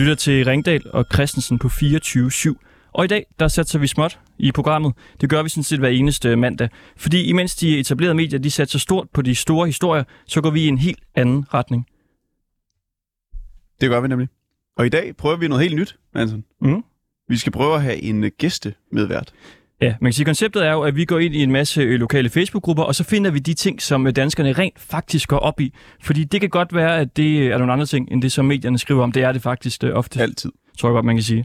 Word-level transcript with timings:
Lytter 0.00 0.14
til 0.14 0.44
Ringdal 0.44 0.82
og 0.90 1.06
Christensen 1.12 1.58
på 1.58 1.68
24-7. 1.68 2.90
Og 2.92 3.04
i 3.04 3.08
dag, 3.08 3.26
der 3.38 3.48
satser 3.48 3.78
vi 3.78 3.86
småt 3.86 4.20
i 4.38 4.52
programmet. 4.52 4.94
Det 5.20 5.30
gør 5.30 5.42
vi 5.42 5.48
sådan 5.48 5.62
set 5.62 5.78
hver 5.78 5.88
eneste 5.88 6.36
mandag. 6.36 6.68
Fordi 6.96 7.22
imens 7.22 7.56
de 7.56 7.78
etablerede 7.78 8.14
medier, 8.14 8.38
de 8.38 8.50
satser 8.50 8.78
stort 8.78 9.08
på 9.14 9.22
de 9.22 9.34
store 9.34 9.66
historier, 9.66 10.04
så 10.26 10.40
går 10.40 10.50
vi 10.50 10.60
i 10.60 10.68
en 10.68 10.78
helt 10.78 10.98
anden 11.14 11.46
retning. 11.54 11.86
Det 13.80 13.90
gør 13.90 14.00
vi 14.00 14.08
nemlig. 14.08 14.28
Og 14.76 14.86
i 14.86 14.88
dag 14.88 15.16
prøver 15.16 15.36
vi 15.36 15.48
noget 15.48 15.62
helt 15.62 15.76
nyt, 15.76 15.98
Anton. 16.14 16.44
Mm. 16.60 16.84
Vi 17.28 17.36
skal 17.36 17.52
prøve 17.52 17.74
at 17.74 17.82
have 17.82 17.96
en 17.96 18.24
øh, 18.24 18.30
gæste 18.38 18.74
medvært. 18.92 19.32
Ja, 19.82 19.94
man 20.00 20.08
kan 20.08 20.12
sige, 20.12 20.24
konceptet 20.24 20.66
er 20.66 20.72
jo, 20.72 20.80
at 20.82 20.96
vi 20.96 21.04
går 21.04 21.18
ind 21.18 21.34
i 21.34 21.42
en 21.42 21.52
masse 21.52 21.80
øh, 21.82 22.00
lokale 22.00 22.28
Facebook-grupper, 22.30 22.82
og 22.82 22.94
så 22.94 23.04
finder 23.04 23.30
vi 23.30 23.38
de 23.38 23.54
ting, 23.54 23.82
som 23.82 24.06
øh, 24.06 24.16
danskerne 24.16 24.52
rent 24.52 24.78
faktisk 24.80 25.28
går 25.28 25.36
op 25.38 25.60
i. 25.60 25.72
Fordi 26.02 26.24
det 26.24 26.40
kan 26.40 26.50
godt 26.50 26.74
være, 26.74 26.98
at 26.98 27.16
det 27.16 27.46
er 27.46 27.58
nogle 27.58 27.72
andre 27.72 27.86
ting, 27.86 28.08
end 28.12 28.22
det, 28.22 28.32
som 28.32 28.44
medierne 28.44 28.78
skriver 28.78 29.02
om. 29.02 29.12
Det 29.12 29.22
er 29.22 29.32
det 29.32 29.42
faktisk 29.42 29.84
øh, 29.84 29.94
ofte, 29.94 30.20
Altid. 30.22 30.50
tror 30.78 30.88
jeg 30.88 30.94
godt, 30.94 31.04
man 31.06 31.16
kan 31.16 31.22
sige. 31.22 31.44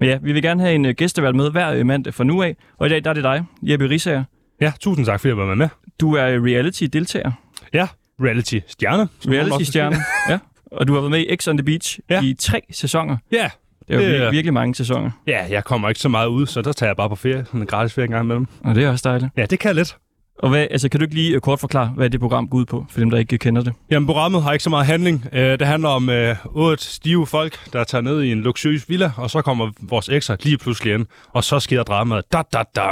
Men 0.00 0.08
ja, 0.08 0.18
vi 0.22 0.32
vil 0.32 0.42
gerne 0.42 0.62
have 0.62 0.74
en 0.74 0.84
øh, 0.86 0.94
gæstevært 0.94 1.34
med 1.34 1.50
hver 1.50 1.72
øh, 1.72 1.86
mandag 1.86 2.14
fra 2.14 2.24
nu 2.24 2.42
af. 2.42 2.56
Og 2.78 2.86
i 2.86 2.90
dag, 2.90 3.04
der 3.04 3.10
er 3.10 3.14
det 3.14 3.24
dig, 3.24 3.44
Jeppe 3.62 3.88
Rissager. 3.88 4.24
Ja, 4.60 4.72
tusind 4.80 5.06
tak, 5.06 5.20
fordi 5.20 5.28
jeg 5.28 5.36
var 5.36 5.54
med. 5.54 5.68
Du 6.00 6.14
er 6.14 6.26
øh, 6.28 6.42
reality-deltager. 6.42 7.30
Ja, 7.72 7.86
reality-stjerne. 8.20 9.08
Reality-stjerne. 9.28 9.96
ja. 10.30 10.38
Og 10.72 10.88
du 10.88 10.92
har 10.94 11.00
været 11.00 11.10
med 11.10 11.20
i 11.20 11.36
X 11.36 11.48
on 11.48 11.56
the 11.56 11.64
Beach 11.64 11.98
Ja. 12.10 12.22
i 12.22 12.34
tre 12.38 12.60
sæsoner. 12.70 13.16
Ja. 13.32 13.50
Det 13.88 13.94
er 13.96 14.00
jo 14.00 14.06
Det 14.08 14.16
er- 14.22 14.28
vir- 14.28 14.30
virkelig 14.30 14.54
mange 14.54 14.74
sæsoner. 14.74 15.10
ja, 15.26 15.46
jeg 15.50 15.64
kommer 15.64 15.88
ikke 15.88 16.00
så 16.00 16.08
meget 16.08 16.26
ud, 16.28 16.46
så 16.46 16.62
der 16.62 16.72
tager 16.72 16.88
jeg 16.90 16.96
bare 16.96 17.08
på 17.08 17.14
ferie. 17.14 17.44
Sådan 17.46 17.60
en 17.60 17.66
gratis 17.66 17.94
ferie 17.94 18.04
en 18.06 18.10
gang 18.12 18.24
imellem. 18.24 18.46
Og 18.64 18.74
det 18.74 18.84
er 18.84 18.90
også 18.90 19.08
dejligt. 19.08 19.32
Ja, 19.36 19.46
det 19.46 19.58
kan 19.58 19.68
jeg 19.68 19.74
lidt. 19.74 19.96
Og 20.42 20.50
hvad, 20.50 20.66
altså, 20.70 20.88
kan 20.88 21.00
du 21.00 21.04
ikke 21.04 21.14
lige 21.14 21.34
øh, 21.34 21.40
kort 21.40 21.60
forklare, 21.60 21.92
hvad 21.96 22.10
det 22.10 22.20
program 22.20 22.48
går 22.48 22.58
ud 22.58 22.64
på, 22.66 22.86
for 22.90 23.00
dem, 23.00 23.10
der 23.10 23.18
ikke 23.18 23.38
kender 23.38 23.62
det? 23.62 23.72
Jamen, 23.90 24.06
programmet 24.06 24.42
har 24.42 24.52
ikke 24.52 24.62
så 24.62 24.70
meget 24.70 24.86
handling. 24.86 25.26
Øh, 25.32 25.58
det 25.58 25.66
handler 25.66 25.88
om 25.88 26.10
øh, 26.10 26.36
otte 26.44 26.84
stive 26.84 27.26
folk, 27.26 27.72
der 27.72 27.84
tager 27.84 28.02
ned 28.02 28.22
i 28.22 28.32
en 28.32 28.40
luksuriøs 28.42 28.88
villa, 28.88 29.12
og 29.16 29.30
så 29.30 29.42
kommer 29.42 29.70
vores 29.82 30.08
ekser 30.08 30.36
lige 30.42 30.58
pludselig 30.58 30.94
ind, 30.94 31.06
og 31.32 31.44
så 31.44 31.60
sker 31.60 31.82
dramaet. 31.82 32.24
Da, 32.32 32.42
da, 32.52 32.62
da. 32.76 32.82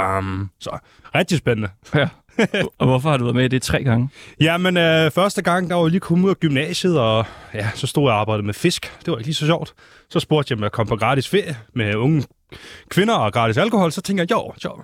Så 0.59 0.77
rigtig 1.15 1.37
spændende. 1.37 1.69
Ja. 1.95 2.07
og 2.79 2.87
hvorfor 2.87 3.09
har 3.09 3.17
du 3.17 3.23
været 3.23 3.35
med 3.35 3.45
i 3.45 3.47
det 3.47 3.61
tre 3.61 3.83
gange? 3.83 4.09
Jamen, 4.41 4.77
øh, 4.77 5.11
første 5.11 5.41
gang, 5.41 5.69
der 5.69 5.75
var 5.75 5.83
jeg 5.83 5.91
lige 5.91 5.99
kommet 5.99 6.25
ud 6.25 6.29
af 6.29 6.39
gymnasiet, 6.39 6.99
og 6.99 7.25
ja, 7.53 7.69
så 7.75 7.87
stod 7.87 8.03
jeg 8.03 8.13
og 8.13 8.19
arbejdede 8.19 8.45
med 8.45 8.53
fisk. 8.53 8.93
Det 9.05 9.11
var 9.11 9.17
ikke 9.17 9.27
lige 9.27 9.35
så 9.35 9.45
sjovt. 9.45 9.73
Så 10.09 10.19
spurgte 10.19 10.51
jeg, 10.51 10.57
om 10.57 10.63
jeg 10.63 10.71
kom 10.71 10.87
på 10.87 10.95
gratis 10.95 11.29
ferie 11.29 11.57
med 11.75 11.95
unge 11.95 12.23
kvinder 12.89 13.15
og 13.15 13.33
gratis 13.33 13.57
alkohol. 13.57 13.91
Så 13.91 14.01
tænker 14.01 14.23
jeg, 14.23 14.31
jo, 14.31 14.53
jo. 14.65 14.81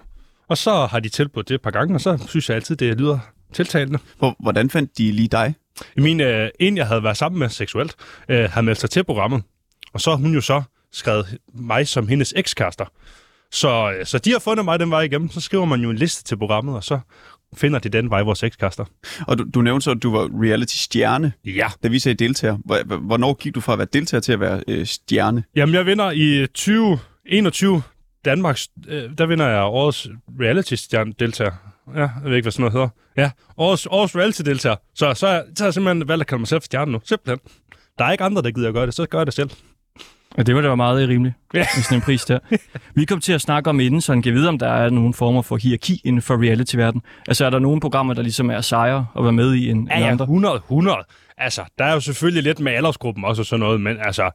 Og 0.48 0.58
så 0.58 0.86
har 0.86 1.00
de 1.00 1.10
tilbudt 1.10 1.50
det 1.50 1.56
et 1.56 1.62
par 1.62 1.72
gange, 1.72 1.96
og 1.96 2.02
så 2.02 2.26
synes 2.28 2.50
jeg 2.50 2.56
altid, 2.56 2.76
det 2.76 2.98
lyder 2.98 3.20
tiltalende. 3.54 4.00
Hvor, 4.18 4.36
hvordan 4.40 4.70
fandt 4.70 4.98
de 4.98 5.12
lige 5.12 5.28
dig? 5.28 5.56
Min, 5.98 6.22
øh, 6.22 6.50
en, 6.60 6.78
jeg 6.78 6.88
havde 6.88 7.04
været 7.04 7.18
sammen 7.18 7.40
med 7.40 7.50
seksuelt, 7.50 7.96
øh, 8.30 8.50
havde 8.52 8.66
meldt 8.66 8.80
sig 8.80 8.90
til 8.90 9.04
programmet. 9.04 9.44
Og 9.94 10.02
så 10.02 10.10
har 10.10 10.18
hun 10.18 10.34
jo 10.34 10.42
så 10.42 10.64
skrevet 10.92 11.38
mig 11.54 11.88
som 11.88 12.08
hendes 12.08 12.34
ekskærester. 12.36 12.86
Så, 13.52 13.92
øh, 13.92 14.06
så 14.06 14.18
de 14.18 14.32
har 14.32 14.40
fundet 14.40 14.66
mig 14.66 14.80
den 14.80 14.92
vej 14.92 15.02
igennem. 15.02 15.30
Så 15.30 15.42
skriver 15.42 15.66
man 15.66 15.82
jo 15.82 15.90
en 15.90 15.98
liste 15.98 16.24
til 16.24 16.38
programmet, 16.38 16.76
og 16.76 16.84
så 16.84 17.00
finder 17.56 17.80
de 17.80 17.90
den 17.90 18.10
vej, 18.10 18.22
vores 18.22 18.44
ekskærester. 18.44 18.86
Og 19.28 19.38
du, 19.38 19.46
du 19.54 19.62
nævnte 19.62 19.84
så, 19.84 19.92
at 19.92 20.04
du 20.04 20.12
var 20.12 20.30
reality-stjerne, 20.44 21.34
Ja. 21.46 21.68
da 21.84 21.88
vi 21.88 22.00
sagde 22.00 22.16
deltager. 22.16 22.58
Hvor- 22.66 22.84
hvor- 22.86 22.98
Hvornår 22.98 23.34
gik 23.34 23.56
du 23.56 23.62
fra 23.62 23.74
at 23.74 23.80
være 23.80 23.88
deltager 23.94 24.22
til 24.22 24.34
at 24.34 24.40
være 24.40 24.64
øh, 24.68 24.86
stjerne? 24.86 25.44
Jamen, 25.56 25.76
jeg 25.76 25.86
vinder 25.86 26.12
i 26.12 26.48
2021 26.48 27.82
Danmarks, 28.26 28.68
øh, 28.88 29.10
der 29.18 29.26
vinder 29.26 29.48
jeg 29.48 29.64
årets 29.64 30.08
reality-deltager. 30.42 31.52
Ja, 31.96 32.00
jeg 32.00 32.10
ved 32.24 32.36
ikke, 32.36 32.46
hvad 32.46 32.52
sådan 32.52 32.62
noget 32.62 32.74
hedder. 32.74 32.90
Ja, 33.18 33.32
årets, 33.58 33.86
årets 33.92 34.16
reality-deltager. 34.16 34.76
Så, 34.96 35.14
så, 35.14 35.16
så 35.56 35.64
har 35.64 35.66
jeg 35.68 35.74
simpelthen 35.74 36.08
valgt 36.08 36.22
at 36.22 36.28
kalde 36.28 36.40
mig 36.40 36.48
selv 36.48 36.62
for 36.62 36.66
stjerne 36.66 36.92
nu. 36.92 37.00
Simpelthen. 37.06 37.40
Der 37.98 38.06
er 38.06 38.12
ikke 38.12 38.24
andre, 38.24 38.42
der 38.42 38.52
gider 38.52 38.68
at 38.68 38.74
gøre 38.74 38.86
det, 38.86 38.94
så 38.94 39.06
gør 39.06 39.18
jeg 39.18 39.26
det 39.26 39.34
selv. 39.34 39.50
Og 40.38 40.46
det 40.46 40.56
var 40.56 40.62
da 40.62 40.68
være 40.68 40.78
meget 40.78 41.10
rimeligt 41.10 41.36
Ja. 41.54 41.60
med 41.76 41.84
sådan 41.84 41.98
en 41.98 42.02
pris 42.02 42.26
der. 42.26 42.40
Vi 42.96 43.06
kom 43.06 43.20
til 43.20 43.34
at 43.34 43.42
snakke 43.42 43.70
om 43.70 43.80
inden, 43.80 44.02
så 44.02 44.22
kan 44.24 44.34
vide, 44.34 44.50
om 44.50 44.60
der 44.60 44.68
er 44.68 44.90
nogle 44.90 45.14
former 45.14 45.42
for 45.42 45.58
hierarki 45.58 46.02
inden 46.04 46.22
for 46.22 46.44
reality-verden. 46.44 47.02
Altså 47.28 47.46
er 47.46 47.50
der 47.50 47.60
nogle 47.60 47.82
programmer, 47.82 48.14
der 48.14 48.22
ligesom 48.22 48.50
er 48.50 48.62
sejre 48.62 49.06
at 49.18 49.24
være 49.24 49.34
med 49.34 49.54
i 49.54 49.70
end, 49.70 49.88
Ja, 49.90 49.96
end 49.96 50.06
ja, 50.06 50.12
andre? 50.12 50.24
100, 50.24 50.56
100. 50.56 50.98
Altså, 51.38 51.64
der 51.78 51.86
er 51.86 51.94
jo 51.94 52.00
selvfølgelig 52.00 52.44
lidt 52.44 52.60
med 52.60 52.72
aldersgruppen 52.72 53.26
også 53.26 53.42
og 53.42 53.46
sådan 53.46 53.60
noget, 53.60 53.82
men 53.82 53.98
altså, 54.00 54.32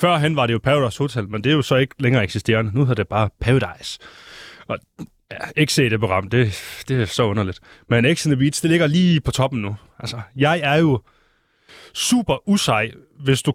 førhen 0.00 0.36
var 0.36 0.46
det 0.46 0.52
jo 0.54 0.58
Paradise 0.62 0.98
Hotel, 0.98 1.28
men 1.28 1.44
det 1.44 1.50
er 1.52 1.56
jo 1.56 1.62
så 1.62 1.76
ikke 1.76 1.94
længere 1.98 2.24
eksisterende. 2.24 2.70
Nu 2.74 2.80
hedder 2.80 2.94
det 2.94 3.08
bare 3.08 3.28
Paradise. 3.40 3.98
Og 4.68 4.78
ja, 5.32 5.36
ikke 5.56 5.72
se 5.72 5.90
det 5.90 6.00
program, 6.00 6.30
det, 6.30 6.62
det 6.88 7.00
er 7.00 7.04
så 7.04 7.22
underligt. 7.22 7.60
Men 7.88 8.16
X 8.16 8.26
on 8.26 8.32
the 8.32 8.36
Beach, 8.38 8.62
det 8.62 8.70
ligger 8.70 8.86
lige 8.86 9.20
på 9.20 9.30
toppen 9.30 9.62
nu. 9.62 9.76
Altså, 9.98 10.20
jeg 10.36 10.60
er 10.62 10.76
jo 10.76 11.00
super 11.94 12.48
usej, 12.48 12.90
hvis 13.24 13.42
du 13.42 13.54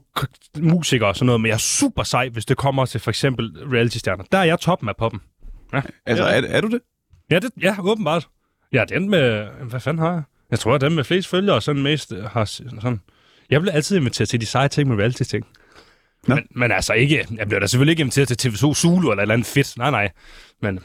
musiker 0.58 1.06
og 1.06 1.16
sådan 1.16 1.26
noget, 1.26 1.42
men 1.42 1.48
jeg 1.50 1.54
er 1.54 1.58
super 1.58 2.04
sej, 2.04 2.30
hvis 2.30 2.46
det 2.46 2.58
kommer 2.58 2.86
til 2.86 3.00
for 3.00 3.12
eksempel 3.12 3.52
reality-stjerner. 3.74 4.24
Der 4.32 4.38
er 4.38 4.44
jeg 4.44 4.60
toppen 4.60 4.90
af 4.90 4.96
poppen. 4.98 5.22
Ja, 5.74 5.82
Altså, 6.06 6.24
er, 6.24 6.42
er 6.48 6.62
du 6.62 6.68
det? 6.68 6.82
ja, 7.32 7.40
det, 7.40 7.52
ja 7.62 7.76
åbenbart. 7.80 8.28
Ja, 8.74 8.86
den 8.90 9.10
med... 9.10 9.48
Hvad 9.70 9.80
fanden 9.80 10.04
har 10.04 10.12
jeg? 10.14 10.24
Jeg 10.52 10.60
tror, 10.60 10.76
at 10.76 10.82
den 10.82 10.96
med 10.96 11.04
flest 11.04 11.28
følgere 11.28 11.56
og 11.56 11.64
sådan 11.64 11.84
mest 11.84 12.14
øh, 12.14 12.24
har... 12.24 12.46
Sådan. 12.46 13.02
Jeg 13.50 13.62
bliver 13.62 13.74
altid 13.74 13.98
inviteret 13.98 14.30
til 14.30 14.42
de 14.42 14.46
seje 14.46 14.68
ting 14.68 14.90
med 14.90 14.98
reality-ting. 14.98 15.46
Men, 16.28 16.48
men 16.52 16.72
altså 16.72 16.94
ikke... 16.94 17.26
Jeg 17.38 17.48
bliver 17.48 17.60
da 17.60 17.68
selvfølgelig 17.68 17.92
ikke 17.92 18.02
inviteret 18.02 18.28
til 18.38 18.50
TV2 18.50 18.74
Zulu 18.74 19.12
eller 19.12 19.14
et 19.14 19.22
eller 19.22 19.34
andet 19.34 19.48
fedt. 19.48 19.78
Nej, 19.78 19.92
nej. 19.92 20.12
Men 20.62 20.80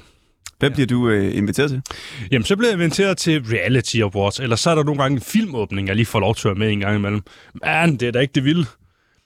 Hvad 0.62 0.70
bliver 0.70 0.86
du 0.86 1.08
øh, 1.08 1.36
inviteret 1.36 1.70
til? 1.70 1.82
jamen, 2.30 2.44
så 2.44 2.56
bliver 2.56 2.70
jeg 2.70 2.80
inviteret 2.80 3.16
til 3.18 3.42
Reality 3.44 3.96
Awards, 3.96 4.40
eller 4.40 4.56
så 4.56 4.70
er 4.70 4.74
der 4.74 4.82
nogle 4.84 5.02
gange 5.02 5.14
en 5.14 5.20
filmåbning, 5.20 5.88
jeg 5.88 5.96
lige 5.96 6.06
får 6.06 6.20
lov 6.20 6.34
til 6.34 6.48
at 6.48 6.50
være 6.50 6.58
med 6.58 6.72
en 6.72 6.80
gang 6.80 6.96
imellem. 6.96 7.22
Men 7.64 7.96
det 7.96 8.08
er 8.08 8.12
da 8.12 8.18
ikke 8.18 8.32
det 8.32 8.44
vilde. 8.44 8.66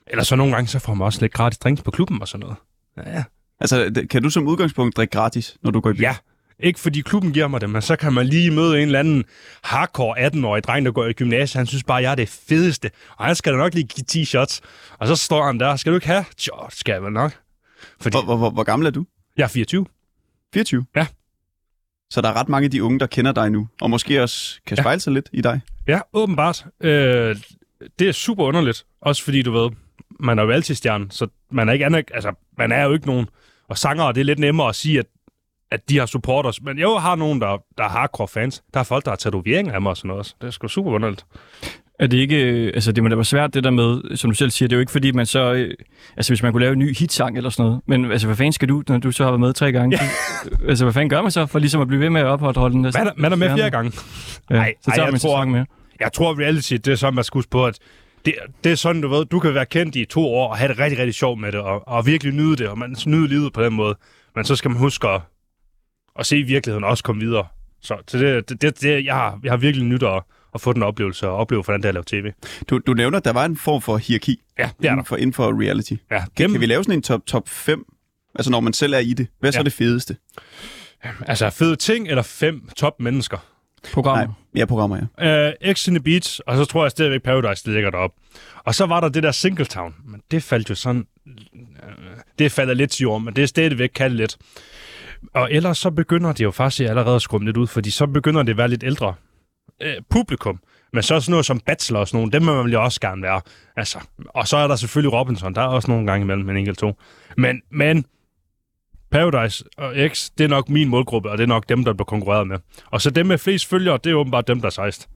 Eller 0.07 0.25
så 0.25 0.37
nogle 0.37 0.55
gange, 0.55 0.69
så 0.69 0.79
får 0.79 0.95
man 0.95 1.05
også 1.05 1.21
lidt 1.21 1.33
gratis 1.33 1.59
drinks 1.59 1.83
på 1.83 1.91
klubben 1.91 2.23
og 2.23 2.29
sådan 2.29 2.41
noget. 2.41 2.57
Ja, 2.97 3.17
ja. 3.17 3.25
Altså, 3.61 4.05
kan 4.11 4.23
du 4.23 4.31
som 4.31 4.47
udgangspunkt 4.47 4.97
drikke 4.97 5.13
gratis, 5.13 5.57
når 5.63 5.71
du 5.71 5.81
går 5.81 5.91
i 5.91 5.93
byen? 5.93 6.03
Ja, 6.03 6.17
ikke 6.61 6.81
fordi 6.81 7.01
klubben 7.01 7.33
giver 7.33 7.49
mig 7.49 7.61
det, 7.61 7.71
men 7.71 7.83
så 7.83 7.97
kan 7.97 8.13
man 8.13 8.27
lige 8.27 8.51
møde 8.51 8.77
en 8.77 8.83
eller 8.87 8.99
anden 8.99 9.25
hardcore 9.65 10.27
18-årig 10.27 10.63
dreng, 10.65 10.87
der 10.87 10.93
går 10.93 11.07
i 11.07 11.13
gymnasiet. 11.13 11.59
Han 11.59 11.67
synes 11.67 11.85
bare, 11.85 12.03
jeg 12.03 12.11
er 12.11 12.15
det 12.15 12.29
fedeste, 12.29 12.91
og 13.17 13.27
han 13.27 13.35
skal 13.35 13.53
da 13.53 13.59
nok 13.59 13.75
lige 13.75 13.87
give 13.87 14.05
10 14.05 14.25
shots. 14.25 14.61
Og 14.99 15.07
så 15.09 15.17
står 15.17 15.47
han 15.47 15.61
der, 15.61 15.77
skal 15.77 15.93
du 15.93 15.97
ikke 15.97 16.07
have? 16.07 16.25
Jo, 16.49 16.53
skal 16.71 16.93
jeg 16.93 17.03
vel 17.03 17.13
nok. 17.13 17.33
Fordi 18.01 18.15
Hvor, 18.15 18.23
hvor, 18.25 18.37
hvor, 18.37 18.51
hvor 18.51 18.63
gammel 18.65 18.87
er 18.87 18.91
du? 18.91 19.05
jeg 19.37 19.45
er 19.45 19.49
24. 19.49 19.87
24? 20.55 20.85
Ja. 20.97 21.07
Så 22.11 22.21
der 22.21 22.29
er 22.29 22.33
ret 22.33 22.49
mange 22.49 22.65
af 22.65 22.71
de 22.71 22.83
unge, 22.85 22.99
der 23.01 23.07
kender 23.07 23.33
dig 23.33 23.51
nu, 23.51 23.69
og 23.81 23.91
måske 23.91 24.23
også 24.23 24.61
kan 24.67 24.77
Ja. 24.77 24.83
spejle 24.83 25.01
sig 25.01 25.13
lidt 25.13 25.29
i 25.33 25.41
dig. 25.41 25.61
Ja, 25.89 26.01
åbenbart. 26.13 26.67
Øh, 26.81 27.37
det 27.99 28.09
er 28.09 28.13
super 28.13 28.45
underligt. 28.45 28.87
Også 29.01 29.25
fordi, 29.25 29.43
du 29.43 29.53
ved, 29.53 29.71
man 30.21 30.39
er 30.39 30.43
jo 30.43 30.51
altid 30.51 30.75
stjerne, 30.75 31.07
så 31.11 31.27
man 31.51 31.69
er, 31.69 31.73
ikke 31.73 31.87
anerk- 31.87 32.11
altså, 32.15 32.33
man 32.59 32.73
er 32.73 32.85
jo 32.85 32.93
ikke 32.93 33.07
nogen. 33.07 33.27
Og 33.69 33.79
sanger, 33.79 34.13
det 34.13 34.21
er 34.21 34.25
lidt 34.25 34.39
nemmere 34.39 34.69
at 34.69 34.75
sige, 34.75 34.99
at, 34.99 35.07
at 35.71 35.89
de 35.89 35.99
har 35.99 36.07
supporters. 36.07 36.63
Men 36.63 36.79
jeg 36.79 36.89
har 36.89 37.15
nogen, 37.15 37.41
der, 37.41 37.59
der 37.79 37.85
er 37.85 37.89
hardcore 37.89 38.29
fans. 38.29 38.63
Der 38.75 38.81
er 38.81 38.85
folk, 38.85 39.05
der 39.05 39.11
har 39.11 39.17
tatoveringer 39.17 39.73
af 39.73 39.83
mig 39.83 39.91
og 39.91 39.97
sådan 39.97 40.09
noget. 40.09 40.19
også. 40.19 40.35
Det 40.41 40.47
er 40.47 40.51
sgu 40.51 40.69
super 40.69 40.91
underligt. 40.91 41.27
Er 41.99 42.07
det 42.07 42.17
ikke, 42.17 42.43
øh, 42.43 42.67
altså 42.75 42.93
det 42.93 43.03
må 43.03 43.09
da 43.09 43.15
være 43.15 43.25
svært 43.25 43.55
det 43.55 43.65
der 43.65 43.71
med, 43.71 44.17
som 44.17 44.31
du 44.31 44.35
selv 44.35 44.51
siger, 44.51 44.69
det 44.69 44.73
er 44.73 44.77
jo 44.77 44.81
ikke 44.81 44.93
fordi 44.93 45.13
man 45.13 45.27
så, 45.27 45.53
øh, 45.53 45.75
altså 46.17 46.31
hvis 46.33 46.43
man 46.43 46.53
kunne 46.53 46.61
lave 46.61 46.73
en 46.73 46.79
ny 46.79 46.99
hitsang 46.99 47.37
eller 47.37 47.51
sådan 47.51 47.65
noget, 47.65 47.81
men 47.87 48.11
altså 48.13 48.27
hvad 48.27 48.37
fanden 48.37 48.53
skal 48.53 48.69
du, 48.69 48.83
når 48.89 48.99
du 48.99 49.13
så 49.13 49.25
har 49.25 49.31
været 49.31 49.41
med 49.41 49.53
tre 49.53 49.73
gange? 49.73 49.99
Ja. 50.03 50.09
altså 50.69 50.85
hvad 50.85 50.93
fanden 50.93 51.09
gør 51.11 51.23
man 51.23 51.31
så, 51.31 51.47
for 51.47 51.59
ligesom 51.59 51.81
at 51.81 51.89
blive 51.89 52.01
ved 52.01 52.11
med 52.11 52.21
at 52.21 52.27
opholde 52.27 52.75
den 52.77 52.85
der? 52.85 52.91
Man 52.99 53.07
er, 53.07 53.13
man 53.17 53.33
er 53.33 53.37
med 53.37 53.51
flere 53.51 53.71
gange. 53.71 53.93
Ja, 54.51 54.55
Ej, 54.57 54.75
så 54.83 54.91
ej, 54.91 54.95
tager 54.95 55.07
jeg 55.07 55.13
man 55.13 55.21
tror- 55.21 55.39
sæson 55.41 55.53
med. 55.53 55.65
Jeg 56.01 56.13
tror, 56.13 56.41
reality, 56.41 56.73
det 56.73 56.89
er 56.89 56.95
sådan, 56.97 57.15
man 57.15 57.25
huske 57.33 57.51
på, 57.51 57.67
at 57.67 57.79
det, 58.25 58.35
det 58.65 58.73
er 58.73 58.77
sådan, 58.77 59.03
du 59.03 59.09
ved, 59.09 59.25
du 59.25 59.39
kan 59.39 59.55
være 59.55 59.67
kendt 59.67 59.97
i 59.97 60.05
to 60.05 60.27
år 60.27 60.49
og 60.49 60.57
have 60.57 60.69
det 60.69 60.79
rigtig, 60.79 60.99
rigtig 60.99 61.15
sjovt 61.15 61.41
med 61.41 61.53
det, 61.53 61.61
og, 61.61 61.89
og 61.89 62.07
virkelig 62.07 62.33
nyde 62.35 62.57
det, 62.57 62.69
og 62.69 62.79
man 62.79 62.97
nyde 63.07 63.29
livet 63.29 63.53
på 63.53 63.65
den 63.65 63.73
måde. 63.73 63.95
Men 64.35 64.45
så 64.45 64.57
skal 64.57 64.71
man 64.71 64.79
huske 64.79 65.09
at, 65.09 65.21
at 66.19 66.27
se 66.27 66.43
virkeligheden 66.43 66.85
og 66.85 66.91
også 66.91 67.05
komme 67.05 67.21
videre. 67.25 67.47
Så, 67.83 67.97
så 68.09 68.19
det, 68.19 68.49
det, 68.49 68.63
det, 68.63 68.83
det 68.83 69.05
jeg, 69.05 69.15
har, 69.15 69.41
jeg 69.45 69.53
har 69.53 69.57
virkelig 69.57 69.87
nyt 69.87 70.03
at, 70.03 70.23
at 70.57 70.61
få 70.61 70.73
den 70.73 70.83
oplevelse 70.83 71.29
og 71.29 71.37
opleve, 71.37 71.63
hvordan 71.63 71.81
det 71.83 71.85
er 71.85 71.89
at 71.89 71.95
lave 71.95 72.23
tv. 72.23 72.33
Du, 72.71 72.79
du 72.79 72.95
nævner, 72.95 73.19
at 73.19 73.25
der 73.25 73.33
var 73.33 73.45
en 73.45 73.57
form 73.57 73.83
for 73.83 73.97
hierarki 73.97 74.41
Ja, 74.59 74.71
det 74.81 74.87
er 74.89 74.93
inden 74.93 75.05
for, 75.07 75.17
inden 75.17 75.33
for 75.33 75.61
reality. 75.63 75.93
Ja, 76.11 76.19
Kan, 76.19 76.29
gennem, 76.37 76.55
kan 76.55 76.61
vi 76.61 76.67
lave 76.67 76.85
sådan 76.85 76.99
en 76.99 77.03
top, 77.03 77.27
top 77.27 77.49
5? 77.49 77.85
Altså 78.35 78.51
når 78.51 78.61
man 78.61 78.73
selv 78.73 78.93
er 78.95 78.99
i 78.99 79.13
det. 79.13 79.27
Hvad 79.41 79.51
er 79.51 79.53
så 79.53 79.59
Ja. 79.59 79.63
det 79.65 79.73
fedeste? 79.73 80.17
altså 81.27 81.51
fede 81.51 81.77
ting 81.77 82.09
eller 82.09 82.23
fem 82.23 82.69
top 82.77 83.01
mennesker. 83.01 83.39
Programmer. 83.93 84.25
Nej, 84.27 84.35
ja, 84.61 84.65
programmer, 84.65 85.07
ja. 85.21 85.47
Uh, 85.49 85.75
X 85.75 85.89
in 85.89 85.95
the 85.95 86.03
Beach, 86.03 86.41
og 86.47 86.57
så 86.57 86.65
tror 86.65 86.85
jeg 86.85 86.91
stadigvæk 86.91 87.23
Paradise, 87.23 87.65
det 87.65 87.73
ligger 87.75 87.91
derop. 87.91 88.11
Og 88.65 88.75
så 88.75 88.87
var 88.87 89.01
der 89.01 89.09
det 89.09 89.23
der 89.23 89.33
Singletown, 89.33 89.95
men 90.05 90.21
det 90.31 90.43
faldt 90.43 90.71
jo 90.71 90.75
sådan... 90.75 91.07
Uh, 91.27 91.33
det 92.39 92.53
faldt 92.53 92.77
lidt 92.77 92.91
til 92.91 93.03
jorden, 93.03 93.25
men 93.25 93.37
det 93.37 93.43
er 93.43 93.47
stadigvæk 93.47 93.91
kaldt 93.95 94.17
lidt. 94.17 94.37
Og 95.35 95.53
ellers 95.53 95.79
så 95.79 95.91
begynder 95.91 96.33
det 96.33 96.45
jo 96.45 96.51
faktisk 96.51 96.89
allerede 96.89 97.17
at 97.17 97.23
skrumme 97.23 97.47
lidt 97.49 97.57
ud, 97.57 97.67
fordi 97.67 97.91
så 97.91 98.07
begynder 98.07 98.43
det 98.43 98.51
at 98.51 98.57
være 98.57 98.69
lidt 98.69 98.85
ældre 98.85 99.15
uh, 99.85 99.91
publikum. 100.11 100.61
Men 100.93 101.03
så 101.03 101.21
sådan 101.21 101.31
noget 101.31 101.47
som 101.47 101.61
Bachelor 101.61 102.01
og 102.01 102.09
sådan 102.09 102.19
nogle, 102.19 102.33
dem 102.33 102.47
vil 102.47 102.55
man 102.55 102.67
jo 102.67 102.85
også 102.85 103.01
gerne 103.01 103.23
være. 103.23 103.41
Altså, 103.77 103.99
og 104.29 104.49
så 104.49 104.57
er 104.57 104.67
der 104.69 104.77
selvfølgelig 104.77 105.13
Robinson, 105.13 105.55
der 105.55 105.61
er 105.61 105.67
også 105.67 105.91
nogle 105.91 106.07
gange 106.07 106.25
imellem 106.25 106.51
en 106.51 106.57
enkelt 106.57 106.79
to. 106.79 106.93
Men, 107.37 107.63
men 107.71 108.05
Paradise 109.11 109.65
og 109.77 109.95
X, 110.09 110.31
det 110.39 110.45
er 110.45 110.49
nok 110.49 110.69
min 110.69 110.89
målgruppe, 110.89 111.31
og 111.31 111.39
det 111.39 111.45
er 111.45 111.49
nok 111.49 111.69
dem, 111.69 111.85
der 111.85 111.93
bliver 111.93 112.05
konkurreret 112.05 112.47
med. 112.47 112.59
Og 112.87 113.03
så 113.03 113.11
dem 113.11 113.27
med 113.27 113.39
flest 113.39 113.67
følgere, 113.67 113.99
det 114.05 114.11
er 114.11 114.15
åbenbart 114.15 114.49
dem, 114.49 114.61
der 114.61 114.67
er 114.67 114.71
sejst. 114.71 115.09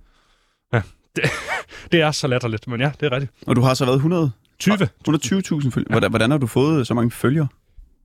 Ja, 0.72 0.82
det, 1.16 1.24
det 1.92 2.00
er 2.00 2.10
så 2.10 2.26
latterligt, 2.28 2.68
men 2.68 2.80
ja, 2.80 2.92
det 3.00 3.06
er 3.06 3.12
rigtigt. 3.12 3.32
Og 3.46 3.56
du 3.56 3.60
har 3.60 3.74
så 3.74 3.84
været 3.84 4.32
20. 4.58 4.74
120.000 4.74 5.70
følgere. 5.70 5.90
Hvordan, 5.90 6.10
hvordan 6.10 6.30
har 6.30 6.38
du 6.38 6.46
fået 6.46 6.86
så 6.86 6.94
mange 6.94 7.10
følgere? 7.10 7.48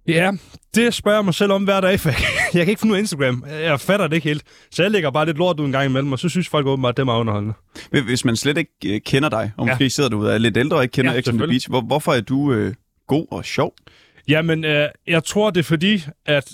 Ja, 0.08 0.32
det 0.76 0.94
spørger 0.94 1.18
jeg 1.18 1.26
mig 1.26 1.34
selv 1.34 1.52
om 1.52 1.64
hver 1.64 1.82
dag, 1.82 2.00
for 2.00 2.10
jeg, 2.58 2.66
kan 2.66 2.68
ikke 2.70 2.80
finde 2.80 2.92
ud 2.94 2.98
af 2.98 3.02
Instagram. 3.02 3.46
Jeg 3.50 3.80
fatter 3.80 4.08
det 4.08 4.16
ikke 4.16 4.28
helt. 4.28 4.44
Så 4.72 4.82
jeg 4.84 4.92
lægger 4.92 5.12
bare 5.12 5.26
lidt 5.26 5.38
lort 5.38 5.60
ud 5.60 5.66
en 5.66 5.72
gang 5.72 5.86
imellem, 5.86 6.12
og 6.12 6.20
så 6.20 6.30
synes 6.30 6.50
folk 6.50 6.68
åbenbart, 6.68 6.90
at 6.94 6.98
det 6.98 7.02
er 7.02 7.06
meget 7.06 7.20
underholdende. 7.20 7.54
Hvis 7.90 8.26
man 8.26 8.36
slet 8.36 8.58
ikke 8.58 8.72
øh, 8.86 9.02
kender 9.06 9.30
dig, 9.30 9.52
og 9.58 9.66
Ja. 9.68 9.72
måske 9.74 9.90
sidder 9.90 10.10
du 10.10 10.20
ud 10.20 10.28
af 10.28 10.42
lidt 10.42 10.58
ældre 10.58 10.78
og 10.78 10.84
ikke 10.84 10.94
kender 10.94 11.12
Ja, 11.12 11.16
ja, 11.16 11.22
X 11.22 11.28
on 11.28 11.32
the 11.32 11.32
selvfølgelig. 11.32 11.54
Beach, 11.54 11.70
hvor, 11.70 11.82
hvorfor 11.82 12.14
er 12.14 12.22
du 12.22 12.54
øh, 12.54 12.74
god 13.08 13.28
og 13.32 13.46
sjov? 13.46 13.74
Jamen, 14.28 14.64
øh, 14.66 14.90
jeg 15.08 15.24
tror, 15.24 15.50
det 15.50 15.60
er 15.60 15.64
fordi, 15.64 16.04
at 16.26 16.52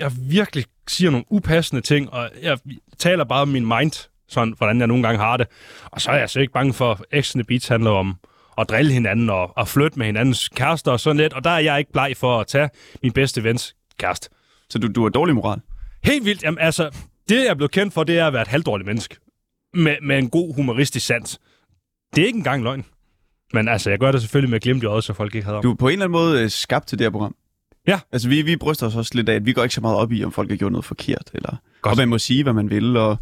jeg 0.00 0.12
virkelig 0.30 0.64
siger 0.88 1.10
nogle 1.10 1.24
upassende 1.30 1.82
ting, 1.82 2.10
og 2.12 2.30
jeg 2.42 2.58
taler 2.98 3.24
bare 3.24 3.42
om 3.42 3.48
min 3.48 3.66
mind, 3.66 4.08
sådan, 4.28 4.54
hvordan 4.58 4.78
jeg 4.78 4.86
nogle 4.86 5.02
gange 5.02 5.18
har 5.18 5.36
det. 5.36 5.46
Og 5.84 6.00
så 6.00 6.10
er 6.10 6.16
jeg 6.18 6.30
så 6.30 6.40
ikke 6.40 6.52
bange 6.52 6.72
for, 6.72 7.00
at 7.12 7.24
X 7.24 7.34
on 7.34 7.38
the 7.40 7.44
Beach 7.46 7.70
handler 7.72 7.90
om 7.90 8.16
at 8.58 8.68
drille 8.68 8.92
hinanden 8.92 9.30
og, 9.30 9.56
og 9.58 9.68
flytte 9.68 9.98
med 9.98 10.06
hinandens 10.06 10.48
kærester 10.48 10.92
og 10.92 11.00
sådan 11.00 11.16
lidt. 11.16 11.32
Og 11.32 11.44
der 11.44 11.50
er 11.50 11.58
jeg 11.58 11.78
ikke 11.78 11.92
bleg 11.92 12.14
for 12.16 12.40
at 12.40 12.46
tage 12.46 12.68
min 13.02 13.12
bedste 13.12 13.44
vens 13.44 13.74
kæreste. 13.98 14.28
Så 14.70 14.78
du, 14.78 14.88
du 14.88 15.02
har 15.02 15.08
dårlig 15.08 15.34
moral? 15.34 15.60
Helt 16.04 16.24
vildt. 16.24 16.42
Jamen, 16.42 16.58
altså, 16.58 16.90
det 17.28 17.36
jeg 17.36 17.46
er 17.46 17.54
blevet 17.54 17.70
kendt 17.70 17.94
for, 17.94 18.04
det 18.04 18.18
er 18.18 18.26
at 18.26 18.32
være 18.32 18.42
et 18.42 18.48
halvdårligt 18.48 18.86
menneske. 18.86 19.16
Med, 19.74 19.96
med 20.02 20.18
en 20.18 20.30
god 20.30 20.54
humoristisk 20.54 21.06
sans. 21.06 21.40
Det 22.16 22.22
er 22.22 22.26
ikke 22.26 22.36
engang 22.36 22.62
løgn. 22.62 22.84
Men 23.52 23.68
altså, 23.68 23.90
jeg 23.90 23.98
gør 23.98 24.12
det 24.12 24.20
selvfølgelig 24.20 24.50
med 24.50 24.60
glimt 24.60 24.82
i 24.82 24.86
øjet, 24.86 25.04
så 25.04 25.12
folk 25.12 25.34
ikke 25.34 25.44
havde 25.44 25.56
om. 25.56 25.62
Du 25.62 25.70
er 25.70 25.76
på 25.76 25.88
en 25.88 25.92
eller 25.92 26.04
anden 26.04 26.12
måde 26.12 26.42
øh, 26.42 26.50
skabt 26.50 26.86
til 26.88 26.98
det 26.98 27.04
her 27.04 27.10
program. 27.10 27.34
Ja. 27.88 28.00
Altså, 28.12 28.28
vi, 28.28 28.42
vi 28.42 28.56
bryster 28.56 28.86
os 28.86 28.96
også 28.96 29.12
lidt 29.14 29.28
af, 29.28 29.34
at 29.34 29.46
vi 29.46 29.52
går 29.52 29.62
ikke 29.62 29.74
så 29.74 29.80
meget 29.80 29.96
op 29.96 30.12
i, 30.12 30.24
om 30.24 30.32
folk 30.32 30.50
har 30.50 30.56
gjort 30.56 30.72
noget 30.72 30.84
forkert, 30.84 31.30
eller 31.34 31.56
Godt. 31.82 31.92
og 31.92 31.96
man 31.96 32.08
må 32.08 32.18
sige, 32.18 32.42
hvad 32.42 32.52
man 32.52 32.70
vil, 32.70 32.96
og 32.96 33.16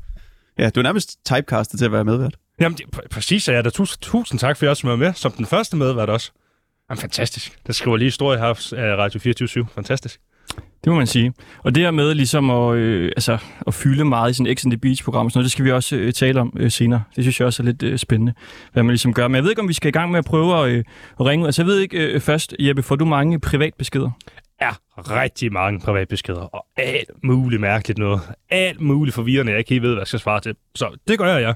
ja, 0.58 0.70
du 0.70 0.80
er 0.80 0.82
nærmest 0.82 1.24
typecastet 1.24 1.78
til 1.78 1.84
at 1.84 1.92
være 1.92 2.04
medvært. 2.04 2.36
Jamen, 2.60 2.78
det, 2.78 2.84
pr- 2.96 3.08
præcis, 3.10 3.48
og 3.48 3.54
jeg 3.54 3.58
er 3.58 3.62
da 3.62 3.70
tusind, 3.70 4.00
tusind 4.00 4.38
tak, 4.40 4.56
for 4.56 4.58
at 4.58 4.62
jeg 4.62 4.70
også 4.70 4.86
var 4.86 4.96
med 4.96 5.14
som 5.14 5.32
den 5.32 5.46
første 5.46 5.76
medvært 5.76 6.10
også. 6.10 6.32
Jamen, 6.90 7.00
fantastisk. 7.00 7.58
Der 7.66 7.72
skriver 7.72 7.96
lige 7.96 8.06
historie 8.06 8.38
her 8.38 8.74
af 8.76 8.96
Radio 8.96 9.20
24 9.20 9.66
Fantastisk. 9.74 10.20
Det 10.84 10.92
må 10.92 10.94
man 10.94 11.06
sige. 11.06 11.32
Og 11.58 11.74
det 11.74 11.82
her 11.82 11.90
med 11.90 12.14
ligesom 12.14 12.50
at, 12.50 12.74
øh, 12.74 13.12
altså, 13.16 13.38
at 13.66 13.74
fylde 13.74 14.04
meget 14.04 14.30
i 14.30 14.34
sådan 14.34 14.56
X 14.56 14.64
on 14.64 14.70
the 14.70 14.78
Beach-program, 14.78 15.26
og 15.26 15.30
sådan 15.30 15.38
noget, 15.38 15.44
det 15.44 15.52
skal 15.52 15.64
vi 15.64 15.72
også 15.72 15.96
øh, 15.96 16.12
tale 16.12 16.40
om 16.40 16.56
øh, 16.56 16.70
senere. 16.70 17.02
Det 17.16 17.24
synes 17.24 17.40
jeg 17.40 17.46
også 17.46 17.62
er 17.62 17.64
lidt 17.64 17.82
øh, 17.82 17.98
spændende, 17.98 18.34
hvad 18.72 18.82
man 18.82 18.90
ligesom 18.90 19.14
gør. 19.14 19.28
Men 19.28 19.34
jeg 19.34 19.42
ved 19.42 19.50
ikke, 19.50 19.62
om 19.62 19.68
vi 19.68 19.72
skal 19.72 19.88
i 19.88 19.92
gang 19.92 20.10
med 20.10 20.18
at 20.18 20.24
prøve 20.24 20.64
at, 20.64 20.70
øh, 20.70 20.84
at 21.20 21.26
ringe 21.26 21.42
ud. 21.42 21.48
Altså 21.48 21.62
jeg 21.62 21.66
ved 21.66 21.78
ikke 21.78 21.98
øh, 21.98 22.20
først, 22.20 22.54
Jeppe, 22.58 22.82
får 22.82 22.96
du 22.96 23.04
mange 23.04 23.40
privatbeskeder? 23.40 24.10
Er 24.62 25.20
rigtig 25.20 25.52
mange 25.52 25.80
privatbeskeder, 25.80 26.40
og 26.40 26.66
alt 26.76 27.10
muligt 27.22 27.60
mærkeligt 27.60 27.98
noget. 27.98 28.20
Alt 28.50 28.80
muligt 28.80 29.14
forvirrende, 29.14 29.52
jeg 29.52 29.58
ikke 29.58 29.70
helt 29.70 29.82
ved, 29.82 29.90
hvad 29.90 30.00
jeg 30.00 30.06
skal 30.06 30.20
svare 30.20 30.40
til. 30.40 30.56
Så 30.74 30.96
det 31.08 31.18
gør 31.18 31.36
jeg, 31.36 31.42
ja. 31.42 31.52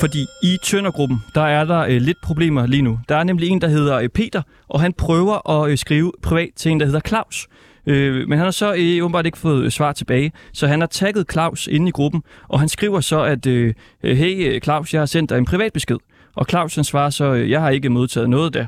Fordi 0.00 0.26
i 0.42 0.58
Tøndergruppen, 0.62 1.18
der 1.34 1.42
er 1.42 1.64
der 1.64 1.80
øh, 1.80 2.00
lidt 2.00 2.18
problemer 2.22 2.66
lige 2.66 2.82
nu. 2.82 3.00
Der 3.08 3.16
er 3.16 3.24
nemlig 3.24 3.48
en, 3.48 3.60
der 3.60 3.68
hedder 3.68 3.98
øh, 3.98 4.08
Peter, 4.08 4.42
og 4.68 4.80
han 4.80 4.92
prøver 4.92 5.50
at 5.50 5.70
øh, 5.70 5.78
skrive 5.78 6.12
privat 6.22 6.48
til 6.56 6.72
en, 6.72 6.80
der 6.80 6.86
hedder 6.86 7.00
Claus. 7.00 7.48
Øh, 7.88 8.28
men 8.28 8.38
han 8.38 8.44
har 8.44 8.50
så 8.50 8.74
øh, 8.74 9.04
åbenbart 9.04 9.26
ikke 9.26 9.38
fået 9.38 9.64
øh, 9.64 9.70
svar 9.70 9.92
tilbage, 9.92 10.32
så 10.52 10.66
han 10.66 10.80
har 10.80 10.86
tagget 10.86 11.32
Claus 11.32 11.66
inde 11.66 11.88
i 11.88 11.90
gruppen, 11.90 12.22
og 12.48 12.60
han 12.60 12.68
skriver 12.68 13.00
så, 13.00 13.22
at 13.22 13.46
øh, 13.46 13.74
øh, 14.02 14.16
hey 14.16 14.54
øh, 14.54 14.60
Claus, 14.60 14.94
jeg 14.94 15.00
har 15.00 15.06
sendt 15.06 15.30
dig 15.30 15.38
en 15.38 15.44
privat 15.44 15.72
besked. 15.72 15.96
Og 16.36 16.46
Claus 16.50 16.74
han 16.74 16.84
svarer 16.84 17.10
så, 17.10 17.32
jeg 17.32 17.60
har 17.60 17.70
ikke 17.70 17.88
modtaget 17.88 18.30
noget 18.30 18.54
der. 18.54 18.66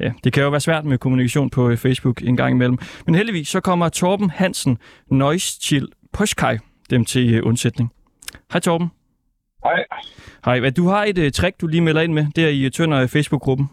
Ja, 0.00 0.12
det 0.24 0.32
kan 0.32 0.42
jo 0.42 0.50
være 0.50 0.60
svært 0.60 0.84
med 0.84 0.98
kommunikation 0.98 1.50
på 1.50 1.76
Facebook 1.76 2.22
en 2.22 2.36
gang 2.36 2.54
imellem. 2.54 2.78
Men 3.06 3.14
heldigvis 3.14 3.48
så 3.48 3.60
kommer 3.60 3.88
Torben 3.88 4.30
Hansen 4.30 4.78
Neuschild 5.10 5.88
Poskaj 6.12 6.58
dem 6.90 7.04
til 7.04 7.42
undsætning. 7.42 7.92
Hej 8.52 8.60
Torben. 8.60 8.90
Hej. 9.64 9.84
Hej, 10.44 10.70
du 10.70 10.88
har 10.88 11.04
et 11.04 11.18
uh, 11.18 11.30
trick, 11.30 11.60
du 11.60 11.66
lige 11.66 11.80
melder 11.80 12.00
ind 12.00 12.12
med, 12.12 12.26
der 12.36 12.48
i 12.48 12.70
Tønder 12.70 13.06
Facebook-gruppen. 13.06 13.66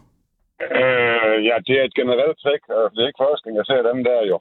Øh, 0.60 0.97
ja, 1.48 1.56
det 1.66 1.74
er 1.80 1.84
et 1.84 1.94
generelt 2.00 2.36
trick. 2.42 2.62
øh, 2.76 2.86
Det 2.94 3.00
er 3.02 3.10
ikke 3.10 3.24
første 3.24 3.44
gang, 3.44 3.56
jeg 3.60 3.66
ser 3.70 3.82
dem 3.90 4.00
der 4.08 4.20
jo. 4.32 4.36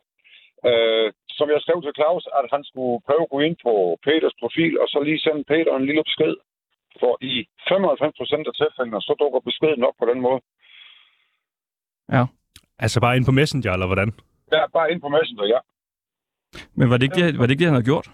Øh, 0.69 1.07
som 1.37 1.47
jeg 1.53 1.59
skrev 1.61 1.79
til 1.81 1.97
Claus, 1.99 2.25
at 2.39 2.45
han 2.53 2.63
skulle 2.69 2.95
prøve 3.07 3.23
at 3.25 3.31
gå 3.33 3.39
ind 3.47 3.55
på 3.65 3.73
Peters 4.05 4.37
profil, 4.41 4.73
og 4.81 4.87
så 4.91 4.97
lige 5.07 5.23
sende 5.25 5.43
Peter 5.51 5.73
en 5.75 5.85
lille 5.89 6.03
besked. 6.09 6.35
For 7.01 7.13
i 7.21 7.33
95 7.69 8.17
procent 8.19 8.47
af 8.49 8.53
tilfældene, 8.61 9.01
så 9.07 9.13
dukker 9.21 9.39
beskeden 9.49 9.83
op 9.87 9.97
på 9.99 10.05
den 10.11 10.19
måde. 10.25 10.39
Altså 12.79 13.01
bare 13.01 13.15
ind 13.17 13.25
på 13.25 13.31
Messenger, 13.31 13.71
eller 13.73 13.85
hvordan? 13.85 14.09
Ja, 14.51 14.61
bare 14.73 14.91
ind 14.91 15.01
på 15.01 15.09
Messenger, 15.09 15.45
ja. 15.45 15.59
Men 16.75 16.89
var 16.89 16.97
det, 16.97 17.03
ikke 17.03 17.19
det, 17.21 17.39
var 17.39 17.45
det 17.45 17.51
ikke 17.51 17.59
det, 17.59 17.67
han 17.71 17.77
havde 17.77 17.91
gjort? 17.93 18.07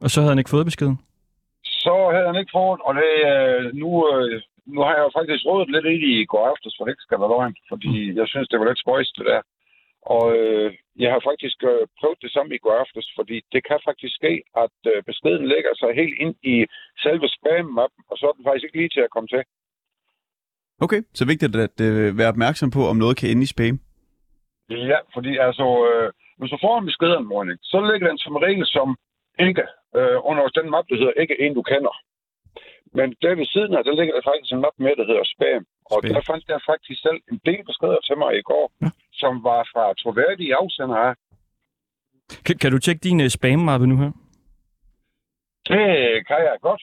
Og 0.00 0.10
så 0.10 0.20
havde 0.20 0.30
han 0.30 0.38
ikke 0.38 0.50
fået 0.50 0.66
beskeden? 0.70 0.98
Så 1.64 2.10
havde 2.14 2.26
han 2.26 2.36
ikke 2.40 2.52
fået, 2.54 2.80
og 2.86 2.94
det, 2.94 3.10
øh, 3.32 3.74
nu, 3.82 3.90
øh, 4.12 4.42
nu 4.72 4.78
har 4.86 4.94
jeg 4.96 5.04
jo 5.06 5.10
faktisk 5.18 5.42
rådet 5.46 5.70
lidt 5.70 5.86
ind 5.92 6.02
i 6.12 6.24
går 6.32 6.44
aftes, 6.52 6.74
for 6.76 6.86
ikke 6.86 7.06
skal 7.06 7.20
være 7.20 7.32
løgn, 7.34 7.56
fordi 7.70 7.94
jeg 8.20 8.26
synes, 8.28 8.48
det 8.48 8.58
var 8.60 8.68
lidt 8.68 8.82
spøjst, 8.84 9.16
det 9.18 9.26
der. 9.32 9.42
Og 10.14 10.24
øh, 10.38 10.68
jeg 11.02 11.10
har 11.12 11.20
faktisk 11.30 11.58
øh, 11.70 11.82
prøvet 11.98 12.18
det 12.24 12.30
samme 12.32 12.54
i 12.54 12.62
går 12.64 12.76
aftes, 12.82 13.06
fordi 13.18 13.36
det 13.52 13.62
kan 13.68 13.78
faktisk 13.88 14.14
ske, 14.20 14.32
at 14.64 14.76
øh, 14.92 15.02
beskeden 15.08 15.46
lægger 15.52 15.72
sig 15.80 15.90
helt 16.00 16.16
ind 16.24 16.34
i 16.54 16.54
selve 17.04 17.26
spam-mappen, 17.36 18.02
og 18.10 18.16
så 18.18 18.24
er 18.26 18.34
den 18.36 18.44
faktisk 18.44 18.64
ikke 18.64 18.78
lige 18.80 18.94
til 18.94 19.06
at 19.06 19.14
komme 19.14 19.28
til. 19.34 19.42
Okay, 20.84 21.00
så 21.18 21.22
vigtigt 21.32 21.56
at 21.66 21.78
øh, 21.88 22.18
være 22.18 22.32
opmærksom 22.34 22.70
på, 22.76 22.82
om 22.92 22.96
noget 22.96 23.16
kan 23.16 23.30
ende 23.30 23.46
i 23.46 23.52
spam. 23.54 23.76
Ja, 24.90 24.98
fordi 25.14 25.32
altså, 25.46 25.66
øh, 25.88 26.08
hvis 26.38 26.50
du 26.50 26.58
får 26.64 26.78
en 26.78 26.88
beskedanmodning, 26.90 27.58
så 27.62 27.78
ligger 27.90 28.08
den 28.08 28.18
som 28.18 28.36
regel 28.36 28.66
som 28.66 28.88
ikke 29.46 29.64
øh, 29.98 30.18
under 30.30 30.42
den 30.58 30.70
map, 30.70 30.86
der 30.88 30.96
hedder 31.00 31.20
ikke 31.22 31.36
en, 31.42 31.54
du 31.54 31.62
kender. 31.62 31.94
Men 32.98 33.06
der 33.22 33.34
ved 33.40 33.46
siden 33.54 33.72
af, 33.76 33.84
der 33.84 33.94
ligger 33.98 34.14
der 34.14 34.22
faktisk 34.30 34.52
en 34.52 34.60
map 34.60 34.76
med, 34.78 34.92
der 34.98 35.06
hedder 35.10 35.24
spam. 35.34 35.62
Og 35.92 35.98
Spam. 36.00 36.12
der 36.14 36.22
fandt 36.30 36.44
jeg 36.48 36.60
faktisk 36.70 36.98
selv 37.06 37.18
en 37.32 37.40
del 37.48 37.60
beskeder 37.70 38.00
til 38.08 38.16
mig 38.22 38.30
i 38.38 38.42
går, 38.50 38.64
ja. 38.82 38.90
som 39.12 39.32
var 39.48 39.60
fra 39.72 39.84
troværdige 40.02 40.54
afsender 40.62 40.96
af. 41.08 41.14
Kan, 42.46 42.56
kan 42.58 42.70
du 42.72 42.78
tjekke 42.78 43.00
din 43.08 43.20
uh, 43.20 43.26
spam-mappe 43.36 43.86
nu 43.86 43.96
her? 44.02 44.10
Det 45.68 45.86
kan 46.28 46.40
jeg 46.50 46.56
godt. 46.68 46.82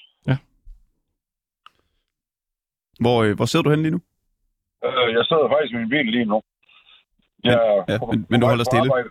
Hvor, 3.04 3.24
øh, 3.24 3.36
hvor 3.36 3.46
sidder 3.46 3.64
du 3.64 3.70
henne 3.70 3.84
lige 3.84 3.92
nu? 3.98 4.02
Øh, 4.86 5.14
jeg 5.18 5.26
sidder 5.30 5.50
faktisk 5.54 5.74
i 5.74 5.78
min 5.78 5.90
bil 5.90 6.06
lige 6.06 6.26
nu. 6.26 6.42
Jeg, 7.44 7.54
er 7.54 7.86
ja, 7.90 7.98
men- 8.12 8.26
men 8.30 8.40
du 8.42 8.46
holder 8.48 8.64
stille? 8.64 8.90
arbejde. 8.92 9.10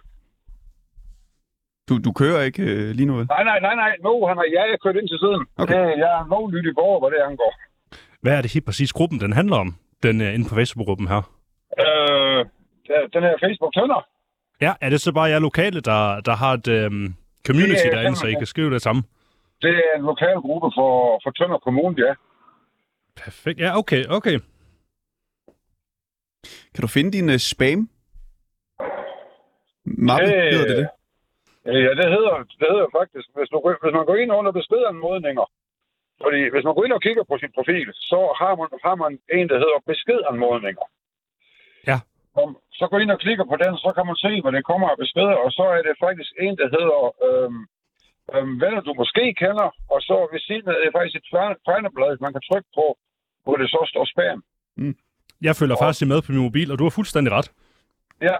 Du, 1.91 1.99
du 1.99 2.13
kører 2.13 2.41
ikke 2.43 2.63
øh, 2.63 2.91
lige 2.99 3.07
nu, 3.07 3.15
vel? 3.17 3.27
Nej, 3.27 3.45
nej, 3.45 3.61
nej, 3.61 3.75
nej. 3.75 3.93
Nu, 4.07 4.27
han 4.27 4.39
er, 4.39 4.43
ja, 4.57 4.63
jeg 4.71 4.79
kørt 4.85 4.97
ind 4.97 5.09
til 5.09 5.19
siden. 5.25 5.43
Okay. 5.57 5.75
Det, 5.75 5.99
jeg 6.05 6.11
er 6.21 6.25
lovlydig 6.29 6.75
borger, 6.75 7.01
hvad 7.01 7.11
det 7.11 7.25
angår. 7.31 7.53
Hvad 8.23 8.33
er 8.37 8.43
det 8.43 8.53
helt 8.53 8.67
præcis 8.67 8.93
gruppen, 8.93 9.21
den 9.21 9.33
handler 9.33 9.57
om? 9.57 9.75
Den 10.03 10.21
er 10.21 10.31
inde 10.31 10.49
på 10.49 10.55
Facebook-gruppen 10.55 11.09
her. 11.09 11.23
Øh, 11.85 12.41
den 13.15 13.23
her 13.23 13.35
Facebook 13.45 13.75
tønder. 13.75 14.07
Ja, 14.61 14.73
er 14.81 14.91
det 14.91 15.01
så 15.01 15.13
bare 15.13 15.29
jer 15.31 15.39
lokale, 15.39 15.81
der, 15.81 16.21
der 16.21 16.35
har 16.37 16.53
et 16.53 16.69
øhm, 16.69 17.15
community 17.47 17.83
Det 17.83 17.87
er 17.93 17.95
derinde, 17.97 18.17
så 18.17 18.27
I 18.27 18.33
kan 18.33 18.47
skrive 18.47 18.71
det 18.75 18.83
samme? 18.83 19.03
Det 19.63 19.71
er 19.71 19.99
en 19.99 20.03
lokal 20.05 20.37
gruppe 20.37 20.69
for, 20.77 21.21
for 21.25 21.31
Tønder 21.31 21.59
Kommune, 21.59 22.07
ja. 22.07 22.15
Perfekt. 23.25 23.61
Ja, 23.61 23.79
okay, 23.79 24.05
okay. 24.07 24.39
Kan 26.75 26.83
du 26.83 26.87
finde 26.87 27.11
din 27.13 27.31
øh, 27.31 27.39
spam? 27.39 27.89
Mappe, 29.85 30.25
Øh, 30.25 30.53
hedder 30.53 30.69
det 30.69 30.77
det? 30.77 30.89
Øh, 31.69 31.83
Ja, 31.87 31.91
det 32.01 32.09
hedder, 32.17 32.35
det 32.61 32.69
hedder 32.73 32.89
faktisk, 32.99 33.27
hvis, 33.37 33.49
du, 33.53 33.57
går- 33.65 33.81
hvis 33.85 33.95
man 33.99 34.07
går 34.11 34.17
ind 34.23 34.33
under 34.39 34.53
beskedanmodninger, 34.61 35.47
fordi 36.25 36.41
hvis 36.53 36.65
man 36.67 36.75
går 36.75 36.85
ind 36.85 36.95
og 36.99 37.03
kigger 37.07 37.25
på 37.31 37.35
sin 37.43 37.53
profil, 37.57 37.89
så 38.11 38.21
har 38.41 38.53
man, 38.61 38.69
har 38.87 38.97
man 39.03 39.13
en, 39.39 39.47
der 39.53 39.59
hedder 39.65 39.79
beskedanmodninger. 39.93 40.87
Ja. 41.91 41.99
Og 42.41 42.47
så 42.79 42.85
går 42.91 42.99
ind 43.03 43.11
og 43.17 43.21
klikker 43.25 43.45
på 43.53 43.57
den, 43.65 43.73
så 43.85 43.91
kan 43.97 44.07
man 44.11 44.17
se, 44.25 44.33
hvad 44.43 44.53
det 44.57 44.65
kommer 44.71 44.87
af 44.93 44.99
beskeder, 45.05 45.37
og 45.45 45.51
så 45.59 45.65
er 45.77 45.83
det 45.89 45.95
faktisk 46.07 46.31
en, 46.47 46.55
der 46.61 46.69
hedder 46.77 46.99
øhm, 47.27 47.61
øhm, 48.35 48.55
venner, 48.63 48.81
du 48.89 48.93
måske 49.03 49.25
kender, 49.43 49.69
og 49.95 49.99
så 50.09 50.17
ved 50.33 50.41
siden 50.49 50.69
af 50.71 50.75
det 50.79 50.87
er 50.89 50.97
faktisk 50.99 51.17
et 51.21 51.29
fjerneblad, 51.67 52.13
man 52.27 52.33
kan 52.35 52.43
trykke 52.49 52.71
på, 52.79 52.87
hvor 53.45 53.57
det 53.61 53.69
så 53.75 53.81
står 53.93 54.05
spam. 54.13 54.39
Jeg 55.47 55.57
følger 55.61 55.77
faktisk 55.85 56.07
med 56.13 56.23
på 56.23 56.33
min 56.33 56.43
mobil, 56.49 56.73
og 56.73 56.79
du 56.79 56.85
har 56.85 56.91
fuldstændig 56.99 57.33
ret. 57.39 57.49
Ja, 58.29 58.37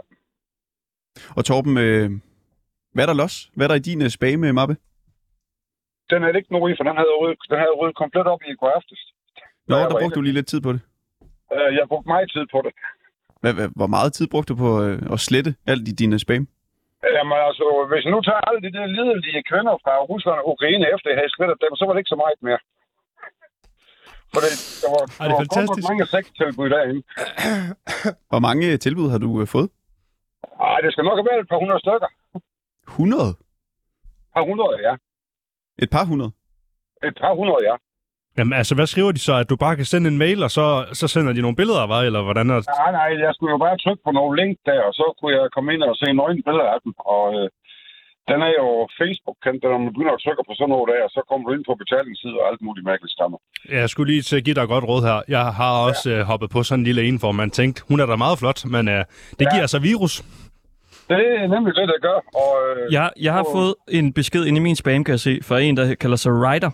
Og 1.37 1.45
Torben, 1.45 1.79
øh, 1.79 2.11
hvad 2.95 3.03
er 3.05 3.09
der 3.13 3.15
los? 3.23 3.35
Hvad 3.57 3.65
er 3.67 3.69
der 3.73 3.75
i 3.83 3.87
din 3.91 4.03
øh, 4.03 4.11
spam-mappe? 4.17 4.77
den 6.13 6.23
er 6.25 6.29
ikke 6.41 6.53
nogen 6.57 6.73
i, 6.73 6.75
for 6.79 6.85
den 6.89 6.97
havde 7.01 7.15
ryddet, 7.21 7.39
den 7.53 7.59
havde 7.63 7.75
ryddet 7.81 7.97
komplet 8.03 8.27
op 8.33 8.43
i 8.51 8.55
går 8.61 8.71
aftes. 8.79 9.01
Nå, 9.71 9.77
der 9.77 9.97
brugte 10.01 10.17
du 10.19 10.23
lige 10.27 10.39
lidt 10.39 10.49
tid 10.53 10.61
på 10.67 10.73
det. 10.75 10.81
Øh, 11.57 11.69
Jeg 11.79 11.85
brugte 11.91 12.09
meget 12.15 12.29
tid 12.37 12.45
på 12.55 12.59
det. 12.67 12.73
Hvad, 13.43 13.53
hvad, 13.59 13.69
hvor 13.79 13.91
meget 13.97 14.11
tid 14.19 14.27
brugte 14.33 14.49
du 14.53 14.57
på 14.65 14.71
øh, 14.85 14.97
at 15.15 15.19
slette 15.29 15.51
alt 15.73 15.89
i 15.93 15.95
dine 16.03 16.19
spam? 16.25 16.45
Jamen 17.17 17.39
altså, 17.49 17.67
hvis 17.91 18.05
nu 18.13 18.19
tager 18.29 18.43
alle 18.49 18.61
de 18.67 18.73
der 18.77 18.87
lidelige 18.99 19.43
kvinder 19.51 19.75
fra 19.85 19.93
Rusland 20.11 20.39
og 20.43 20.49
Ukraine 20.55 20.85
efter, 20.95 21.07
at 21.09 21.13
jeg 21.13 21.19
havde 21.23 21.35
slettet 21.37 21.57
dem, 21.65 21.73
så 21.79 21.83
var 21.87 21.93
det 21.93 22.01
ikke 22.03 22.15
så 22.15 22.21
meget 22.25 22.39
mere. 22.49 22.61
For 24.33 24.41
det, 24.45 24.53
der 24.83 24.89
var, 24.95 25.03
Ej, 25.21 25.25
det 25.29 25.35
er 25.37 25.41
fantastisk. 25.45 25.85
mange 25.91 26.07
sextilbud 26.15 26.69
derinde. 26.75 27.01
Hvor 28.31 28.41
mange 28.47 28.65
øh, 28.73 28.79
tilbud 28.85 29.09
har 29.15 29.21
du 29.27 29.31
øh, 29.41 29.47
fået? 29.55 29.69
Ej, 30.69 30.79
det 30.85 30.91
skal 30.93 31.05
nok 31.09 31.17
have 31.21 31.29
været 31.31 31.43
et 31.45 31.51
par 31.53 31.61
hundrede 31.63 31.81
stykker. 31.85 32.11
100? 32.91 33.29
Et 33.29 33.37
par 34.37 34.45
hundrede, 34.51 34.77
ja. 34.89 34.95
Et 35.85 35.91
par 35.95 36.05
hundrede? 36.11 36.33
Et 37.09 37.15
par 37.23 37.35
hundrede, 37.39 37.63
ja. 37.71 37.75
Jamen 38.39 38.53
altså, 38.61 38.75
hvad 38.79 38.87
skriver 38.93 39.13
de 39.13 39.23
så? 39.29 39.35
At 39.43 39.51
du 39.51 39.57
bare 39.65 39.77
kan 39.77 39.85
sende 39.93 40.07
en 40.13 40.19
mail, 40.25 40.39
og 40.47 40.51
så, 40.59 40.67
så 41.01 41.07
sender 41.15 41.33
de 41.37 41.41
nogle 41.45 41.57
billeder 41.61 41.81
af 41.87 41.89
dig, 41.95 42.03
eller 42.09 42.23
hvordan 42.27 42.47
er 42.51 42.57
det? 42.61 42.67
Nej, 42.85 42.93
nej, 43.01 43.09
jeg 43.27 43.33
skulle 43.35 43.53
jo 43.57 43.59
bare 43.67 43.77
trykke 43.85 44.03
på 44.07 44.11
nogle 44.19 44.33
link 44.41 44.55
der, 44.69 44.81
og 44.89 44.93
så 45.01 45.05
kunne 45.19 45.33
jeg 45.39 45.45
komme 45.55 45.69
ind 45.75 45.83
og 45.83 45.97
se 46.01 46.07
nøgne 46.21 46.43
billeder 46.49 46.69
af 46.75 46.81
dem. 46.85 46.93
Og 47.15 47.25
øh, 47.39 47.47
den 48.31 48.39
er 48.49 48.53
jo 48.61 48.69
Facebook-kendt, 49.01 49.61
når 49.63 49.79
man 49.85 49.93
begynder 49.95 50.15
at 50.17 50.23
trykke 50.25 50.43
på 50.49 50.55
sådan 50.59 50.73
noget 50.75 50.87
der, 50.93 51.03
så 51.17 51.21
kommer 51.29 51.45
du 51.47 51.53
ind 51.57 51.65
på 51.69 51.75
betalingsside 51.83 52.37
og 52.41 52.47
alt 52.51 52.63
muligt 52.67 52.85
mærkeligt 52.91 53.15
stammer. 53.17 53.39
Jeg 53.79 53.89
skulle 53.93 54.09
lige 54.13 54.23
til 54.29 54.37
at 54.41 54.45
give 54.47 54.57
dig 54.61 54.67
godt 54.75 54.85
råd 54.91 55.03
her. 55.09 55.19
Jeg 55.37 55.45
har 55.61 55.73
også 55.89 56.05
ja. 56.11 56.17
øh, 56.19 56.23
hoppet 56.31 56.49
på 56.55 56.61
sådan 56.63 56.81
en 56.81 56.85
lille 56.89 57.03
en, 57.09 57.17
hvor 57.23 57.33
man 57.41 57.51
tænkte, 57.59 57.79
hun 57.89 57.99
er 58.03 58.07
da 58.07 58.17
meget 58.25 58.39
flot, 58.43 58.61
men 58.75 58.85
øh, 58.89 59.01
det 59.39 59.45
Ja. 59.47 59.51
giver 59.53 59.65
altså 59.67 59.79
virus. 59.91 60.15
Det 61.11 61.23
er 61.43 61.47
nemlig 61.55 61.73
det, 61.81 61.87
der 61.93 61.99
gør. 62.09 62.19
Og, 62.43 62.51
øh, 62.69 62.93
Jeg, 62.93 63.07
jeg 63.27 63.33
har 63.33 63.45
og- 63.45 63.53
fået 63.57 63.75
en 63.99 64.13
besked 64.19 64.43
ind 64.49 64.57
i 64.57 64.61
min 64.61 64.77
spam, 64.83 65.05
kan 65.05 65.13
jeg 65.17 65.21
se, 65.29 65.35
fra 65.49 65.57
en, 65.61 65.77
der 65.77 65.95
kalder 65.95 66.17
sig 66.25 66.33
Ryder. 66.45 66.71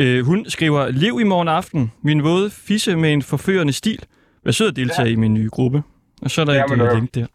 Øh, 0.00 0.18
hun 0.28 0.38
skriver, 0.54 0.80
Lev 1.02 1.14
i 1.24 1.26
morgen 1.32 1.48
aften. 1.48 1.82
Min 2.08 2.18
våde 2.28 2.48
fisse 2.68 2.96
med 3.02 3.10
en 3.16 3.22
forførende 3.32 3.72
stil. 3.82 4.00
Vær 4.44 4.52
sød 4.58 4.68
at 4.72 4.76
deltage 4.82 5.08
ja. 5.08 5.12
i 5.16 5.16
min 5.24 5.34
nye 5.38 5.50
gruppe. 5.56 5.78
Og 6.24 6.28
så 6.32 6.38
er 6.42 6.46
der 6.50 6.54
Jamen, 6.54 6.80
et 6.80 6.84
øh, 6.86 6.90
øh, 6.92 6.96
link 6.98 7.08
der. 7.18 7.26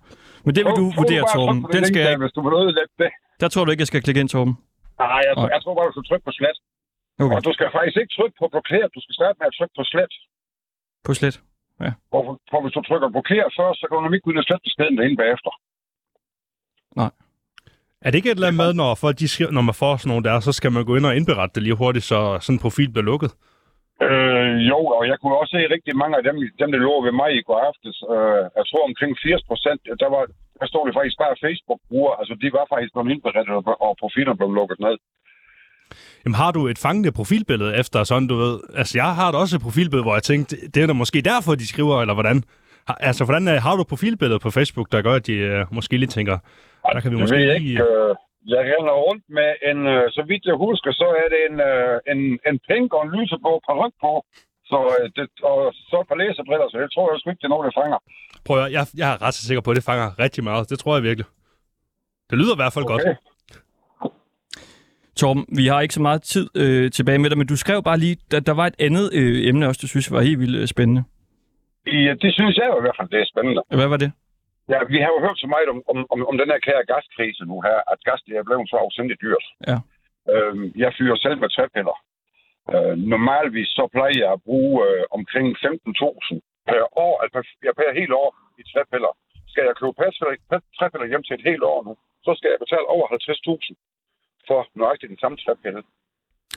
Men 0.46 0.52
det 0.56 0.62
vil 0.66 0.74
du 0.82 0.86
vurdere, 1.00 1.24
Torben. 1.36 1.58
det 1.64 1.74
Den 1.78 1.86
skal 1.92 2.02
der, 2.06 2.18
Hvis 2.24 2.34
du 2.38 2.42
vil 2.46 2.54
ødelægge 2.62 2.94
det. 3.04 3.12
der 3.42 3.48
tror 3.54 3.62
du 3.66 3.70
ikke, 3.72 3.82
jeg 3.86 3.92
skal 3.92 4.02
klikke 4.06 4.20
ind, 4.24 4.30
Torben. 4.36 4.54
Nej, 5.00 5.22
jeg, 5.28 5.34
tror, 5.38 5.48
jeg 5.56 5.62
tror 5.64 5.74
bare, 5.78 5.86
du 5.90 5.94
skal 5.98 6.08
trykke 6.10 6.26
på 6.30 6.34
slet. 6.40 6.58
Okay, 7.24 7.36
Og 7.36 7.42
du 7.48 7.52
skal 7.58 7.68
faktisk 7.78 7.98
ikke 8.02 8.14
trykke 8.18 8.36
på 8.42 8.46
blokere. 8.54 8.86
Du 8.96 9.00
skal 9.06 9.14
starte 9.20 9.36
med 9.40 9.48
at 9.52 9.56
trykke 9.58 9.76
på 9.80 9.84
slet. 9.92 10.14
på 11.08 11.12
slet. 11.20 11.36
For, 12.12 12.22
for 12.52 12.60
hvis 12.64 12.74
du 12.78 12.82
trykker 12.90 13.08
blokere 13.16 13.48
først, 13.60 13.78
så 13.80 13.84
kan 13.88 13.94
du 13.96 14.02
nemlig 14.04 14.18
ikke 14.18 14.26
begynde 14.28 14.44
at 14.44 14.48
slette 14.50 14.66
beskeden 14.68 14.96
derinde 14.98 15.18
bagefter. 15.24 15.52
Er 18.02 18.10
det 18.12 18.18
ikke 18.18 18.32
et 18.32 18.36
eller 18.40 18.48
andet 18.48 18.64
med, 18.66 18.74
når, 18.74 18.96
folk, 18.96 19.16
de 19.20 19.28
skriver, 19.28 19.52
når 19.52 19.66
man 19.70 19.80
får 19.82 19.94
sådan 19.98 20.10
nogle 20.12 20.28
der, 20.30 20.40
så 20.40 20.52
skal 20.52 20.72
man 20.72 20.86
gå 20.86 20.94
ind 20.96 21.06
og 21.06 21.16
indberette 21.16 21.56
det 21.56 21.64
lige 21.64 21.82
hurtigt, 21.84 22.06
så 22.12 22.20
sådan 22.42 22.56
en 22.56 22.66
profil 22.66 22.90
bliver 22.94 23.10
lukket? 23.12 23.32
Øh, 24.08 24.56
jo, 24.72 24.80
og 24.98 25.04
jeg 25.12 25.18
kunne 25.20 25.38
også 25.42 25.54
se 25.58 25.74
rigtig 25.76 25.94
mange 26.02 26.16
af 26.20 26.24
dem, 26.28 26.36
dem 26.62 26.70
der 26.74 26.80
lå 26.88 26.94
ved 27.06 27.14
mig 27.22 27.30
i 27.40 27.46
går 27.48 27.60
aftes. 27.70 27.96
Øh, 28.14 28.44
jeg 28.60 28.66
tror 28.70 28.84
omkring 28.90 29.12
80 29.24 29.44
procent, 29.50 29.82
der, 30.02 30.10
var, 30.16 30.24
der 30.60 30.68
stod 30.72 30.84
det 30.88 30.94
faktisk 30.98 31.18
bare 31.24 31.42
Facebook-brugere. 31.46 32.16
Altså, 32.20 32.34
de 32.44 32.50
var 32.58 32.66
faktisk 32.74 32.92
blevet 32.94 33.12
indberettet, 33.14 33.54
og, 33.58 33.64
og 33.86 33.92
profiler 34.02 34.34
blev 34.40 34.50
lukket 34.60 34.80
ned. 34.86 34.96
Jamen 36.24 36.40
har 36.44 36.52
du 36.58 36.62
et 36.68 36.80
fangende 36.86 37.12
profilbillede 37.20 37.72
efter 37.82 38.04
sådan, 38.04 38.28
du 38.28 38.36
ved? 38.44 38.56
Altså 38.80 38.94
jeg 39.02 39.10
har 39.20 39.32
da 39.32 39.38
også 39.38 39.56
et 39.56 39.66
profilbillede, 39.68 40.08
hvor 40.08 40.16
jeg 40.20 40.24
tænkte, 40.24 40.54
det 40.74 40.80
er 40.84 40.88
da 40.88 40.94
måske 40.94 41.20
derfor, 41.22 41.52
de 41.56 41.68
skriver, 41.68 41.96
eller 42.02 42.14
hvordan? 42.14 42.38
Altså 42.88 43.26
hvordan 43.26 43.48
øh, 43.48 43.56
har 43.66 43.76
du 43.76 43.82
et 43.82 43.88
profilbillede 43.88 44.40
på 44.40 44.50
Facebook, 44.58 44.88
der 44.92 45.02
gør, 45.02 45.14
at 45.14 45.28
de 45.28 45.34
øh, 45.34 45.66
måske 45.72 45.98
lige 45.98 46.14
tænker, 46.18 46.38
der 46.94 47.00
kan 47.00 47.12
vi 47.12 47.16
Jeg 47.16 47.22
måske 47.24 47.38
lige... 47.38 47.54
ikke, 47.56 47.84
øh, 47.84 48.16
jeg 48.54 48.62
render 48.74 48.96
rundt 49.08 49.24
med 49.38 49.50
en, 49.70 49.80
øh, 49.94 50.04
så 50.16 50.22
vidt 50.30 50.44
jeg 50.52 50.58
husker, 50.66 50.92
så 51.02 51.08
er 51.24 51.28
det 51.34 51.42
en, 51.50 51.58
øh, 51.70 51.96
en, 52.12 52.20
en 52.50 52.58
pink 52.68 52.88
og 52.98 53.02
en 53.06 53.12
lyseblå 53.18 53.54
paryk 53.68 53.96
på. 54.06 54.14
Så, 54.72 54.80
øh, 54.96 55.06
det, 55.16 55.26
og 55.52 55.60
så 55.90 55.96
et 56.04 56.08
par 56.12 56.20
læsebriller, 56.24 56.68
så 56.72 56.78
jeg 56.84 56.90
tror 56.94 57.06
jeg 57.12 57.20
sgu 57.20 57.30
ikke, 57.30 57.42
det 57.42 57.50
er 57.50 57.56
noget, 57.56 57.66
der 57.68 57.80
fanger. 57.82 58.00
Prøv 58.46 58.56
at, 58.58 58.62
høre, 58.64 58.72
jeg, 58.78 58.84
jeg 59.02 59.10
er 59.14 59.18
ret 59.26 59.34
så 59.38 59.44
sikker 59.48 59.62
på, 59.62 59.70
at 59.72 59.78
det 59.80 59.86
fanger 59.92 60.08
rigtig 60.24 60.42
meget. 60.50 60.70
Det 60.72 60.78
tror 60.80 60.94
jeg 60.96 61.04
virkelig. 61.10 61.28
Det 62.30 62.38
lyder 62.42 62.56
i 62.56 62.62
hvert 62.62 62.74
fald 62.74 62.86
okay. 62.86 62.94
godt. 62.94 63.18
Torben, 65.20 65.46
vi 65.58 65.68
har 65.68 65.82
ikke 65.82 65.94
så 65.94 66.02
meget 66.02 66.22
tid 66.22 66.46
øh, 66.56 66.92
tilbage 66.92 67.20
med 67.20 67.30
dig, 67.30 67.38
men 67.38 67.48
du 67.48 67.58
skrev 67.58 67.84
bare 67.84 67.98
lige, 67.98 68.18
at 68.34 68.46
der 68.48 68.54
var 68.54 68.68
et 68.68 68.76
andet 68.80 69.10
øh, 69.14 69.48
emne 69.48 69.68
også, 69.68 69.80
du 69.82 69.88
synes 69.88 70.12
var 70.12 70.22
helt 70.22 70.40
vildt 70.40 70.58
øh, 70.62 70.68
spændende. 70.68 71.04
Ja, 71.86 72.14
det 72.24 72.32
synes 72.38 72.58
jeg 72.58 72.68
jo 72.72 72.78
i 72.78 72.82
hvert 72.82 72.98
fald, 73.00 73.10
det 73.10 73.20
er 73.22 73.32
spændende. 73.34 73.62
Hvad 73.80 73.88
var 73.94 73.98
det? 73.98 74.12
Ja, 74.74 74.80
vi 74.94 74.98
har 75.04 75.12
jo 75.16 75.20
hørt 75.26 75.40
så 75.44 75.48
meget 75.56 75.70
om, 75.74 75.80
om, 75.92 75.98
om, 76.14 76.20
om 76.30 76.36
den 76.42 76.50
her 76.52 76.60
kære 76.68 76.86
gaskrise 76.94 77.44
nu 77.52 77.56
her, 77.68 77.78
at 77.92 78.00
gas 78.08 78.22
det 78.28 78.36
er 78.38 78.44
blevet 78.48 78.70
så 78.70 78.78
afsindigt 78.86 79.22
dyrt. 79.26 79.46
Ja. 79.70 79.78
Øhm, 80.34 80.66
jeg 80.84 80.92
fyrer 80.98 81.18
selv 81.26 81.38
med 81.44 81.50
træpiller. 81.56 81.98
Øh, 82.74 82.96
normalvis 83.14 83.70
så 83.78 83.84
plejer 83.96 84.18
jeg 84.24 84.32
at 84.36 84.44
bruge 84.48 84.76
øh, 84.88 85.04
omkring 85.18 85.48
15.000 85.58 86.40
per 86.70 86.84
år, 87.06 87.14
altså 87.24 87.40
jeg 87.66 87.74
per 87.80 88.00
helt 88.00 88.14
år 88.24 88.30
i 88.62 88.64
træpiller. 88.74 89.12
Skal 89.52 89.64
jeg 89.68 89.76
købe 89.80 89.96
træpiller, 90.78 91.08
hjem 91.12 91.24
til 91.24 91.36
et 91.40 91.48
helt 91.50 91.64
år 91.74 91.80
nu, 91.88 91.94
så 92.26 92.32
skal 92.38 92.50
jeg 92.52 92.60
betale 92.64 92.88
over 92.96 93.06
50.000 93.08 93.74
for 94.48 94.60
nøjagtigt 94.82 95.10
den 95.14 95.20
samme 95.24 95.38
træpille. 95.38 95.82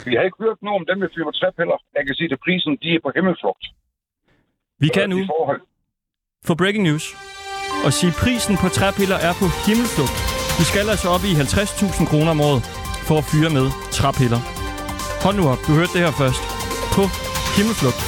Vi 0.07 0.13
har 0.15 0.23
ikke 0.23 0.43
hørt 0.45 0.63
noget 0.63 0.81
om 0.81 0.87
dem 0.91 0.99
med 0.99 1.09
fyrer 1.15 1.29
med 1.31 1.37
træpiller. 1.41 1.79
Jeg 1.97 2.03
kan 2.07 2.15
sige, 2.15 2.33
at 2.33 2.45
prisen 2.47 2.73
de 2.83 2.95
er 2.95 3.01
på 3.07 3.11
himmelflugt. 3.17 3.65
Vi 4.85 4.89
kan 4.97 5.07
nu 5.15 5.19
få 6.49 6.53
breaking 6.61 6.85
news 6.89 7.05
og 7.87 7.93
sige, 7.99 8.11
at 8.13 8.19
prisen 8.23 8.55
på 8.63 8.69
træpiller 8.79 9.19
er 9.29 9.35
på 9.41 9.47
himmelflugt. 9.67 10.17
Vi 10.61 10.65
skal 10.71 10.85
altså 10.95 11.09
op 11.15 11.25
i 11.31 11.33
50.000 11.33 12.11
kroner 12.11 12.31
om 12.37 12.41
året 12.49 12.63
for 13.09 13.17
at 13.23 13.27
fyre 13.33 13.51
med 13.59 13.67
træpiller. 13.99 14.41
Hold 15.25 15.37
nu 15.41 15.45
op, 15.53 15.61
du 15.67 15.71
hørte 15.79 15.93
det 15.95 16.03
her 16.05 16.13
først. 16.23 16.43
På 16.97 17.03
himmelflugt. 17.57 18.01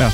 Ja. 0.00 0.08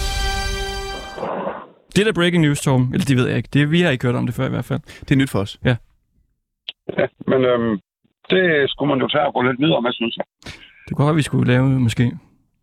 Det 1.93 2.01
er 2.03 2.07
da 2.09 2.13
breaking 2.21 2.43
news, 2.47 2.61
Torben. 2.65 2.87
Eller 2.95 3.07
det 3.11 3.17
ved 3.19 3.27
jeg 3.31 3.37
ikke. 3.41 3.51
Det, 3.55 3.63
vi 3.75 3.79
har 3.85 3.91
ikke 3.95 4.07
hørt 4.07 4.19
om 4.21 4.27
det 4.29 4.35
før 4.39 4.47
i 4.51 4.55
hvert 4.57 4.69
fald. 4.71 4.81
Det 5.07 5.13
er 5.17 5.21
nyt 5.23 5.33
for 5.35 5.41
os. 5.45 5.53
Ja, 5.69 5.77
men 7.31 7.41
øhm, 7.51 7.73
det 8.33 8.43
skulle 8.73 8.89
man 8.93 8.99
jo 9.05 9.09
tage 9.15 9.27
og 9.29 9.33
gå 9.37 9.41
lidt 9.49 9.61
videre 9.65 9.83
med, 9.83 9.93
synes 10.01 10.15
jeg. 10.19 10.27
Det 10.85 10.91
kunne 10.93 11.05
godt 11.05 11.13
være, 11.13 11.23
vi 11.23 11.29
skulle 11.31 11.47
lave 11.53 11.67
måske 11.87 12.05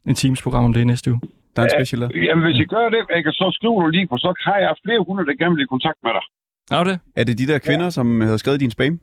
en 0.10 0.16
Teams-program 0.16 0.66
om 0.66 0.74
det 0.74 0.88
næste 0.88 1.12
uge. 1.12 1.22
Der 1.54 1.60
er 1.62 1.66
en 1.68 1.72
Ja. 1.74 1.78
special 1.80 2.00
der. 2.04 2.10
Jamen, 2.28 2.44
hvis 2.48 2.60
I 2.64 2.66
gør 2.76 2.86
det, 2.96 3.02
ikke, 3.18 3.32
så 3.42 3.46
skriver 3.58 3.80
du 3.84 3.90
lige 3.98 4.08
på, 4.12 4.16
så 4.26 4.30
har 4.48 4.58
jeg 4.66 4.74
flere 4.86 5.04
hundrede, 5.08 5.28
der 5.30 5.36
gerne 5.42 5.56
vil 5.56 5.64
i 5.68 5.74
kontakt 5.76 6.00
med 6.06 6.12
dig. 6.18 6.26
Er 6.78 6.84
det? 6.90 6.96
Er 7.20 7.24
det 7.28 7.36
de 7.42 7.48
der 7.52 7.60
kvinder, 7.68 7.90
som 7.98 8.08
havde 8.28 8.40
skrevet 8.42 8.60
i 8.62 8.64
din 8.66 8.76
spam? 8.78 8.94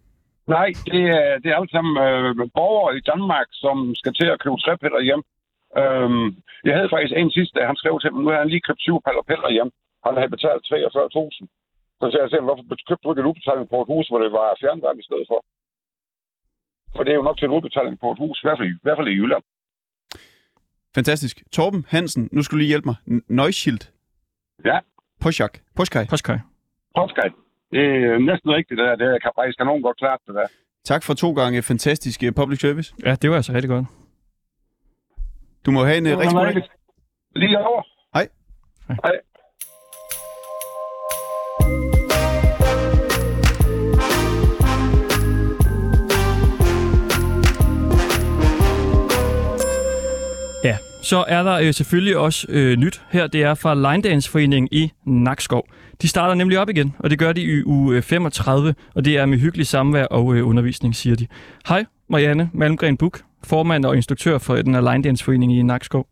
Nej, 0.57 0.69
det 0.95 1.03
er, 1.19 1.29
det 1.43 1.49
er 1.51 1.57
alle 1.59 1.73
sammen 1.77 1.93
øh, 2.07 2.31
borgere 2.59 2.91
i 2.99 3.03
Danmark, 3.13 3.49
som 3.65 3.77
skal 4.01 4.13
til 4.21 4.29
at 4.35 4.41
købe 4.43 4.57
træpiller 4.65 5.01
hjem. 5.09 5.23
Øhm, 5.81 6.27
jeg 6.69 6.75
havde 6.77 6.93
faktisk 6.95 7.15
en 7.17 7.31
sidste, 7.39 7.59
han 7.71 7.77
skrev 7.81 7.95
til 8.01 8.11
mig, 8.13 8.21
nu 8.23 8.29
har 8.31 8.39
han 8.45 8.53
lige 8.55 8.67
købt 8.69 8.81
20 8.87 9.01
paller 9.07 9.25
piller 9.31 9.51
hjem. 9.57 9.71
Han 10.07 10.15
havde 10.19 10.35
betalt 10.37 10.63
43.000. 10.67 11.45
Så 12.01 12.05
sagde 12.11 12.23
jeg 12.25 12.31
til 12.31 12.39
ham, 12.41 12.49
hvorfor 12.49 12.65
købte 12.89 13.03
du 13.05 13.11
ikke 13.13 13.23
en 13.25 13.31
udbetaling 13.33 13.67
på 13.73 13.77
et 13.83 13.89
hus, 13.93 14.07
hvor 14.11 14.21
det 14.25 14.31
var 14.39 14.59
fjernvarme 14.63 15.01
i 15.03 15.09
stedet 15.09 15.27
for? 15.31 15.39
For 16.95 17.03
det 17.05 17.13
er 17.13 17.21
jo 17.21 17.27
nok 17.29 17.39
til 17.39 17.49
en 17.49 17.57
udbetaling 17.59 17.95
på 18.03 18.09
et 18.13 18.19
hus, 18.25 18.37
i 18.43 18.45
hvert 18.47 18.59
fald, 18.59 18.69
i, 18.71 18.75
i, 18.81 18.85
hvert 18.85 18.99
fald 18.99 19.09
i 19.13 19.19
Jylland. 19.21 19.45
Fantastisk. 20.95 21.43
Torben 21.53 21.85
Hansen, 21.89 22.29
nu 22.33 22.43
skal 22.43 22.57
du 22.57 22.59
lige 22.59 22.69
hjælpe 22.69 22.87
mig. 22.89 22.97
N- 23.11 23.25
Neuschild. 23.29 23.81
Ja. 24.65 24.79
Poschak. 25.21 25.59
Poschkaj. 25.77 26.07
Poskaj. 26.11 26.39
Podcast. 26.97 27.35
Det 27.71 27.81
er 27.81 28.19
næsten 28.19 28.51
rigtigt, 28.51 28.79
det 28.79 28.87
der. 28.87 28.97
Det 28.97 29.23
kan 29.23 29.31
faktisk 29.39 29.59
nogen 29.59 29.83
godt 29.83 29.99
klart, 29.99 30.21
det 30.27 30.35
der. 30.35 30.47
Tak 30.85 31.03
for 31.03 31.15
to 31.15 31.33
gange 31.33 31.63
fantastisk 31.63 32.23
øh, 32.23 32.33
public 32.33 32.61
service. 32.61 32.95
Ja, 33.07 33.15
det 33.15 33.31
var 33.31 33.37
altså 33.37 33.53
rigtig 33.53 33.69
godt. 33.69 33.87
Du 35.67 35.71
må 35.71 35.85
have 35.85 35.99
en 35.99 36.07
uh, 36.07 36.19
rigtig 36.19 36.37
god 36.37 36.47
dag. 36.47 36.69
Lige 37.37 37.59
over. 37.59 37.83
Hej. 38.15 38.29
Hej. 38.89 38.97
Ja, 39.05 39.11
så 51.03 51.25
er 51.29 51.43
der 51.43 51.59
øh, 51.59 51.75
selvfølgelig 51.75 52.17
også 52.17 52.47
øh, 52.51 52.77
nyt 52.77 53.03
her. 53.11 53.27
Det 53.27 53.43
er 53.43 53.55
fra 53.55 53.75
Line 53.75 54.03
Dance 54.03 54.31
Foreningen 54.31 54.69
i 54.73 54.91
Nakskov. 55.05 55.67
De 56.03 56.09
starter 56.09 56.35
nemlig 56.35 56.59
op 56.59 56.69
igen, 56.69 56.95
og 56.99 57.11
det 57.11 57.19
gør 57.19 57.33
de 57.33 57.43
i 57.43 57.65
uge 57.65 57.97
øh, 57.97 58.03
35, 58.03 58.75
og 58.95 59.05
det 59.05 59.19
er 59.19 59.27
med 59.27 59.39
hyggelig 59.39 59.67
samvær 59.67 60.05
og 60.05 60.35
øh, 60.35 60.49
undervisning, 60.49 60.95
siger 60.95 61.17
de. 61.17 61.27
Hej, 61.69 61.85
Marianne 62.09 62.51
Malmgren 62.53 62.97
Buk, 62.97 63.21
formand 63.45 63.85
og 63.85 63.97
instruktør 63.97 64.39
for 64.39 64.55
den 64.55 64.75
her 64.75 64.93
Line 64.93 65.03
Dance 65.03 65.25
Forening 65.25 65.53
i 65.53 65.63
Nakskov. 65.63 66.07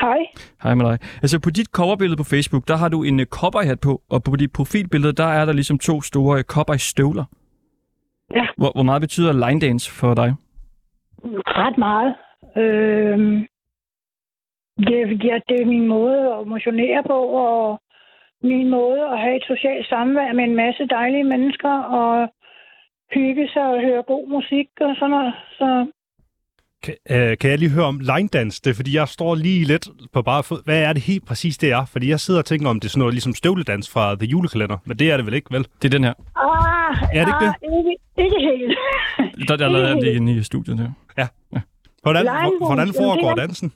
Hej. 0.00 0.18
Hej 0.62 0.74
med 0.74 0.86
dig. 0.86 0.98
Altså 1.22 1.38
på 1.40 1.50
dit 1.50 1.66
coverbillede 1.66 2.16
på 2.16 2.24
Facebook, 2.24 2.68
der 2.68 2.76
har 2.76 2.88
du 2.88 3.02
en 3.02 3.20
uh, 3.20 3.26
cowboyhat 3.26 3.80
på, 3.80 4.02
og 4.10 4.22
på 4.22 4.36
dit 4.36 4.52
profilbillede, 4.52 5.12
der 5.12 5.26
er 5.26 5.44
der 5.44 5.52
ligesom 5.52 5.78
to 5.78 6.02
store 6.02 6.38
uh, 6.38 6.42
cowboystøvler. 6.42 7.24
Ja. 8.34 8.46
Hvor, 8.56 8.72
hvor 8.74 8.82
meget 8.82 9.00
betyder 9.00 9.48
line 9.48 9.60
dance 9.60 9.90
for 9.90 10.14
dig? 10.14 10.34
Ret 11.46 11.78
meget. 11.78 12.14
Øhm, 12.56 13.46
det, 14.78 15.24
ja, 15.24 15.36
det 15.48 15.56
er 15.62 15.66
min 15.66 15.86
måde 15.88 16.20
at 16.40 16.46
motionere 16.46 17.02
på, 17.06 17.18
og 17.46 17.80
min 18.42 18.68
måde 18.70 19.00
at 19.12 19.18
have 19.20 19.36
et 19.36 19.44
socialt 19.52 19.86
samvær 19.88 20.32
med 20.32 20.44
en 20.44 20.56
masse 20.56 20.86
dejlige 20.86 21.24
mennesker, 21.24 21.74
og 21.98 22.28
hygge 23.14 23.48
sig 23.48 23.62
og 23.74 23.80
høre 23.80 24.02
god 24.02 24.28
musik 24.28 24.68
og 24.80 24.94
sådan 24.96 25.10
noget. 25.10 25.34
Så 25.58 25.86
Kan, 26.84 26.94
øh, 27.10 27.38
kan 27.38 27.50
jeg 27.50 27.58
lige 27.58 27.70
høre 27.70 27.84
om 27.84 27.98
line 28.00 28.28
dance? 28.28 28.60
Det 28.64 28.70
er 28.70 28.74
fordi, 28.74 28.96
jeg 28.96 29.08
står 29.08 29.34
lige 29.34 29.64
lidt 29.64 29.88
på 30.12 30.22
bare 30.22 30.42
fod. 30.42 30.64
Hvad 30.64 30.82
er 30.82 30.92
det 30.92 31.02
helt 31.02 31.26
præcis, 31.26 31.58
det 31.58 31.72
er? 31.72 31.84
Fordi 31.92 32.08
jeg 32.08 32.20
sidder 32.20 32.40
og 32.40 32.44
tænker 32.44 32.68
om 32.68 32.80
det 32.80 32.88
er 32.88 32.90
sådan 32.90 32.98
noget 32.98 33.14
ligesom 33.14 33.34
støvledans 33.34 33.90
fra 33.92 34.14
The 34.14 34.26
Julekalender. 34.26 34.78
Men 34.86 34.98
det 34.98 35.10
er 35.10 35.16
det 35.16 35.26
vel 35.26 35.34
ikke, 35.34 35.54
vel? 35.54 35.66
Det 35.82 35.84
er 35.84 35.90
den 35.98 36.04
her. 36.04 36.14
ah, 36.36 37.02
Er 37.18 37.24
det 37.24 37.32
ikke 37.34 37.46
ah, 37.46 37.78
Ikke, 37.78 37.96
ikke 38.18 38.40
helt. 38.50 39.48
Der, 39.48 39.56
der 39.56 39.68
lavede 39.68 39.88
jeg 39.88 39.96
det 39.96 40.16
inde 40.16 40.32
i 40.36 40.42
studiet 40.42 40.78
der. 40.78 40.90
Hvordan, 42.02 42.22
Line 42.22 42.32
hvor- 42.58 42.66
hvordan 42.66 42.86
dance, 42.86 42.98
foregår 43.02 43.26
jamen, 43.28 43.36
det 43.36 43.42
er- 43.42 43.46
dansen? 43.46 43.72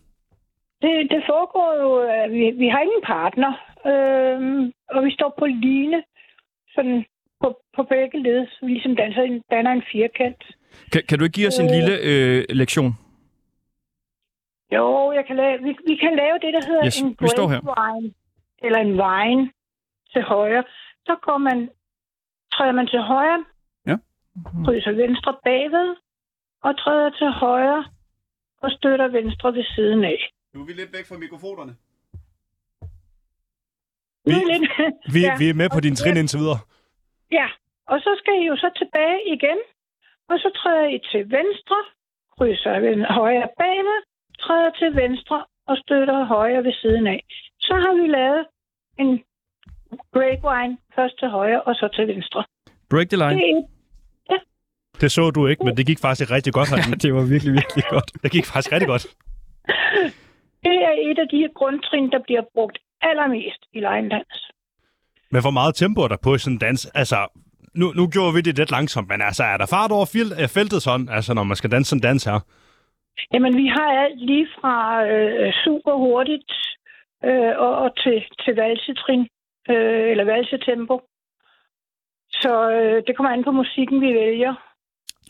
Det, 0.82 1.10
det 1.10 1.22
foregår 1.30 1.70
jo, 1.82 1.88
øh, 2.10 2.32
vi, 2.32 2.50
vi 2.62 2.68
har 2.68 2.80
ingen 2.80 3.02
partner, 3.14 3.52
øhm, 3.90 4.72
og 4.90 5.04
vi 5.04 5.10
står 5.10 5.34
på 5.38 5.46
line, 5.46 6.02
sådan 6.74 7.04
på, 7.40 7.48
på 7.76 7.82
begge 7.82 8.22
led, 8.22 8.46
så 8.46 8.66
vi 8.66 8.72
ligesom 8.72 8.96
danser, 8.96 9.22
en- 9.22 9.42
danner 9.50 9.72
en 9.72 9.82
firkant. 9.92 10.42
Kan, 10.92 11.02
kan 11.08 11.18
du 11.18 11.24
ikke 11.24 11.34
give 11.34 11.46
os 11.48 11.58
en 11.58 11.70
lille 11.76 11.94
øh, 12.10 12.44
lektion? 12.48 12.92
Jo, 14.72 15.12
jeg 15.12 15.24
kan 15.26 15.36
lave, 15.36 15.62
vi, 15.62 15.76
vi 15.86 15.96
kan 15.96 16.16
lave 16.16 16.38
det, 16.42 16.52
der 16.54 16.62
hedder 16.68 16.86
Yes, 16.86 17.00
en 17.00 17.14
grapevine, 17.14 18.12
eller 18.62 18.78
en 18.78 18.92
vine 18.92 19.52
til 20.12 20.22
højre. 20.22 20.64
Så 21.06 21.16
går 21.22 21.38
man, 21.38 21.70
træder 22.54 22.72
man 22.72 22.86
til 22.86 23.00
højre, 23.00 23.44
Ja. 23.86 23.96
krydser 24.64 24.92
venstre 24.92 25.36
bagved, 25.44 25.96
og 26.62 26.78
træder 26.78 27.10
til 27.10 27.26
højre, 27.30 27.84
og 28.62 28.70
støtter 28.70 29.08
venstre 29.08 29.54
ved 29.54 29.64
siden 29.74 30.04
af. 30.04 30.30
Nu 30.56 30.62
er 30.62 30.66
vi 30.66 30.72
lidt 30.72 30.92
væk 30.96 31.06
fra 31.10 31.18
mikrofonerne. 31.24 31.74
Vi, 34.28 34.32
er 34.42 34.46
lidt, 34.52 34.64
vi, 35.14 35.20
Ja. 35.28 35.36
vi 35.40 35.46
er 35.52 35.54
med 35.62 35.68
på 35.74 35.80
din 35.86 35.96
trin 36.00 36.16
indtil 36.22 36.38
videre. 36.42 36.60
ja, 37.38 37.46
og 37.92 37.98
så 38.04 38.10
skal 38.20 38.34
I 38.42 38.44
jo 38.50 38.56
så 38.64 38.68
tilbage 38.80 39.18
igen, 39.34 39.58
og 40.30 40.36
så 40.42 40.48
træder 40.60 40.86
I 40.96 40.98
til 41.12 41.22
venstre, 41.38 41.78
krydser 42.36 42.80
ven- 42.86 43.10
højre 43.20 43.48
bagved, 43.60 43.98
træder 44.44 44.70
til 44.80 44.90
venstre 45.02 45.38
og 45.70 45.76
støtter 45.84 46.24
højre 46.24 46.64
ved 46.64 46.74
siden 46.82 47.06
af. 47.06 47.20
Så 47.66 47.74
har 47.84 47.92
vi 48.02 48.06
lavet 48.18 48.42
en 49.02 49.10
grapevine 50.14 50.76
først 50.96 51.18
til 51.18 51.28
højre 51.28 51.62
og 51.62 51.74
så 51.74 51.88
til 51.96 52.06
venstre. 52.08 52.44
Break 52.90 53.08
the 53.08 53.16
line. 53.24 53.38
Det 53.40 53.66
er, 54.30 54.38
Det 55.00 55.12
så 55.12 55.30
du 55.30 55.46
ikke, 55.46 55.64
men 55.64 55.76
det 55.76 55.86
gik 55.86 55.98
faktisk 56.00 56.30
rigtig 56.30 56.52
godt 56.52 56.70
Ja, 56.72 56.76
herinde. 56.76 56.98
det 57.04 57.14
var 57.14 57.24
virkelig, 57.34 57.52
virkelig 57.60 57.84
godt. 57.90 58.08
Det 58.22 58.30
gik 58.36 58.44
faktisk 58.52 58.72
rigtig 58.72 58.88
godt. 58.94 59.06
det 60.66 60.76
er 60.88 60.94
et 61.08 61.18
af 61.24 61.28
de 61.28 61.48
grundtrin, 61.54 62.10
der 62.14 62.20
bliver 62.26 62.42
brugt 62.54 62.78
allermest 63.00 63.62
i 63.72 63.78
line 63.88 64.08
dance. 64.14 64.42
Men 65.32 65.40
hvor 65.42 65.50
meget 65.58 65.74
tempo 65.74 66.00
er 66.02 66.08
der 66.08 66.24
på 66.24 66.34
i 66.34 66.38
sådan 66.38 66.54
en 66.54 66.58
dans? 66.58 66.86
Altså, 67.00 67.18
nu, 67.80 67.86
nu 67.98 68.04
gjorde 68.14 68.34
vi 68.34 68.40
det 68.40 68.58
lidt 68.58 68.70
langsomt, 68.70 69.08
men 69.08 69.22
altså, 69.22 69.44
er 69.44 69.56
der 69.56 69.66
fart 69.66 69.90
over 69.96 70.06
øh, 70.42 70.48
feltet 70.56 70.82
sådan, 70.82 71.08
altså, 71.08 71.34
når 71.34 71.42
man 71.42 71.56
skal 71.56 71.70
danse 71.70 71.88
sådan 71.88 71.98
en 71.98 72.08
dans 72.08 72.24
her? 72.24 72.38
Jamen, 73.32 73.56
vi 73.56 73.66
har 73.66 73.88
alt 74.04 74.20
lige 74.30 74.48
fra 74.60 74.76
øh, 75.06 75.52
super 75.64 75.94
hurtigt 76.04 76.52
øh, 77.24 77.52
og, 77.64 77.72
og 77.84 77.90
til, 78.02 78.24
til 78.44 78.54
valsetrin, 78.54 79.22
øh, 79.70 80.10
eller 80.10 80.24
valsetempo. 80.24 81.00
Så 82.30 82.70
øh, 82.70 83.02
det 83.06 83.16
kommer 83.16 83.32
an 83.32 83.44
på 83.44 83.50
musikken, 83.50 84.00
vi 84.00 84.14
vælger. 84.14 84.54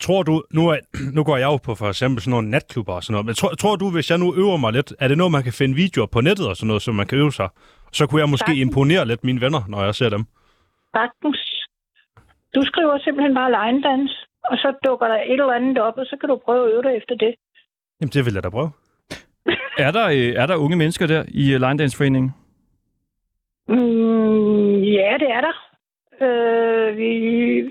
Tror 0.01 0.23
du, 0.23 0.43
nu, 0.53 0.67
er, 0.69 0.77
nu 1.15 1.23
går 1.23 1.37
jeg 1.37 1.45
jo 1.45 1.57
på 1.57 1.75
for 1.75 1.89
eksempel 1.89 2.21
sådan 2.21 2.31
nogle 2.31 2.49
natklubber 2.49 2.93
og 2.93 3.03
sådan 3.03 3.13
noget, 3.13 3.25
men 3.25 3.35
tror, 3.35 3.49
tror 3.61 3.75
du, 3.75 3.91
hvis 3.91 4.09
jeg 4.11 4.17
nu 4.17 4.35
øver 4.35 4.57
mig 4.57 4.73
lidt, 4.73 4.93
er 4.99 5.07
det 5.07 5.17
noget, 5.17 5.31
man 5.31 5.43
kan 5.43 5.53
finde 5.53 5.75
videoer 5.75 6.07
på 6.07 6.21
nettet 6.21 6.47
og 6.49 6.55
sådan 6.55 6.67
noget, 6.67 6.81
så 6.81 6.91
man 6.91 7.07
kan 7.07 7.17
øve 7.17 7.31
sig? 7.33 7.49
Så 7.91 8.07
kunne 8.07 8.21
jeg 8.21 8.29
måske 8.29 8.51
Sagtens. 8.51 8.61
imponere 8.67 9.05
lidt 9.07 9.23
mine 9.23 9.41
venner, 9.41 9.61
når 9.67 9.83
jeg 9.83 9.95
ser 9.95 10.09
dem. 10.09 10.23
Sagtens. 10.95 11.39
Du 12.55 12.61
skriver 12.65 12.97
simpelthen 12.97 13.35
bare 13.35 13.51
line 13.57 13.81
dance, 13.83 14.15
og 14.51 14.57
så 14.57 14.73
dukker 14.85 15.07
der 15.07 15.15
et 15.15 15.31
eller 15.31 15.53
andet 15.53 15.77
op, 15.77 15.97
og 15.97 16.05
så 16.05 16.17
kan 16.19 16.29
du 16.29 16.35
prøve 16.45 16.67
at 16.67 16.73
øve 16.73 16.83
dig 16.83 16.93
efter 16.97 17.15
det. 17.15 17.35
Jamen, 18.01 18.11
det 18.13 18.25
vil 18.25 18.33
jeg 18.33 18.43
da 18.43 18.49
prøve. 18.49 18.71
Er 19.87 19.91
der, 19.91 20.05
øh, 20.07 20.33
er 20.41 20.45
der 20.45 20.55
unge 20.55 20.77
mennesker 20.77 21.07
der 21.07 21.23
i 21.27 21.53
øh, 21.53 21.59
Line 21.61 21.77
Dance 21.79 21.97
Foreningen? 21.97 22.31
Mm, 23.67 24.73
ja, 24.97 25.11
det 25.21 25.29
er 25.37 25.41
der. 25.47 25.55
Øh, 26.25 26.97
vi, 26.97 27.09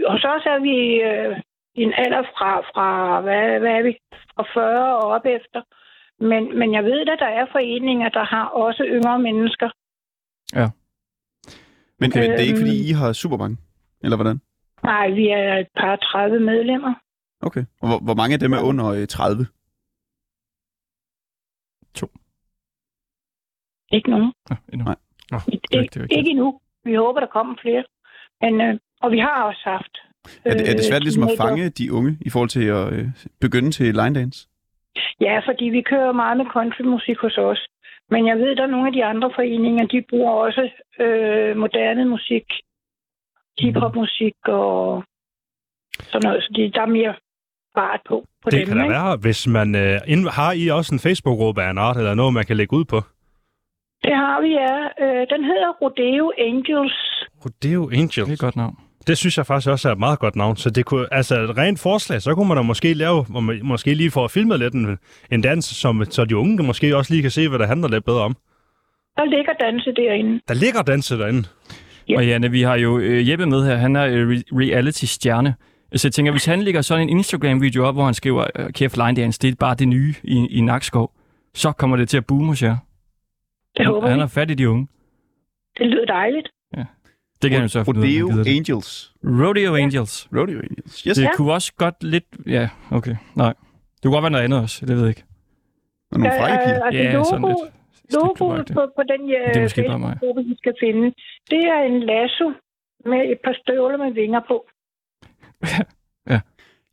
og 0.05 0.19
så 0.19 0.29
er 0.29 0.61
vi 0.69 0.77
øh, 1.09 1.37
en 1.83 1.93
alder 2.05 2.23
fra, 2.23 2.61
fra 2.61 3.21
hvad, 3.21 3.61
hvad 3.61 3.71
er 3.79 3.83
vi, 3.83 3.93
fra 4.35 4.45
40 4.55 4.97
og 4.97 5.03
op 5.17 5.27
efter. 5.27 5.61
Men, 6.31 6.59
men 6.59 6.75
jeg 6.75 6.85
ved, 6.85 7.01
at 7.01 7.19
der 7.19 7.27
er 7.41 7.47
foreninger, 7.53 8.09
der 8.09 8.25
har 8.25 8.45
også 8.49 8.83
yngre 8.87 9.19
mennesker. 9.19 9.71
Men, 12.01 12.11
Okay. 12.11 12.21
men 12.21 12.31
det 12.31 12.41
er 12.41 12.49
ikke, 12.49 12.59
fordi 12.65 12.77
Øhm. 12.81 12.89
I 12.91 12.93
har 13.01 13.12
super 13.12 13.37
mange? 13.37 13.57
Eller 14.05 14.17
hvordan? 14.17 14.41
Nej, 14.83 15.11
vi 15.11 15.29
er 15.29 15.55
et 15.59 15.69
par 15.77 15.97
30 15.97 16.41
medlemmer. 16.41 16.95
Okay. 17.41 17.65
Og 17.81 17.89
hvor, 17.89 17.99
hvor 17.99 18.15
mange 18.15 18.35
af 18.35 18.41
dem 18.41 18.53
er 18.53 18.62
under 18.71 18.87
øh, 18.87 19.07
30? 19.07 19.47
Ikke 23.93 24.11
nogen. 24.11 24.33
Nå, 24.51 24.57
endnu. 24.73 24.85
Nej. 24.85 24.97
Nå, 25.31 25.39
Ikke, 25.73 26.01
ikke 26.19 26.31
endnu. 26.31 26.61
Vi 26.85 26.95
håber, 26.95 27.21
der 27.21 27.27
kommer 27.27 27.55
flere. 27.62 27.85
Men, 28.41 28.61
øh, 28.61 28.79
og 29.01 29.11
vi 29.11 29.19
har 29.19 29.43
også 29.43 29.61
haft... 29.65 29.95
Er 30.45 30.55
det, 30.55 30.65
er 30.71 30.75
det 30.79 30.85
svært 30.85 31.03
øh, 31.03 31.07
ligesom 31.07 31.23
at 31.23 31.35
fange 31.43 31.69
de 31.71 31.93
unge 31.93 32.12
i 32.21 32.31
forhold 32.31 32.49
til 32.49 32.67
at 32.79 32.93
øh, 32.93 33.07
begynde 33.41 33.71
til 33.71 33.95
line 34.01 34.15
dance? 34.21 34.49
Ja, 35.21 35.37
fordi 35.49 35.65
vi 35.65 35.83
kører 35.83 36.12
meget 36.12 36.37
med 36.37 36.47
countrymusik 36.47 37.19
hos 37.19 37.39
os. 37.39 37.61
Men 38.11 38.27
jeg 38.27 38.37
ved, 38.37 38.51
at 38.51 38.57
der 38.57 38.62
er 38.62 38.75
nogle 38.75 38.87
af 38.87 38.93
de 38.93 39.05
andre 39.05 39.31
foreninger, 39.35 39.87
de 39.87 40.05
bruger 40.11 40.33
også 40.33 40.62
øh, 41.01 41.57
moderne 41.57 42.05
musik, 42.05 42.47
hiphopmusik 43.59 44.35
og 44.45 45.05
sådan 46.11 46.29
noget. 46.29 46.43
Så 46.43 46.49
de, 46.57 46.71
der 46.75 46.83
er 46.83 46.87
mere 46.87 47.15
fart 47.79 48.01
på, 48.09 48.25
på 48.43 48.51
Det 48.51 48.59
dem. 48.59 48.67
kan 48.69 48.77
da 48.77 48.89
være, 48.89 49.17
hvis 49.17 49.47
man... 49.47 49.75
Øh, 49.75 50.01
ind, 50.07 50.29
har 50.29 50.53
I 50.53 50.69
også 50.69 50.95
en 50.95 51.01
Facebook-gruppe 51.07 51.62
af 51.62 51.71
en 51.71 51.79
art, 51.79 51.97
eller 51.97 52.15
noget, 52.15 52.35
man 52.35 52.45
kan 52.45 52.57
lægge 52.57 52.77
ud 52.77 52.85
på? 52.85 52.99
Det 54.05 54.15
har 54.23 54.41
vi, 54.45 54.49
ja. 54.49 54.77
Øh, 55.05 55.27
den 55.33 55.45
hedder 55.45 55.71
Rodeo 55.83 56.33
Angels. 56.39 56.99
Rodeo 57.45 57.91
Angels. 57.91 58.15
Det 58.15 58.29
er 58.29 58.33
et 58.33 58.39
godt 58.49 58.57
navn. 58.57 58.77
Det 59.07 59.19
synes 59.19 59.38
jeg 59.38 59.47
faktisk 59.47 59.69
også 59.71 59.88
er 59.88 59.92
et 59.92 59.99
meget 59.99 60.19
godt 60.19 60.37
navn. 60.37 60.57
Så 60.57 60.71
det 60.71 60.85
kunne, 60.85 61.07
altså 61.14 61.40
et 61.42 61.57
rent 61.59 61.81
forslag, 61.81 62.23
så 62.23 62.35
kunne 62.35 62.49
man 62.49 62.57
da 62.57 62.62
måske 62.62 62.95
lave, 62.95 63.25
hvor 63.25 63.40
man 63.40 63.61
måske 63.62 63.95
lige 63.95 64.11
får 64.11 64.29
filmet 64.29 64.59
lidt 64.59 64.75
en, 64.75 64.99
en 65.33 65.40
dans, 65.40 65.64
som, 65.64 66.05
så 66.05 66.25
de 66.25 66.37
unge 66.37 66.62
måske 66.62 66.97
også 66.97 67.12
lige 67.12 67.23
kan 67.23 67.31
se, 67.31 67.49
hvad 67.49 67.59
det 67.59 67.69
handler 67.69 67.88
lidt 67.88 68.05
bedre 68.05 68.23
om. 68.23 68.37
Der 69.16 69.25
ligger 69.25 69.53
danse 69.61 69.92
derinde. 69.92 70.40
Der 70.49 70.55
ligger 70.55 70.83
danse 70.83 71.19
derinde. 71.19 71.49
Ja. 72.09 72.16
Og 72.16 72.27
Janne, 72.27 72.51
vi 72.51 72.62
har 72.62 72.77
jo 72.77 72.99
øh, 72.99 73.29
Jeppe 73.31 73.47
med 73.47 73.66
her. 73.66 73.77
Han 73.77 73.97
er 73.97 74.07
øh, 74.07 74.29
re- 74.31 74.42
reality-stjerne. 74.53 75.55
Så 75.95 76.09
jeg 76.09 76.12
tænker, 76.12 76.33
hvis 76.33 76.45
han 76.45 76.62
lægger 76.62 76.81
sådan 76.83 77.03
en 77.03 77.09
Instagram-video 77.19 77.85
op, 77.85 77.95
hvor 77.95 78.05
han 78.05 78.14
skriver, 78.14 78.47
øh, 78.57 78.71
kæft, 78.73 78.97
Line 78.97 79.14
Dance, 79.14 79.38
det 79.42 79.51
er 79.51 79.55
bare 79.61 79.75
det 79.75 79.88
nye 79.88 80.14
i, 80.25 80.47
i 80.51 80.61
Nakskov, 80.61 81.12
så 81.55 81.73
kommer 81.73 81.97
det 81.97 82.09
til 82.09 82.16
at 82.16 82.27
boome 82.27 82.47
hos 82.47 82.62
jer. 82.62 82.77
Det 83.77 83.87
håber 83.87 84.09
han 84.09 84.16
vi. 84.16 84.21
har 84.21 84.27
fat 84.27 84.51
i 84.51 84.55
de 84.55 84.71
unge. 84.71 84.88
Det 85.79 85.87
lyder 85.87 86.05
dejligt. 86.05 86.49
Det 87.42 87.51
kan 87.51 87.62
jo 87.62 87.68
så 87.68 87.85
finde 87.85 88.01
ud 88.01 88.05
af, 88.05 88.09
Rodeo 88.09 88.27
gider 88.29 88.44
det. 88.44 88.57
Angels. 88.57 89.12
Rodeo 89.25 89.75
Angels. 89.75 90.29
Rodeo 90.37 90.59
Angels. 90.59 91.01
Yes. 91.01 91.16
Det 91.16 91.22
Ja. 91.25 91.31
kunne 91.37 91.53
også 91.53 91.72
godt 91.77 92.05
lidt... 92.05 92.25
Ja, 92.46 92.68
okay. 92.90 93.16
Nej. 93.35 93.55
Det 93.96 94.03
kunne 94.03 94.12
godt 94.12 94.22
være 94.22 94.31
noget 94.31 94.44
andet 94.44 94.61
også. 94.61 94.87
Det 94.87 94.94
ved 94.96 95.01
jeg 95.03 95.09
ikke. 95.09 95.25
Og 96.12 96.18
nogle 96.20 96.35
frække 96.40 96.59
piger. 96.64 96.85
altså, 96.85 97.03
Ja, 97.03 97.25
sådan 97.25 97.49
lidt. 97.49 97.59
logoet 98.14 98.66
på, 98.75 98.83
på 98.96 99.03
den 99.12 99.20
Det 99.55 99.66
mig. 100.01 100.12
Facebook-gruppe, 100.12 100.42
vi 100.51 100.55
skal 100.59 100.75
finde, 100.85 101.05
det 101.51 101.62
er 101.75 101.81
en 101.90 102.01
lasso 102.11 102.46
med 103.11 103.20
et 103.33 103.38
par 103.44 103.55
støvler 103.62 103.96
med 104.05 104.12
vinger 104.14 104.40
på. 104.51 104.57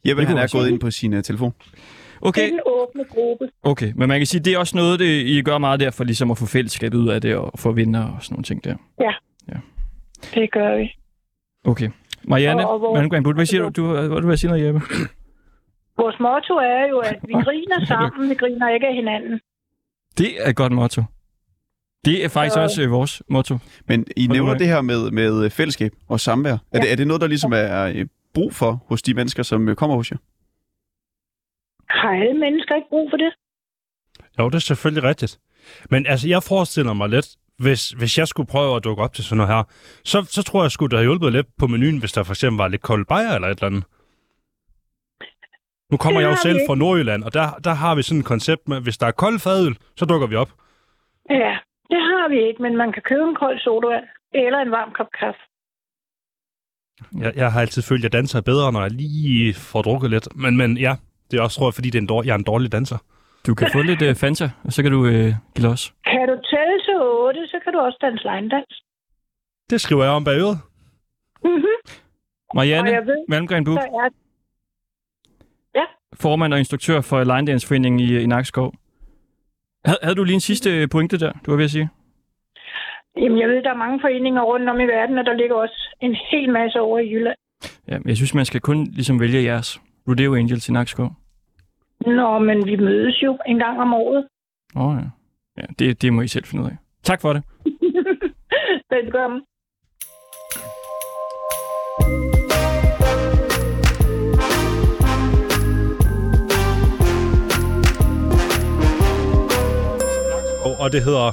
Jeppe, 0.08 0.22
Det 0.22 0.28
han 0.30 0.38
er 0.38 0.48
gået 0.58 0.70
ind 0.70 0.80
på 0.80 0.92
sin 0.92 1.14
uh, 1.14 1.22
telefon. 1.22 1.54
Det 1.60 1.80
Okay, 2.22 2.42
er 2.42 2.48
den 2.52 2.60
åbne 2.66 3.04
gruppe. 3.10 3.50
okay. 3.64 3.92
Men 3.96 4.08
man 4.08 4.20
kan 4.20 4.26
sige, 4.26 4.42
det 4.44 4.54
er 4.54 4.58
også 4.58 4.78
noget, 4.78 5.00
det, 5.00 5.06
I 5.26 5.42
gør 5.42 5.58
meget 5.58 5.80
der, 5.80 5.92
for 5.92 6.04
ligesom 6.04 6.32
at 6.32 6.38
få 6.38 6.46
fællesskabet 6.46 6.98
ud 6.98 7.10
af 7.10 7.22
det, 7.22 7.36
og 7.36 7.60
få 7.60 7.72
vinder 7.72 8.04
og 8.04 8.24
sådan 8.24 8.34
nogle 8.34 8.44
ting 8.44 8.64
der. 8.64 8.76
Det 10.34 10.52
gør 10.52 10.78
vi. 10.78 10.96
Okay. 11.66 11.90
Marianne, 12.24 12.68
Og- 12.68 12.74
og 12.74 12.80
hvor- 12.80 12.96
Malmgren, 12.96 13.36
hvad 13.36 13.46
siger 13.46 13.62
du? 13.64 13.70
Du, 13.70 14.08
hvad 14.08 14.22
du 14.22 14.28
vil 14.28 14.38
sige 14.38 14.50
noget, 14.52 14.66
Jeppe? 14.66 14.82
Vores 15.98 16.16
motto 16.20 16.54
er 16.54 16.88
jo, 16.90 17.00
at 17.00 17.16
vi 17.28 17.34
griner 17.46 17.86
sammen, 17.86 18.30
vi 18.30 18.36
griner 18.36 18.70
ikke 18.74 18.88
af 18.88 18.96
hinanden. 18.96 19.40
Det 20.18 20.46
er 20.46 20.50
et 20.50 20.56
godt 20.56 20.72
motto. 20.74 21.04
Det 22.06 22.26
er 22.26 22.30
faktisk 22.30 22.54
Så- 22.54 22.62
også 22.62 22.82
øh, 22.84 22.92
vores 22.92 23.24
motto. 23.30 23.58
Men 23.88 24.06
I 24.18 24.26
Hvor 24.28 24.34
nævner 24.34 24.50
du 24.50 24.54
er. 24.56 24.58
det 24.58 24.68
her 24.68 24.82
med, 24.82 25.12
med 25.12 25.50
fællesskab 25.50 25.92
og 26.08 26.20
samvær. 26.20 26.52
Er, 26.54 26.58
Ja. 26.74 26.80
det, 26.80 26.92
er 26.92 26.96
det 26.96 27.08
noget, 27.08 27.22
der 27.22 27.28
ligesom 27.28 27.54
er 27.54 27.84
øh, 27.96 28.06
brug 28.34 28.54
for 28.54 28.84
hos 28.90 29.02
de 29.02 29.14
mennesker, 29.14 29.44
som 29.44 29.70
øh, 29.70 29.76
kommer 29.76 29.96
hos 29.96 30.12
jer? 30.12 30.18
Har 31.90 32.10
alle 32.10 32.34
mennesker 32.40 32.76
ikke 32.76 32.88
brug 32.90 33.10
for 33.12 33.18
det? 33.18 33.34
Jo, 34.40 34.50
det 34.50 34.56
er 34.56 34.60
selvfølgelig 34.60 35.04
rigtigt. 35.04 35.40
Men 35.90 36.06
altså, 36.08 36.28
jeg 36.28 36.44
forestiller 36.44 36.94
mig 36.94 37.10
lidt, 37.10 37.28
hvis, 37.58 37.90
hvis 37.90 38.18
jeg 38.18 38.28
skulle 38.28 38.48
prøve 38.48 38.76
at 38.76 38.84
dukke 38.84 39.04
op 39.04 39.14
til 39.14 39.24
sådan 39.24 39.38
noget 39.38 39.56
her, 39.56 39.64
så, 40.04 40.24
så 40.30 40.44
tror 40.44 40.64
jeg, 40.64 40.72
skulle 40.72 40.92
det 40.92 41.00
have 41.00 41.06
hjulpet 41.06 41.32
lidt 41.32 41.48
på 41.60 41.68
menuen, 41.68 41.98
hvis 42.00 42.12
der 42.12 42.24
for 42.24 42.34
eksempel 42.34 42.58
var 42.58 42.68
lidt 42.68 42.82
kold 42.82 43.06
bajer 43.06 43.36
eller 43.36 43.48
et 43.48 43.58
eller 43.58 43.68
andet. 43.68 43.84
Nu 45.92 45.98
kommer 45.98 46.20
Det 46.20 46.28
jeg 46.28 46.32
jo 46.32 46.38
selv 46.42 46.60
fra 46.68 46.76
Nordjylland, 46.76 47.24
og 47.24 47.34
der, 47.34 47.48
der 47.64 47.74
har 47.74 47.96
vi 47.96 48.02
sådan 48.02 48.20
et 48.20 48.26
koncept 48.26 48.68
med, 48.68 48.82
hvis 48.82 48.98
der 48.98 49.08
er 49.08 49.12
kold 49.12 49.40
fadøl, 49.40 49.78
så 49.98 50.06
dukker 50.06 50.28
vi 50.28 50.36
op. 50.36 50.52
Ja, 51.30 51.54
det 51.92 52.02
har 52.10 52.30
vi 52.30 52.48
ikke, 52.48 52.62
men 52.62 52.78
man 52.78 52.92
kan 52.92 53.04
købe 53.10 53.24
en 53.24 53.36
kold 53.36 53.60
sodavand 53.60 54.06
eller 54.34 54.60
en 54.60 54.72
varm 54.72 54.92
kop 54.98 55.08
kaffe. 55.20 55.42
Jeg, 57.24 57.32
jeg 57.36 57.52
har 57.52 57.62
altid 57.62 57.82
følt, 57.82 58.00
at 58.00 58.04
jeg 58.04 58.14
danser 58.14 58.42
bedre, 58.42 58.72
når 58.72 58.82
jeg 58.82 58.92
lige 58.92 59.54
får 59.54 59.82
drukket 59.82 60.10
lidt. 60.10 60.28
Men, 60.36 60.58
men 60.58 60.78
ja, 60.78 60.96
det 61.32 61.38
er 61.38 61.44
også, 61.44 61.58
tror 61.58 61.68
jeg, 61.68 61.74
fordi 61.74 61.90
det 61.90 61.98
er 61.98 62.02
en 62.02 62.08
dårlig, 62.08 62.28
jeg 62.28 62.34
er 62.34 62.38
en 62.38 62.44
dårlig 62.44 62.72
danser. 62.72 62.98
Du 63.48 63.56
kan 63.56 63.68
få 63.74 63.82
lidt 63.82 64.02
øh, 64.02 64.16
Fanta, 64.16 64.50
og 64.64 64.72
så 64.74 64.84
kan 64.84 64.92
du 64.92 65.06
øh, 65.06 65.30
give 65.56 65.68
os. 65.68 65.94
Kan 66.12 66.28
du 66.32 66.36
tælle 66.52 66.73
til 66.94 67.02
8, 67.02 67.48
så 67.48 67.58
kan 67.64 67.74
du 67.74 67.80
også 67.80 67.98
danse 68.02 68.24
line 68.30 68.50
dans. 68.50 68.74
Det 69.70 69.82
skriver 69.82 70.04
jeg 70.04 70.14
om 70.14 70.24
bag 70.24 70.38
øret. 70.44 70.58
Mm-hmm. 71.44 71.78
Marianne 72.56 72.92
Malmgren 73.28 73.64
Buk, 73.66 73.78
er 73.78 74.10
formand 76.14 76.54
og 76.54 76.60
instruktør 76.60 77.02
for 77.02 77.24
Line 77.24 77.48
Dance 77.48 77.68
Foreningen 77.68 78.00
i, 78.00 78.20
i 78.24 78.26
Nakskov. 78.26 78.74
Havde, 79.86 80.00
havde 80.04 80.16
du 80.16 80.24
lige 80.24 80.34
en 80.34 80.50
sidste 80.52 80.88
pointe 80.88 81.20
der, 81.20 81.32
du 81.46 81.52
var 81.52 81.58
ved 81.58 81.66
at 81.66 81.72
sige? 81.72 81.90
Jamen, 83.18 83.40
jeg 83.40 83.50
ved, 83.50 83.64
der 83.64 83.70
er 83.70 83.78
mange 83.86 84.00
foreninger 84.02 84.42
rundt 84.42 84.70
om 84.70 84.80
i 84.80 84.86
verden, 84.86 85.18
og 85.18 85.26
der 85.26 85.34
ligger 85.34 85.56
også 85.56 85.98
en 86.02 86.16
hel 86.32 86.50
masse 86.52 86.80
over 86.80 87.00
i 87.00 87.14
Jylland. 87.14 87.38
Ja, 87.88 87.98
men 88.00 88.08
jeg 88.08 88.16
synes, 88.16 88.34
man 88.34 88.46
skal 88.46 88.62
kun 88.62 88.84
ligesom 88.84 89.20
vælge 89.20 89.44
jeres. 89.44 89.82
Rodeo 90.08 90.36
Angels 90.36 90.70
i 90.70 90.72
Nakskov. 90.72 91.12
Nå, 92.06 92.40
men 92.40 92.66
vi 92.66 92.76
mødes 92.76 93.24
jo 93.24 93.38
en 93.48 93.58
gang 93.58 93.80
om 93.80 93.94
året. 93.94 94.28
Åh 94.76 94.88
oh, 94.88 94.98
ja. 94.98 95.08
Ja, 95.58 95.64
det, 95.80 96.02
det 96.02 96.14
må 96.14 96.22
I 96.22 96.28
selv 96.28 96.46
finde 96.46 96.64
ud 96.64 96.70
af. 96.70 96.78
Tak 97.04 97.22
for 97.22 97.34
det. 97.34 97.44
Velkommen. 98.94 99.42
Og, 110.66 110.76
og 110.80 110.92
det 110.92 111.04
hedder 111.04 111.32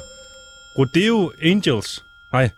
Rodeo 0.78 1.32
Angels. 1.42 2.04
Nej, 2.32 2.50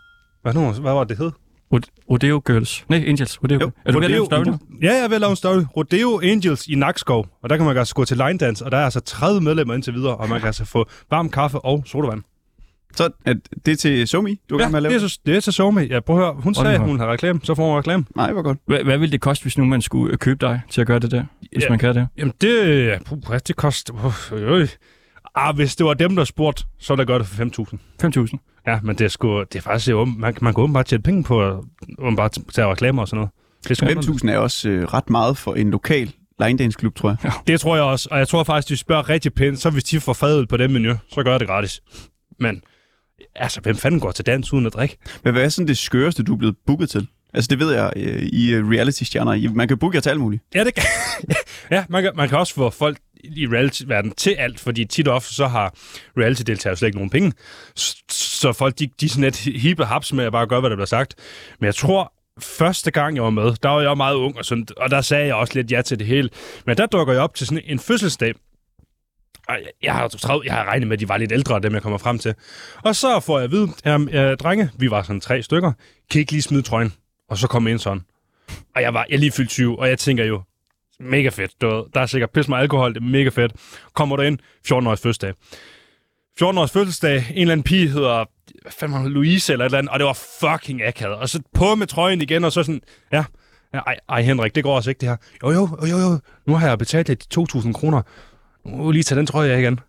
hvad, 0.43 0.55
nu, 0.55 0.73
hvad 0.73 0.93
var 0.93 1.05
det 1.05 1.19
hed? 1.19 1.31
Rod- 1.75 2.05
Rodeo 2.11 2.43
Girls. 2.47 2.85
Nej, 2.89 3.05
Angels. 3.07 3.43
Rodeo. 3.43 3.59
Jo, 3.61 3.71
er 3.85 3.93
du 3.93 3.99
ved 3.99 4.05
at 4.05 4.11
lave 4.11 4.21
en 4.21 4.27
story 4.27 4.45
nu? 4.45 4.59
Ja, 4.83 4.93
jeg 4.95 5.05
er 5.05 5.09
ved 5.09 5.15
at 5.15 5.21
lave 5.21 5.31
en 5.31 5.37
story. 5.37 5.63
Rodeo 5.77 6.21
Angels 6.23 6.67
i 6.67 6.75
Nakskov. 6.75 7.27
Og 7.43 7.51
der 7.51 7.57
kan 7.57 7.67
man 7.67 7.77
altså 7.77 7.95
gå 7.95 8.05
til 8.05 8.17
line 8.17 8.39
dance, 8.39 8.65
og 8.65 8.71
der 8.71 8.79
er 8.79 8.85
altså 8.85 9.01
30 9.01 9.41
medlemmer 9.41 9.75
indtil 9.75 9.95
videre, 9.95 10.17
og 10.17 10.29
man 10.29 10.39
kan 10.41 10.47
altså 10.47 10.65
få 10.65 10.87
varm 11.11 11.29
kaffe 11.31 11.59
og 11.59 11.83
sodavand. 11.87 12.23
Så 12.95 13.11
er 13.25 13.35
det 13.67 13.79
til 13.79 14.09
Somi, 14.09 14.41
du 14.51 14.55
er 14.55 14.59
ja, 14.59 14.65
Ja, 14.65 14.71
med 14.71 14.77
at 14.77 14.83
lave? 14.83 14.95
det 14.95 15.03
er, 15.03 15.09
så, 15.09 15.19
det 15.27 15.37
er 15.37 15.41
så 15.41 15.53
Somi. 15.53 15.83
Ja, 15.87 16.01
prøv 16.01 16.17
at 16.17 16.23
høre. 16.25 16.35
Hun 16.35 16.55
sagde, 16.55 16.75
at 16.75 16.81
hun 16.81 17.01
har 17.01 17.13
reklame, 17.13 17.41
så 17.43 17.55
får 17.55 17.69
hun 17.69 17.79
reklame. 17.79 18.05
Nej, 18.17 18.33
hvor 18.33 18.43
godt. 18.43 18.59
Hvad, 18.67 18.85
hvad 18.85 18.99
ville 18.99 19.13
det 19.13 19.21
koste, 19.21 19.43
hvis 19.43 19.59
nu 19.59 19.65
man 19.65 19.83
skulle 19.83 20.13
øh, 20.13 20.19
købe 20.19 20.47
dig 20.47 20.61
til 20.71 20.81
at 20.81 20.87
gøre 20.87 20.99
det 20.99 21.11
der? 21.11 21.25
Hvis 21.53 21.65
Ja. 21.65 21.69
man 21.71 21.79
kan 21.79 21.95
det? 21.95 22.09
Jamen, 22.19 22.35
det, 22.41 22.87
ja, 22.87 22.99
puh, 23.07 23.19
det 23.49 23.57
koster... 23.57 23.95
Uh, 24.33 24.43
øh. 24.43 24.69
Ah, 25.35 25.55
hvis 25.57 25.77
det 25.77 25.87
var 25.87 25.95
dem, 25.95 26.17
der 26.17 26.25
spurgte, 26.25 26.65
så 26.79 26.93
ville 26.93 27.01
jeg 27.01 27.07
gøre 27.07 27.19
det 27.19 27.27
for 27.27 27.45
5.000. 28.25 28.29
5.000. 28.37 28.63
Ja, 28.67 28.79
men 28.83 28.97
det 28.97 29.05
er, 29.05 29.09
sgu, 29.09 29.39
det 29.41 29.57
er 29.57 29.61
faktisk... 29.61 29.89
Man, 29.97 30.17
man 30.19 30.35
kan 30.55 30.55
åbenbart 30.57 30.87
tjene 30.87 31.03
penge 31.03 31.25
på 31.25 31.43
at 31.49 31.57
åbenbart 31.99 32.39
tage 32.53 32.67
reklamer 32.69 33.03
og 33.03 33.09
sådan 33.09 33.17
noget. 33.19 33.31
Det 33.63 33.71
er, 33.71 33.75
sgu 33.75 33.87
underligt. 33.87 34.25
5.000 34.25 34.31
er 34.31 34.39
også 34.39 34.69
øh, 34.69 34.85
ret 34.85 35.11
meget 35.11 35.37
for 35.37 35.55
en 35.55 35.71
lokal 35.71 36.13
line 36.41 36.59
dance 36.59 36.79
klub, 36.79 36.95
tror 36.95 37.09
jeg. 37.23 37.33
det 37.47 37.61
tror 37.61 37.75
jeg 37.77 37.85
også, 37.85 38.09
og 38.11 38.19
jeg 38.19 38.29
tror 38.29 38.45
faktisk, 38.45 38.69
de 38.69 38.77
spørger 38.77 39.09
rigtig 39.09 39.35
pænt, 39.35 39.59
så 39.59 39.71
hvis 39.71 39.85
de 39.85 40.01
får 40.01 40.13
fadet 40.13 40.49
på 40.49 40.57
den 40.57 40.73
menu, 40.73 40.95
så 41.09 41.23
gør 41.23 41.31
jeg 41.31 41.41
det 41.41 41.49
gratis. 41.49 41.81
Men 42.41 42.63
altså, 43.35 43.61
hvem 43.61 43.77
fanden 43.77 44.01
går 44.01 44.11
til 44.11 44.27
dans 44.27 44.53
uden 44.53 44.67
at 44.67 44.73
drikke? 44.73 44.97
Men 45.25 45.33
hvad 45.33 45.45
er 45.45 45.49
sådan 45.49 45.69
det 45.69 45.79
skøreste, 45.79 46.23
du 46.23 46.33
er 46.33 46.39
blevet 46.39 46.57
booket 46.67 46.91
til? 46.91 47.07
Altså, 47.35 47.49
det 47.49 47.59
ved 47.59 47.75
jeg 47.75 47.93
øh, 47.97 48.23
i 48.23 48.53
øh, 48.53 48.69
reality-stjerner. 48.69 49.53
Man 49.53 49.69
kan 49.69 49.79
booke 49.79 49.97
jer 49.97 50.01
til 50.01 50.11
alt 50.11 50.21
muligt. 50.21 50.43
Ja, 50.55 50.65
det 50.65 50.75
kan. 50.75 50.85
ja, 51.77 51.85
man 51.89 52.03
kan, 52.03 52.13
man 52.15 52.29
kan 52.29 52.39
også 52.39 52.55
få 52.55 52.71
folk 52.71 52.99
i 53.25 53.47
reality-verdenen 53.47 54.15
til 54.17 54.31
alt, 54.31 54.61
fordi 54.61 54.85
tit 54.85 55.09
og 55.09 55.15
ofte 55.15 55.35
så 55.35 55.47
har 55.47 55.75
reality-deltagere 56.19 56.77
slet 56.77 56.89
ikke 56.89 56.99
nogen 56.99 57.11
penge. 57.11 57.33
Så 58.11 58.53
folk, 58.53 58.79
de, 58.79 58.89
de 59.01 59.07
er 59.07 59.11
sådan 59.11 59.25
lidt 59.25 59.39
hippe 59.39 59.85
haps 59.85 60.13
med 60.13 60.25
at 60.25 60.33
bare 60.33 60.47
gøre, 60.47 60.61
hvad 60.61 60.71
der 60.71 60.77
bliver 60.77 60.87
sagt. 60.87 61.15
Men 61.61 61.67
jeg 61.67 61.75
tror, 61.75 62.13
første 62.41 62.91
gang 62.91 63.17
jeg 63.17 63.25
var 63.25 63.31
med, 63.31 63.53
der 63.63 63.69
var 63.69 63.81
jeg 63.81 63.97
meget 63.97 64.15
ung, 64.15 64.39
og, 64.39 64.45
sådan, 64.45 64.67
og 64.77 64.91
der 64.91 65.01
sagde 65.01 65.27
jeg 65.27 65.35
også 65.35 65.55
lidt 65.55 65.73
ja 65.73 65.83
til 65.83 65.99
det 65.99 66.07
hele. 66.07 66.29
Men 66.67 66.77
der 66.77 66.87
dukker 66.87 67.13
jeg 67.13 67.23
op 67.23 67.35
til 67.35 67.47
sådan 67.47 67.63
en 67.67 67.79
fødselsdag, 67.79 68.35
jeg- 69.83 69.95
har, 69.95 70.09
travlt, 70.09 70.47
jeg 70.47 70.55
har 70.55 70.65
regnet 70.65 70.89
med, 70.89 70.97
at 70.97 71.01
de 71.01 71.09
var 71.09 71.17
lidt 71.17 71.33
ældre, 71.33 71.61
dem 71.61 71.75
jeg 71.75 71.83
kommer 71.83 71.99
frem 71.99 72.19
til. 72.19 72.35
Og 72.85 72.97
så 72.97 73.21
får 73.21 73.39
jeg 73.39 73.45
at 73.45 73.51
vide, 73.51 73.69
at 73.85 74.41
drenge, 74.41 74.71
vi 74.79 74.91
var 74.91 75.03
sådan 75.03 75.21
tre 75.21 75.43
stykker, 75.43 75.73
kan 76.11 76.19
I 76.19 76.21
ikke 76.21 76.33
lige 76.33 76.43
smide 76.43 76.63
trøjen? 76.63 76.93
Og 77.29 77.39
så 77.39 77.49
kom 77.49 77.67
en 77.67 77.71
ind 77.71 77.79
sådan. 77.79 78.03
Og 78.77 78.83
jeg 78.83 78.95
var 78.95 79.07
jeg 79.11 79.19
lige 79.19 79.33
fyldt 79.33 79.51
20, 79.51 79.79
og 79.79 79.89
jeg 79.89 79.99
tænker 79.99 80.25
jo, 80.25 80.43
mega 81.01 81.29
fedt. 81.29 81.61
Du 81.61 81.67
ved, 81.67 81.85
der 81.95 82.01
er 82.01 82.07
sikkert 82.07 82.31
pisse 82.31 82.51
meget 82.51 82.63
alkohol, 82.63 82.95
det 82.95 83.01
er 83.01 83.05
mega 83.05 83.29
fedt. 83.29 83.53
Kommer 83.95 84.17
du 84.17 84.23
ind, 84.23 84.39
14-års 84.69 85.01
fødselsdag. 85.01 85.33
14-års 86.43 86.71
fødselsdag, 86.73 87.17
en 87.31 87.41
eller 87.41 87.53
anden 87.53 87.63
pige 87.65 87.89
hedder, 87.89 88.25
hvad 88.63 88.73
fanden 88.73 88.95
var 88.95 89.03
hun, 89.03 89.13
Louise 89.13 89.53
eller 89.53 89.65
et 89.65 89.69
eller 89.69 89.79
andet, 89.79 89.93
og 89.93 89.99
det 89.99 90.07
var 90.07 90.19
fucking 90.41 90.83
akavet. 90.83 91.17
Og 91.17 91.29
så 91.29 91.41
på 91.55 91.75
med 91.75 91.87
trøjen 91.87 92.23
igen, 92.23 92.45
og 92.45 92.53
så 92.53 92.63
sådan, 92.63 92.81
ja, 93.13 93.25
ej, 93.75 93.97
ej 94.09 94.23
Henrik, 94.23 94.55
det 94.55 94.63
går 94.65 94.77
også 94.77 94.91
ikke 94.91 95.01
det 95.01 95.09
her. 95.09 95.17
Jo, 95.43 95.51
jo, 95.51 95.69
jo, 95.83 95.87
jo, 95.87 95.99
jo. 95.99 96.19
nu 96.47 96.55
har 96.55 96.69
jeg 96.69 96.79
betalt 96.79 97.09
lidt 97.09 97.39
2.000 97.39 97.73
kroner. 97.73 98.03
Nu 98.65 98.85
jeg 98.85 98.93
lige 98.93 99.03
tage 99.03 99.19
den 99.19 99.27
trøje 99.27 99.51
af 99.51 99.59
igen. 99.61 99.81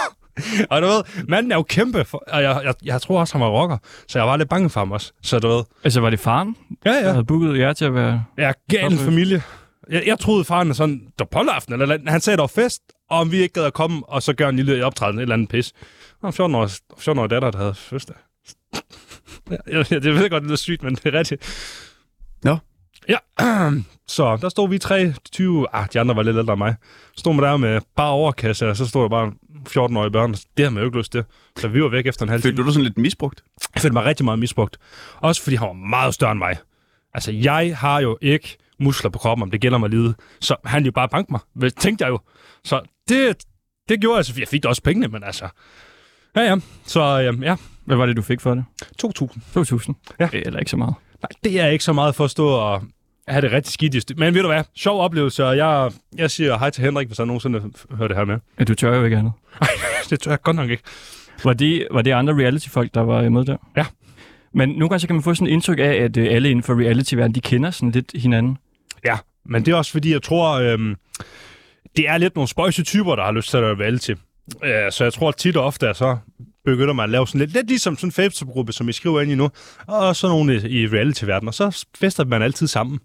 og 0.70 0.82
du 0.82 0.86
ved, 0.86 1.02
manden 1.28 1.52
er 1.52 1.56
jo 1.56 1.62
kæmpe, 1.62 2.04
for, 2.04 2.22
og 2.28 2.42
jeg, 2.42 2.60
jeg, 2.64 2.74
jeg 2.84 3.02
tror 3.02 3.20
også, 3.20 3.34
han 3.34 3.40
var 3.40 3.48
rocker, 3.48 3.78
så 4.08 4.18
jeg 4.18 4.26
var 4.28 4.36
lidt 4.36 4.48
bange 4.48 4.70
for 4.70 4.80
ham 4.80 4.92
også. 4.92 5.12
Så 5.22 5.38
du 5.38 5.48
ved, 5.48 5.64
Altså, 5.84 6.00
var 6.00 6.10
det 6.10 6.20
faren, 6.20 6.56
ja, 6.84 6.90
der 6.90 7.06
ja. 7.06 7.10
havde 7.10 7.24
booket 7.24 7.58
jer 7.58 7.72
til 7.72 7.84
at 7.84 7.94
være... 7.94 8.24
Ja, 8.38 8.52
gal 8.70 8.98
familie. 8.98 9.42
Jeg, 9.90 10.02
jeg 10.06 10.18
troede, 10.18 10.44
faren 10.44 10.70
er 10.70 10.74
sådan, 10.74 11.00
der 11.18 11.24
polteraften, 11.24 11.72
eller 11.72 11.86
eller- 11.94 12.10
han 12.10 12.20
sagde, 12.20 12.36
der 12.36 12.42
var 12.42 12.46
fest, 12.62 12.82
og 13.10 13.18
om 13.18 13.32
vi 13.32 13.36
ikke 13.36 13.52
gad 13.54 13.64
at 13.64 13.72
komme, 13.72 14.02
og 14.08 14.22
så 14.22 14.32
gøre 14.32 14.48
en 14.48 14.56
lille 14.56 14.84
optræden, 14.86 15.18
et 15.18 15.22
eller 15.22 15.34
andet 15.34 15.48
pis. 15.48 15.72
Og 16.22 16.34
14 16.34 16.54
år, 16.54 16.68
14 16.98 17.22
år 17.22 17.26
datter, 17.26 17.50
der 17.50 17.58
havde 17.58 17.74
fødselsdag. 17.74 18.16
Ja, 19.50 19.56
jeg, 19.66 19.92
jeg, 19.92 20.02
det 20.02 20.14
ved 20.14 20.20
jeg 20.20 20.30
godt, 20.30 20.42
det 20.42 20.50
er 20.52 20.56
sygt, 20.56 20.82
men 20.82 20.94
det 20.94 21.06
er 21.14 21.18
rigtigt. 21.18 21.42
Nå. 22.44 22.56
Ja, 23.08 23.16
så 24.06 24.36
der 24.36 24.48
stod 24.48 24.68
vi 24.68 24.78
tre, 24.78 25.12
20, 25.32 25.66
ah, 25.72 25.86
de 25.92 26.00
andre 26.00 26.16
var 26.16 26.22
lidt 26.22 26.36
ældre 26.36 26.52
end 26.52 26.58
mig. 26.58 26.74
Stod 27.16 27.34
man 27.34 27.44
der 27.44 27.56
med 27.56 27.80
bare 27.96 28.10
overkasse, 28.10 28.68
og 28.68 28.76
så 28.76 28.86
stod 28.86 29.02
der 29.02 29.08
bare 29.08 29.32
14-årige 29.68 30.10
børn. 30.10 30.32
Det 30.32 30.40
havde 30.58 30.70
man 30.70 30.80
jo 30.80 30.86
ikke 30.86 30.98
lyst 30.98 31.12
til. 31.12 31.24
Så 31.56 31.68
vi 31.68 31.82
var 31.82 31.88
væk 31.88 32.06
efter 32.06 32.22
en 32.22 32.28
halv 32.28 32.42
time. 32.42 32.50
Følte 32.50 32.62
du 32.62 32.66
dig 32.66 32.72
sådan 32.72 32.84
lidt 32.84 32.98
misbrugt? 32.98 33.42
Jeg 33.74 33.82
følte 33.82 33.92
mig 33.92 34.04
rigtig 34.04 34.24
meget 34.24 34.38
misbrugt. 34.38 34.78
Også 35.16 35.42
fordi 35.42 35.56
han 35.56 35.68
var 35.68 35.72
meget 35.72 36.14
større 36.14 36.32
end 36.32 36.38
mig. 36.38 36.56
Altså, 37.14 37.32
jeg 37.32 37.76
har 37.76 38.00
jo 38.00 38.18
ikke 38.22 38.56
muskler 38.78 39.10
på 39.10 39.18
kroppen, 39.18 39.42
om 39.42 39.50
det 39.50 39.60
gælder 39.60 39.78
mig 39.78 39.90
livet. 39.90 40.14
Så 40.40 40.56
han 40.64 40.84
jo 40.84 40.92
bare 40.92 41.08
bank 41.08 41.30
mig. 41.30 41.40
Tænkte 41.78 42.04
jeg 42.04 42.10
jo. 42.10 42.18
Så 42.64 42.80
det, 43.08 43.44
det 43.88 44.00
gjorde 44.00 44.16
jeg, 44.16 44.24
så 44.24 44.34
jeg 44.38 44.48
fik 44.48 44.64
også 44.64 44.82
pengene, 44.82 45.08
men 45.08 45.24
altså... 45.24 45.48
Ja, 46.36 46.40
ja. 46.42 46.56
Så 46.86 47.22
øhm, 47.22 47.42
ja, 47.42 47.56
Hvad 47.84 47.96
var 47.96 48.06
det, 48.06 48.16
du 48.16 48.22
fik 48.22 48.40
for 48.40 48.54
det? 48.54 48.64
2.000. 49.04 49.26
2.000? 49.56 49.92
Ja. 50.20 50.28
Eller 50.32 50.58
ikke 50.58 50.70
så 50.70 50.76
meget. 50.76 50.94
Nej, 51.22 51.28
det 51.44 51.60
er 51.60 51.66
ikke 51.66 51.84
så 51.84 51.92
meget 51.92 52.14
for 52.14 52.24
at 52.24 52.30
stå 52.30 52.48
og 52.48 52.82
have 53.28 53.42
det 53.42 53.52
rigtig 53.52 53.72
skidt. 53.72 54.18
Men 54.18 54.34
ved 54.34 54.42
du 54.42 54.48
hvad? 54.48 54.64
Sjov 54.76 55.00
oplevelse, 55.00 55.44
og 55.44 55.56
jeg, 55.56 55.90
jeg 56.16 56.30
siger 56.30 56.58
hej 56.58 56.70
til 56.70 56.84
Henrik, 56.84 57.06
hvis 57.06 57.18
han 57.18 57.26
nogensinde 57.26 57.62
hører 57.90 58.08
det 58.08 58.16
her 58.16 58.24
med. 58.24 58.38
Ja, 58.58 58.64
du 58.64 58.74
tør 58.74 58.96
jo 58.96 59.04
ikke 59.04 59.16
andet. 59.16 59.32
Det 60.10 60.20
tror 60.20 60.32
jeg 60.32 60.42
godt 60.42 60.56
nok 60.56 60.70
ikke. 60.70 60.82
Var 61.44 61.52
det, 61.52 61.86
var 61.90 62.02
det 62.02 62.10
andre 62.10 62.34
reality-folk, 62.34 62.94
der 62.94 63.00
var 63.00 63.28
med 63.28 63.44
der? 63.44 63.56
Ja. 63.76 63.86
Men 64.54 64.68
nogle 64.68 64.88
gange 64.88 65.00
så 65.00 65.06
kan 65.06 65.16
man 65.16 65.22
få 65.22 65.34
sådan 65.34 65.46
et 65.46 65.52
indtryk 65.52 65.78
af, 65.78 65.82
at 65.82 66.16
øh, 66.16 66.26
alle 66.30 66.50
inden 66.50 66.62
for 66.62 66.80
reality-verden, 66.80 67.34
de 67.34 67.40
kender 67.40 67.70
sådan 67.70 67.90
lidt 67.90 68.12
hinanden. 68.14 68.58
Ja, 69.04 69.16
men 69.44 69.64
det 69.64 69.72
er 69.72 69.76
også 69.76 69.92
fordi, 69.92 70.12
jeg 70.12 70.22
tror, 70.22 70.52
øhm, 70.52 70.94
det 71.96 72.08
er 72.08 72.18
lidt 72.18 72.34
nogle 72.34 72.48
spøjse 72.48 72.82
typer, 72.82 73.16
der 73.16 73.24
har 73.24 73.32
lyst 73.32 73.50
til 73.50 73.56
at 73.56 73.62
lave 73.62 73.80
reality. 73.80 74.10
Øh, 74.64 74.92
så 74.92 75.04
jeg 75.04 75.12
tror 75.12 75.30
tit 75.30 75.56
og 75.56 75.64
ofte, 75.64 75.88
at 75.88 75.96
så 75.96 76.16
begynder 76.70 76.94
man 76.94 77.04
at 77.04 77.10
lave 77.10 77.26
sådan 77.26 77.38
lidt, 77.38 77.52
lidt 77.52 77.66
ligesom 77.66 77.96
sådan 77.96 78.08
en 78.08 78.12
Facebook-gruppe, 78.12 78.72
som 78.72 78.88
I 78.88 78.92
skriver 78.92 79.20
ind 79.20 79.32
i 79.32 79.34
nu, 79.34 79.50
og 79.86 80.16
så 80.16 80.28
nogle 80.28 80.54
i, 80.54 80.82
i 80.82 80.86
reality-verdenen, 80.86 81.48
og 81.48 81.54
så 81.54 81.86
fester 81.98 82.24
man 82.24 82.42
altid 82.42 82.66
sammen. 82.66 82.98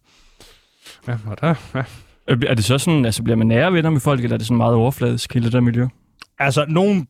Ja, 1.07 1.17
og 1.25 1.41
der, 1.41 1.55
ja. 1.75 1.83
Er 2.27 2.55
det 2.55 2.65
så 2.65 2.77
sådan, 2.77 3.05
altså 3.05 3.23
bliver 3.23 3.37
man 3.37 3.47
nære 3.47 3.73
venner 3.73 3.89
med 3.89 3.99
folk, 4.01 4.23
eller 4.23 4.33
er 4.33 4.37
det 4.37 4.47
sådan 4.47 4.57
meget 4.57 4.75
overfladisk 4.75 5.33
hele 5.33 5.45
det 5.45 5.53
der 5.53 5.61
miljø? 5.61 5.87
Altså, 6.39 6.65
nogen... 6.67 7.07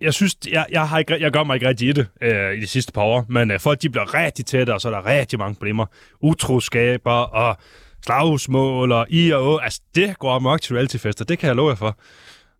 Jeg 0.00 0.14
synes, 0.14 0.36
jeg, 0.50 0.66
jeg, 0.70 0.88
har 0.88 0.98
ikke, 0.98 1.20
jeg 1.20 1.30
gør 1.32 1.44
mig 1.44 1.54
ikke 1.54 1.68
rigtig 1.68 1.88
i 1.88 1.92
det 1.92 2.06
øh, 2.22 2.52
i 2.58 2.60
de 2.60 2.66
sidste 2.66 2.92
par 2.92 3.02
år, 3.02 3.26
men 3.28 3.50
øh, 3.50 3.60
folk 3.60 3.82
de 3.82 3.90
bliver 3.90 4.14
rigtig 4.14 4.46
tætte, 4.46 4.74
og 4.74 4.80
så 4.80 4.88
er 4.88 4.92
der 4.92 5.06
rigtig 5.06 5.38
mange 5.38 5.54
problemer. 5.54 5.86
Utroskaber 6.20 7.10
og 7.12 7.56
slagsmål 8.06 8.92
og 8.92 9.06
i 9.10 9.30
og 9.30 9.54
å. 9.54 9.56
Altså, 9.56 9.80
det 9.94 10.18
går 10.18 10.34
amok 10.34 10.60
til 10.60 10.74
reality-fester, 10.74 11.24
det 11.24 11.38
kan 11.38 11.46
jeg 11.46 11.56
love 11.56 11.68
jer 11.68 11.76
for. 11.76 11.98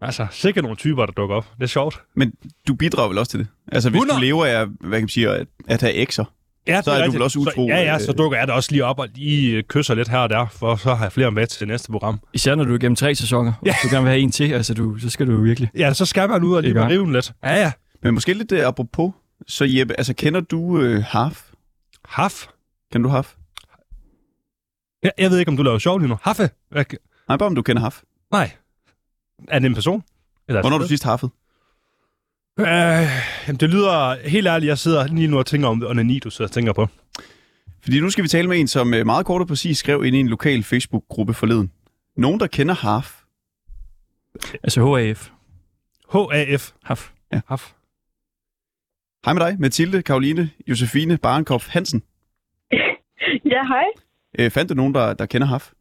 Altså, 0.00 0.26
sikkert 0.30 0.62
nogle 0.64 0.76
typer, 0.76 1.06
der 1.06 1.12
dukker 1.12 1.36
op. 1.36 1.46
Det 1.56 1.62
er 1.62 1.66
sjovt. 1.66 2.02
Men 2.16 2.32
du 2.68 2.74
bidrager 2.74 3.08
vel 3.08 3.18
også 3.18 3.30
til 3.30 3.40
det? 3.40 3.46
Altså, 3.72 3.90
hvis 3.90 3.98
100. 3.98 4.18
du 4.18 4.24
lever 4.24 4.46
af, 4.46 4.66
hvad 4.66 4.98
kan 4.98 5.02
man 5.02 5.08
sige, 5.08 5.30
at, 5.30 5.46
at 5.68 5.80
have 5.80 5.94
ekser, 5.94 6.24
Ja, 6.66 6.82
Så 6.82 6.90
er 6.90 7.06
du 7.06 7.12
vel 7.12 7.22
også 7.22 7.38
utro, 7.38 7.50
Så, 7.68 7.74
ja, 7.74 7.82
ja, 7.82 7.94
øh, 7.94 8.00
så 8.00 8.12
dukker 8.12 8.38
jeg 8.38 8.48
da 8.48 8.52
også 8.52 8.72
lige 8.72 8.84
op 8.84 8.98
og 8.98 9.08
lige 9.14 9.56
øh, 9.56 9.62
kysser 9.62 9.94
lidt 9.94 10.08
her 10.08 10.18
og 10.18 10.30
der, 10.30 10.46
for 10.46 10.76
så 10.76 10.94
har 10.94 11.04
jeg 11.04 11.12
flere 11.12 11.30
med 11.30 11.46
til 11.46 11.60
det 11.60 11.68
næste 11.68 11.92
program. 11.92 12.20
Især 12.34 12.54
når 12.54 12.64
du 12.64 12.74
er 12.74 12.78
gennem 12.78 12.96
tre 12.96 13.14
sæsoner, 13.14 13.52
ja. 13.66 13.70
Og 13.70 13.76
du 13.82 13.94
gerne 13.94 14.04
vil 14.04 14.10
have 14.10 14.20
en 14.20 14.30
til, 14.30 14.52
altså 14.52 14.74
du, 14.74 14.98
så 14.98 15.10
skal 15.10 15.26
du 15.26 15.32
jo 15.32 15.38
virkelig. 15.38 15.70
Ja, 15.76 15.92
så 15.92 16.06
skal 16.06 16.28
man 16.28 16.42
ud 16.42 16.56
og 16.56 16.62
lige 16.62 16.88
rive 16.88 17.04
den 17.04 17.12
lidt. 17.12 17.32
Ja, 17.44 17.54
ja. 17.54 17.72
men 18.02 18.14
måske 18.14 18.34
lidt 18.34 18.52
uh, 18.52 18.58
apropos, 18.58 19.12
så 19.46 19.64
Jeppe, 19.68 19.94
altså 19.98 20.14
kender 20.14 20.40
du 20.40 20.58
uh, 20.60 20.96
Haf? 20.96 21.42
Haf. 22.04 22.46
Kan 22.92 23.02
du 23.02 23.08
Haf? 23.08 23.34
Jeg, 25.02 25.12
jeg 25.18 25.30
ved 25.30 25.38
ikke, 25.38 25.48
om 25.48 25.56
du 25.56 25.62
laver 25.62 25.78
sjov 25.78 25.98
lige 25.98 26.08
nu. 26.08 26.18
Haffe? 26.22 26.50
Hvad? 26.70 26.84
Nej, 27.28 27.36
bare 27.36 27.46
om 27.46 27.54
du 27.54 27.62
kender 27.62 27.82
Haf. 27.82 28.00
Nej. 28.32 28.50
Er 29.48 29.58
det 29.58 29.66
en 29.66 29.74
person? 29.74 30.02
Eller 30.48 30.60
Hvornår 30.60 30.76
har 30.76 30.82
du 30.82 30.88
sidst 30.88 31.04
haffet? 31.04 31.30
Øh, 32.60 32.66
jamen, 33.46 33.60
det 33.60 33.70
lyder 33.70 34.28
helt 34.28 34.46
ærligt, 34.46 34.68
jeg 34.68 34.78
sidder 34.78 35.06
lige 35.06 35.28
nu 35.28 35.38
og 35.38 35.46
tænker 35.46 35.68
om 35.68 35.82
onani, 35.86 36.18
du 36.18 36.30
sidder 36.30 36.48
og 36.48 36.52
tænker 36.52 36.72
på. 36.72 36.88
Fordi 37.82 38.00
nu 38.00 38.10
skal 38.10 38.24
vi 38.24 38.28
tale 38.28 38.48
med 38.48 38.60
en, 38.60 38.68
som 38.68 38.94
øh, 38.94 39.06
meget 39.06 39.26
kort 39.26 39.40
og 39.40 39.48
præcis 39.48 39.78
skrev 39.78 40.04
ind 40.04 40.16
i 40.16 40.20
en 40.20 40.28
lokal 40.28 40.62
Facebook-gruppe 40.62 41.34
forleden. 41.34 41.72
Nogen, 42.16 42.40
der 42.40 42.46
kender 42.46 42.74
Haf. 42.74 43.22
Altså 44.62 44.96
HAF. 44.96 45.30
H-A-F. 46.12 46.72
Haf. 46.84 47.10
Haf. 47.48 47.72
Hej 49.24 49.34
med 49.34 49.42
dig, 49.46 49.56
Mathilde, 49.60 50.02
Karoline, 50.02 50.50
Josefine, 50.68 51.18
Barenkopf, 51.18 51.68
Hansen. 51.68 52.02
Ja, 53.44 53.62
hej. 53.66 53.84
Øh, 54.38 54.50
fandt 54.50 54.70
du 54.70 54.74
nogen, 54.74 54.94
der, 54.94 55.14
der 55.14 55.26
kender 55.26 55.46
Haf? 55.46 55.72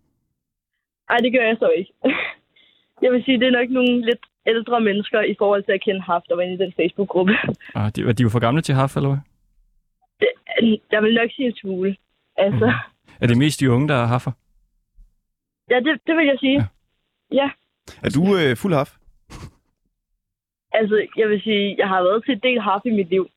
Ej, 1.09 1.17
det 1.17 1.33
gør 1.33 1.47
jeg 1.47 1.55
så 1.59 1.69
ikke. 1.77 1.91
Jeg 3.03 3.11
vil 3.11 3.23
sige, 3.25 3.39
det 3.39 3.47
er 3.47 3.51
nok 3.59 3.69
nogle 3.69 4.05
lidt 4.05 4.23
ældre 4.45 4.81
mennesker 4.81 5.21
i 5.21 5.35
forhold 5.37 5.63
til 5.63 5.71
at 5.71 5.81
kende 5.85 6.01
haft 6.01 6.31
og 6.31 6.37
være 6.37 6.47
inde 6.47 6.57
i 6.63 6.65
den 6.65 6.73
Facebook-gruppe. 6.79 7.33
Ah, 7.75 7.91
de, 7.95 8.01
er 8.01 8.13
de 8.13 8.23
jo 8.23 8.29
for 8.29 8.39
gamle 8.39 8.61
til 8.61 8.75
haf, 8.75 8.95
eller 8.95 9.09
hvad? 9.09 9.19
Det, 10.19 10.79
jeg 10.91 11.03
vil 11.03 11.13
nok 11.13 11.29
sige 11.35 11.47
en 11.47 11.55
smule. 11.55 11.95
Altså, 12.37 12.65
Mhm. 12.65 13.19
Er 13.21 13.27
det 13.27 13.37
mest 13.37 13.59
de 13.59 13.71
unge, 13.71 13.87
der 13.87 13.95
er 13.95 14.05
haffer? 14.05 14.31
ja, 15.69 15.75
det, 15.79 15.99
det 16.07 16.15
vil 16.17 16.25
jeg 16.25 16.37
sige. 16.39 16.59
Ja. 16.59 16.65
Ja. 17.31 17.49
Er 18.03 18.09
du 18.09 18.21
øh, 18.37 18.57
fuld 18.57 18.73
haf? 18.73 18.91
Altså, 20.71 21.07
jeg 21.17 21.29
vil 21.29 21.41
sige, 21.41 21.75
jeg 21.77 21.87
har 21.87 22.01
været 22.03 22.23
til 22.25 22.33
en 22.33 22.39
del 22.43 22.61
haft 22.61 22.85
i 22.85 22.89
mit 22.89 23.09
liv. 23.09 23.29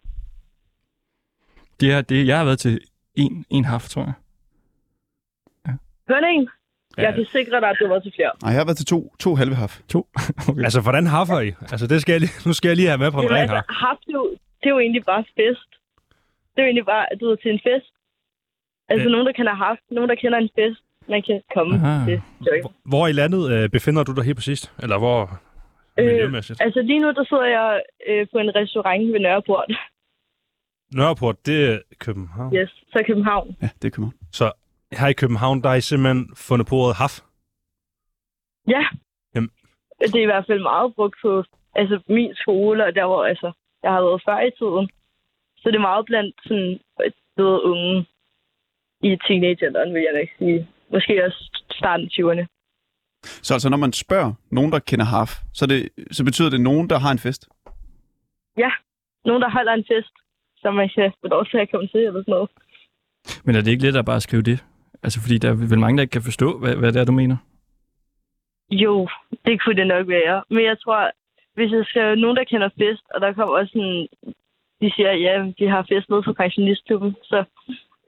Det 1.81 1.93
er 1.93 2.01
det. 2.01 2.27
Jeg 2.27 2.39
har 2.39 2.45
været 2.45 2.59
til 2.59 2.81
en, 3.15 3.45
en 3.51 3.65
haf, 3.65 3.83
tror 3.83 4.03
jeg. 4.03 4.13
Hør 6.09 6.17
en? 6.19 6.49
Ja. 6.99 7.03
Jeg 7.07 7.15
kan 7.15 7.27
sikre 7.37 7.57
dig, 7.63 7.69
at 7.75 7.77
du 7.81 7.87
var 7.89 7.99
til 8.05 8.13
flere. 8.17 8.33
Nej, 8.43 8.51
jeg 8.53 8.61
har 8.61 8.65
været 8.69 8.77
til 8.83 8.87
to, 8.95 8.99
to 9.25 9.31
halve 9.41 9.55
haf. 9.63 9.73
To. 9.95 10.01
okay. 10.49 10.63
Altså, 10.69 10.81
hvordan 10.87 11.07
haffer 11.17 11.39
I? 11.49 11.51
Altså, 11.73 11.87
det 11.93 11.99
skal 12.03 12.13
jeg 12.13 12.21
lige, 12.25 12.35
nu 12.47 12.53
skal 12.59 12.69
jeg 12.69 12.77
lige 12.77 12.89
have 12.93 12.99
med 13.05 13.11
på 13.17 13.21
en 13.21 13.31
ren 13.31 13.49
her. 13.51 13.57
altså, 13.57 13.73
haft 13.87 14.03
det, 14.07 14.15
er 14.15 14.19
jo, 14.23 14.29
det 14.61 14.67
er 14.71 14.75
jo 14.77 14.79
egentlig 14.87 15.05
bare 15.13 15.25
fest. 15.41 15.71
Det 16.53 16.59
er 16.61 16.63
jo 16.65 16.69
egentlig 16.71 16.87
bare, 16.95 17.05
at 17.13 17.17
du 17.21 17.27
er 17.33 17.37
til 17.45 17.51
en 17.57 17.61
fest. 17.69 17.91
Altså, 18.91 19.07
Ja. 19.09 19.13
nogen, 19.15 19.27
der 19.29 19.33
kan 19.39 19.47
have 19.53 19.61
haft, 19.69 19.81
nogen, 19.97 20.09
der 20.11 20.17
kender 20.23 20.39
en 20.39 20.51
fest, 20.59 20.81
man 21.15 21.23
kan 21.29 21.37
komme 21.55 21.73
Aha. 21.77 22.05
til. 22.09 22.19
Hvor- 22.63 22.73
Hvor 22.93 23.05
i 23.13 23.13
landet 23.21 23.43
øh, 23.55 23.69
befinder 23.77 24.03
du 24.09 24.13
dig 24.17 24.25
helt 24.29 24.37
præcist? 24.41 24.65
Eller 24.85 24.99
hvor 25.05 25.21
miljømæssigt? 25.99 26.61
Altså, 26.65 26.81
lige 26.83 27.01
nu, 27.05 27.09
der 27.19 27.25
sidder 27.31 27.49
jeg 27.59 27.69
øh, 28.09 28.27
på 28.33 28.39
en 28.45 28.51
restaurant 28.61 29.13
ved 29.13 29.21
Nørreport. 29.21 29.71
Nørreport, 30.95 31.47
det 31.47 31.59
er 31.73 31.79
København. 31.99 32.55
Yes, 32.57 32.71
så 32.93 33.03
København. 33.07 33.57
Ja, 33.63 33.69
det 33.83 33.93
kommer. 33.93 34.11
Så 34.33 34.53
her 34.99 35.09
i 35.09 35.21
København, 35.23 35.63
der 35.63 35.69
har 35.69 35.77
I 35.77 35.81
simpelthen 35.81 36.37
fundet 36.37 36.67
på 36.69 36.75
ordet 36.75 36.97
haf. 36.97 37.15
Ja. 38.69 38.85
Jamen. 39.35 39.51
Det 40.01 40.15
er 40.15 40.23
i 40.23 40.33
hvert 40.33 40.47
fald 40.47 40.63
meget 40.63 40.95
brugt 40.95 41.17
på 41.23 41.45
altså, 41.75 42.01
min 42.09 42.35
skole, 42.35 42.85
og 42.85 42.95
der 42.95 43.07
hvor 43.07 43.25
altså, 43.25 43.53
jeg 43.83 43.93
har 43.93 44.01
været 44.01 44.23
før 44.27 44.39
i 44.41 44.51
tiden. 44.61 44.91
Så 45.57 45.65
det 45.71 45.77
er 45.77 45.89
meget 45.91 46.07
blandt 46.07 46.35
sådan, 46.47 46.81
ved 47.37 47.61
unge 47.71 48.07
i 49.03 49.19
teenagealderen, 49.27 49.95
vil 49.95 50.03
jeg 50.03 50.13
da 50.15 50.19
ikke 50.19 50.39
sige. 50.39 50.69
Måske 50.93 51.25
også 51.25 51.41
starten 51.79 52.07
af 52.07 52.13
20'erne. 52.19 52.45
Så 53.23 53.55
altså, 53.55 53.69
når 53.69 53.77
man 53.77 53.93
spørger 53.93 54.33
nogen, 54.51 54.73
der 54.73 54.79
kender 54.79 55.05
haf, 55.05 55.31
så, 55.53 55.67
det, 55.67 55.89
så 56.11 56.25
betyder 56.25 56.51
det 56.51 56.61
nogen, 56.61 56.91
der 56.91 56.99
har 56.99 57.13
en 57.13 57.19
fest? 57.19 57.49
Nogen, 59.29 59.43
der 59.43 59.51
holder 59.51 59.73
en 59.73 59.85
fest, 59.93 60.15
som 60.57 60.75
man 60.75 60.89
kan 60.95 61.13
få 61.21 61.27
lov 61.29 61.47
til 61.47 61.59
at 61.59 61.71
komme 61.71 61.89
til, 61.89 62.01
eller 62.01 62.23
sådan 62.23 62.33
noget. 62.37 62.51
Men 63.45 63.57
er 63.57 63.61
det 63.61 63.71
ikke 63.71 63.83
let 63.83 63.97
at 63.97 64.05
bare 64.05 64.21
skrive 64.21 64.43
det? 64.43 64.65
Altså, 65.03 65.21
fordi 65.23 65.39
der 65.39 65.49
er 65.51 65.55
vel 65.55 65.79
mange, 65.79 65.97
der 65.97 66.03
ikke 66.03 66.13
kan 66.13 66.23
forstå, 66.23 66.59
hvad, 66.59 66.77
hvad 66.77 66.93
det 66.93 67.01
er, 67.01 67.05
du 67.05 67.13
mener. 67.13 67.37
Jo, 68.71 69.09
det 69.47 69.63
kunne 69.63 69.77
det 69.77 69.87
nok 69.87 70.09
være. 70.09 70.45
Men 70.51 70.65
jeg 70.65 70.77
tror, 70.83 71.11
hvis 71.55 71.71
jeg 71.73 71.85
skal 71.87 72.19
nogen, 72.19 72.37
der 72.37 72.45
kender 72.45 72.69
fest, 72.81 73.03
og 73.15 73.21
der 73.21 73.33
kommer 73.33 73.55
også 73.59 73.71
sådan, 73.73 74.07
de 74.81 74.93
siger, 74.97 75.13
ja, 75.27 75.35
de 75.59 75.65
har 75.75 75.83
fest 75.93 76.09
nede 76.11 76.23
på 76.23 76.33
pensionistklubben, 76.33 77.17
så... 77.23 77.45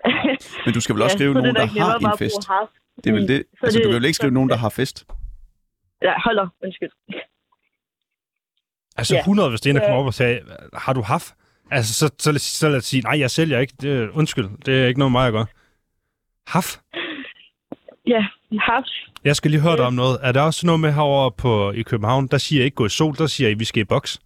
Men 0.65 0.75
du 0.75 0.81
skal 0.81 0.95
vel 0.95 1.03
også 1.03 1.17
skrive 1.19 1.33
så 1.35 1.39
er 1.39 1.43
det 1.43 1.55
nogen, 1.55 1.69
der 1.69 1.75
nemmere 1.75 2.01
har 2.07 2.13
en 2.13 2.19
fest? 2.19 2.49
haft. 2.49 2.73
Det 3.05 3.07
er 3.11 3.15
vel 3.15 3.29
det. 3.29 3.45
Så 3.59 3.67
Altså, 3.67 3.79
det- 3.79 3.85
du 3.85 3.89
vil 3.89 3.97
vel 3.97 4.05
ikke 4.05 4.17
skrive 4.21 4.31
så- 4.31 4.35
nogen, 4.35 4.49
der 4.51 4.57
har 4.57 4.69
fest? 4.69 5.07
Ja, 6.03 6.13
holder, 6.25 6.47
undskyld. 6.65 6.91
Altså 8.97 9.15
Ja. 9.15 9.21
100, 9.21 9.49
hvis 9.49 9.61
det 9.61 9.71
ene 9.71 9.81
Ja. 9.81 9.87
kommer 9.87 10.01
op 10.01 10.07
og 10.07 10.15
sagde, 10.15 10.41
har 10.75 10.93
du 10.93 11.03
haf? 11.03 11.25
Altså, 11.71 11.95
så, 11.95 12.15
så, 12.19 12.33
så, 12.33 12.59
så 12.59 12.69
lad 12.69 12.77
os 12.77 12.85
sige, 12.85 13.01
nej, 13.03 13.19
jeg 13.19 13.31
sælger 13.31 13.59
ikke. 13.59 13.75
Det, 13.81 14.11
undskyld, 14.11 14.49
det 14.67 14.83
er 14.83 14.87
ikke 14.87 14.99
noget 14.99 15.13
mig 15.13 15.27
at 15.27 15.33
gøre. 15.33 15.47
Haf? 16.53 16.69
Ja, 18.07 18.23
haft. 18.61 18.93
Jeg 19.25 19.37
skal 19.37 19.51
lige 19.51 19.61
høre 19.61 19.77
dig 19.77 19.87
om 19.87 19.93
noget. 19.93 20.19
Er 20.23 20.33
der 20.33 20.43
også 20.43 20.67
noget 20.67 20.81
med 20.81 20.93
herovre 20.93 21.33
på, 21.43 21.73
i 21.73 21.83
København, 21.83 22.29
der 22.29 22.39
siger 22.39 22.63
I 22.63 22.65
ikke 22.65 22.75
gå 22.75 22.87
i 22.87 22.89
sol, 22.99 23.15
der 23.15 23.27
siger 23.27 23.49
I, 23.51 23.55
vi 23.55 23.65
skal 23.65 23.81
i 23.83 23.85
boks? 23.85 24.21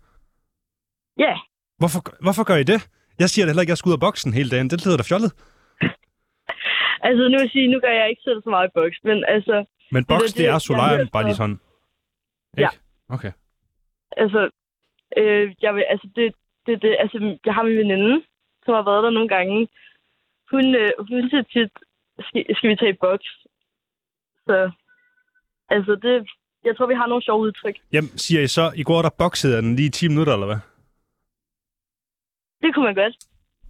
Ja, 1.18 1.34
Hvorfor, 1.82 2.00
hvorfor 2.26 2.44
gør 2.50 2.58
I 2.64 2.66
det? 2.72 2.80
Jeg 3.22 3.28
siger 3.30 3.44
da 3.44 3.50
heller 3.50 3.64
ikke, 3.64 3.70
at 3.70 3.74
jeg 3.74 3.80
skal 3.80 3.90
ud 3.90 3.98
af 3.98 4.04
boksen 4.06 4.30
hele 4.38 4.50
dagen. 4.54 4.68
Det 4.72 4.78
lyder 4.84 4.98
da 5.00 5.04
fjollet. 5.10 5.30
altså 7.06 7.22
nu 7.32 7.36
vil 7.42 7.50
sige, 7.54 7.72
nu 7.72 7.78
gør 7.84 7.94
jeg 8.00 8.06
ikke 8.10 8.24
selv 8.28 8.40
så 8.42 8.50
meget 8.54 8.68
i 8.68 8.74
boks, 8.78 8.98
men 9.08 9.16
altså, 9.34 9.56
Men 9.94 10.02
boks, 10.10 10.24
det, 10.24 10.36
det, 10.38 10.44
er 10.46 10.52
jeg 10.54 10.60
solarium, 10.70 11.08
bare 11.14 11.24
lige 11.28 11.40
sådan. 11.42 11.58
Ja. 12.62 12.68
Ikke? 12.68 12.76
Okay. 13.16 13.32
altså, 14.22 14.40
øh, 15.20 15.44
jeg 15.64 15.72
vil, 15.74 15.84
altså 15.92 16.06
det, 16.16 16.26
det, 16.66 16.74
det, 16.82 16.90
altså, 17.02 17.16
jeg 17.46 17.54
har 17.54 17.62
min 17.62 17.78
veninde, 17.82 18.14
som 18.64 18.72
har 18.78 18.84
været 18.90 19.02
der 19.06 19.12
nogle 19.18 19.30
gange. 19.36 19.68
Hun, 20.52 20.64
øh, 20.80 20.90
hun 21.08 21.30
siger 21.30 21.44
tit, 21.54 21.72
skal, 22.28 22.56
skal 22.56 22.70
vi 22.70 22.76
tage 22.76 22.92
i 22.94 22.96
boks? 23.00 23.28
Så, 24.46 24.70
altså 25.68 25.92
det, 26.02 26.28
jeg 26.64 26.76
tror, 26.76 26.86
vi 26.86 26.94
har 26.94 27.06
nogle 27.06 27.22
sjove 27.22 27.40
udtryk. 27.40 27.76
Jamen, 27.92 28.18
siger 28.18 28.40
I 28.42 28.46
så, 28.46 28.72
i 28.76 28.82
går 28.82 29.02
der 29.02 29.10
boksede 29.18 29.56
den 29.56 29.76
lige 29.76 29.86
i 29.86 29.90
10 29.90 30.08
minutter, 30.08 30.32
eller 30.32 30.46
hvad? 30.46 30.58
Det 32.62 32.74
kunne 32.74 32.84
man 32.84 32.94
godt. 32.94 33.14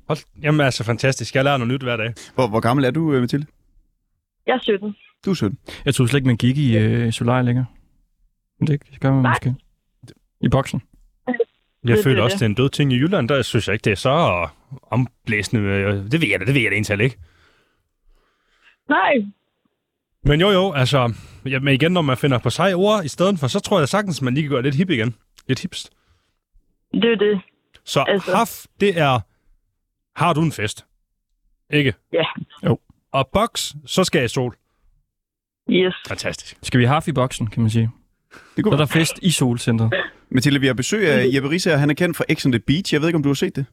Hold, 0.09 0.19
jamen, 0.43 0.61
altså 0.61 0.85
fantastisk. 0.85 1.35
Jeg 1.35 1.45
lærer 1.45 1.57
noget 1.57 1.73
nyt 1.75 1.83
hver 1.83 1.97
dag. 1.97 2.15
Hvor, 2.35 2.49
hvor 2.49 2.61
gammel 2.61 2.85
er 2.85 2.91
du, 2.91 3.13
øh, 3.13 3.21
Mathilde? 3.21 3.47
Jeg 4.47 4.55
er 4.55 4.59
17. 4.63 4.97
Du 5.25 5.31
er 5.31 5.35
17. 5.35 5.59
Jeg 5.85 5.95
tror 5.95 6.07
slet 6.07 6.19
ikke, 6.19 6.27
man 6.27 6.37
gik 6.37 6.59
i 6.59 6.79
øh, 6.79 7.13
Solar 7.13 7.43
længere. 7.43 7.67
Men 8.61 8.67
det 8.67 9.01
gør 9.01 9.11
man 9.13 9.23
Nej. 9.23 9.33
måske. 9.33 9.55
I 10.41 10.49
boksen. 10.49 10.83
Jeg 11.85 11.97
Det- 11.97 12.05
føler 12.05 12.17
det 12.17 12.25
også, 12.25 12.35
det. 12.35 12.41
det 12.41 12.47
er 12.47 12.49
en 12.49 12.55
død 12.55 12.69
ting 12.69 12.93
i 12.93 12.97
Jylland. 12.97 13.29
Der 13.29 13.43
synes 13.43 13.69
jeg 13.69 13.73
ikke, 13.75 13.85
det 13.85 13.91
er 13.91 13.97
så 13.97 14.49
omblæsende. 14.83 15.63
øh, 15.63 15.95
Det 15.95 16.21
ved 16.21 16.29
jeg 16.29 16.41
da, 16.41 16.45
det 16.45 16.55
ved 16.55 16.63
jeg 16.63 16.71
da 16.71 16.77
egentlig 16.77 17.05
ikke. 17.05 17.19
Nej, 18.93 19.13
Men 20.23 20.41
jo, 20.41 20.51
jo, 20.51 20.73
altså... 20.73 21.15
Ja, 21.47 21.59
men 21.59 21.75
igen, 21.75 21.93
når 21.93 22.03
man 22.03 22.17
finder 22.17 22.39
på 22.39 22.51
sig 22.51 22.75
ord 22.75 23.05
i 23.05 23.09
stedet 23.09 23.39
for, 23.39 23.47
så 23.47 23.61
tror 23.61 23.79
jeg 23.79 23.89
sagtens, 23.89 24.23
man 24.23 24.35
lige 24.35 24.43
kan 24.45 24.51
gøre 24.51 24.63
lidt 24.63 24.75
hip 24.75 24.91
igen. 24.91 25.15
Lidt 25.49 25.61
hipst. 25.61 25.91
det 26.93 27.13
er 27.13 27.17
det. 27.17 27.41
Så 27.85 28.01
altså... 28.09 28.37
Haf, 28.37 28.65
det 28.81 28.99
er... 28.99 29.21
Har 30.17 30.33
du 30.33 30.43
en 30.43 30.53
fest? 30.53 30.87
Ikke? 31.71 31.95
Ja. 32.13 32.25
Jo. 32.67 32.79
Og 33.13 33.29
boks, 33.33 33.75
så 33.87 34.05
skal 34.05 34.19
jeg 34.19 34.25
i 34.25 34.29
sol. 34.29 34.57
Yes. 35.71 35.95
Fantastisk. 36.09 36.59
Skal 36.63 36.81
vi 36.81 36.85
have 36.85 37.03
i 37.07 37.13
boksen, 37.13 37.47
kan 37.47 37.63
man 37.63 37.71
sige. 37.71 37.91
Det 38.33 38.41
Så 38.57 38.63
kunne 38.63 38.73
er 38.73 38.77
der 38.77 38.87
fest 38.87 39.19
i 39.23 39.31
solcentret. 39.31 39.93
Mathilde, 40.31 40.61
vi 40.61 40.67
har 40.67 40.75
besøg 40.75 41.09
af 41.11 41.27
Jeppe 41.35 41.51
Risser. 41.51 41.77
Han 41.77 41.91
er 41.91 41.95
kendt 41.95 42.17
fra 42.17 42.25
X 42.35 42.47
on 42.47 42.53
the 42.53 42.59
Beach. 42.59 42.95
Jeg 42.95 43.01
ved 43.01 43.09
ikke, 43.09 43.17
om 43.17 43.23
du 43.23 43.29
har 43.29 43.35
set 43.35 43.57
det. 43.57 43.67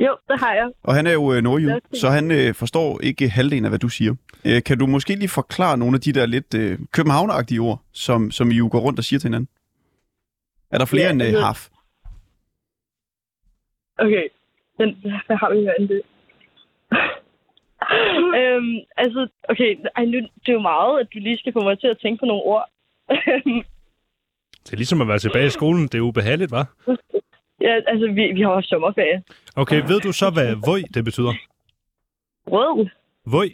Jo, 0.00 0.16
det 0.28 0.40
har 0.40 0.54
jeg. 0.54 0.70
Og 0.82 0.94
han 0.94 1.06
er 1.06 1.12
jo 1.12 1.32
øh, 1.32 1.42
nordjyd, 1.42 1.70
Okay. 1.70 1.80
så 2.00 2.08
han 2.08 2.30
øh, 2.30 2.54
forstår 2.54 3.00
ikke 3.02 3.28
halvdelen 3.28 3.64
af, 3.64 3.70
hvad 3.70 3.78
du 3.78 3.88
siger. 3.88 4.14
Øh, 4.46 4.62
kan 4.62 4.78
du 4.78 4.86
måske 4.86 5.14
lige 5.14 5.28
forklare 5.28 5.78
nogle 5.78 5.94
af 5.94 6.00
de 6.00 6.12
der 6.12 6.26
lidt 6.26 6.54
øh, 6.54 6.78
københavneragtige 6.92 7.60
ord, 7.60 7.80
som, 7.92 8.30
som 8.30 8.50
I 8.50 8.54
jo 8.54 8.68
går 8.72 8.78
rundt 8.80 8.98
og 8.98 9.04
siger 9.04 9.20
til 9.20 9.28
hinanden? 9.28 9.48
Er 10.70 10.78
der 10.78 10.84
flere 10.84 11.04
Ja, 11.06 11.12
end 11.12 11.22
øh, 11.22 11.28
altså- 11.28 11.42
haf? 11.46 11.68
Okay, 13.98 14.24
den, 14.78 14.88
hvad 15.26 15.36
har 15.36 15.50
vi 15.54 15.60
her 15.60 15.72
end 15.78 15.88
det? 15.88 16.02
øhm, 18.40 18.76
altså, 18.96 19.28
okay, 19.48 19.70
ej, 19.96 20.04
nu, 20.04 20.18
det 20.42 20.48
er 20.48 20.52
jo 20.52 20.60
meget, 20.60 21.00
at 21.00 21.06
du 21.14 21.18
lige 21.18 21.38
skal 21.38 21.52
få 21.52 21.60
mig 21.62 21.80
til 21.80 21.86
at 21.86 21.98
tænke 22.02 22.20
på 22.20 22.26
nogle 22.26 22.42
ord. 22.42 22.64
Det 24.64 24.72
er 24.72 24.76
ligesom 24.76 25.00
at 25.00 25.08
være 25.08 25.18
tilbage 25.18 25.46
i 25.46 25.50
skolen. 25.50 25.82
Det 25.82 25.94
er 25.94 26.00
ubehageligt, 26.00 26.52
hva'? 26.52 26.64
Ja, 27.60 27.72
altså, 27.86 28.06
vi, 28.06 28.32
vi 28.34 28.40
har 28.40 28.48
også 28.48 28.68
sommerferie. 28.68 29.22
Okay, 29.56 29.82
ved 29.88 30.00
du 30.00 30.12
så, 30.12 30.30
hvad 30.30 30.56
vøj 30.66 30.82
det 30.94 31.04
betyder? 31.04 31.32
Rød? 32.46 32.88
Vøj. 33.26 33.48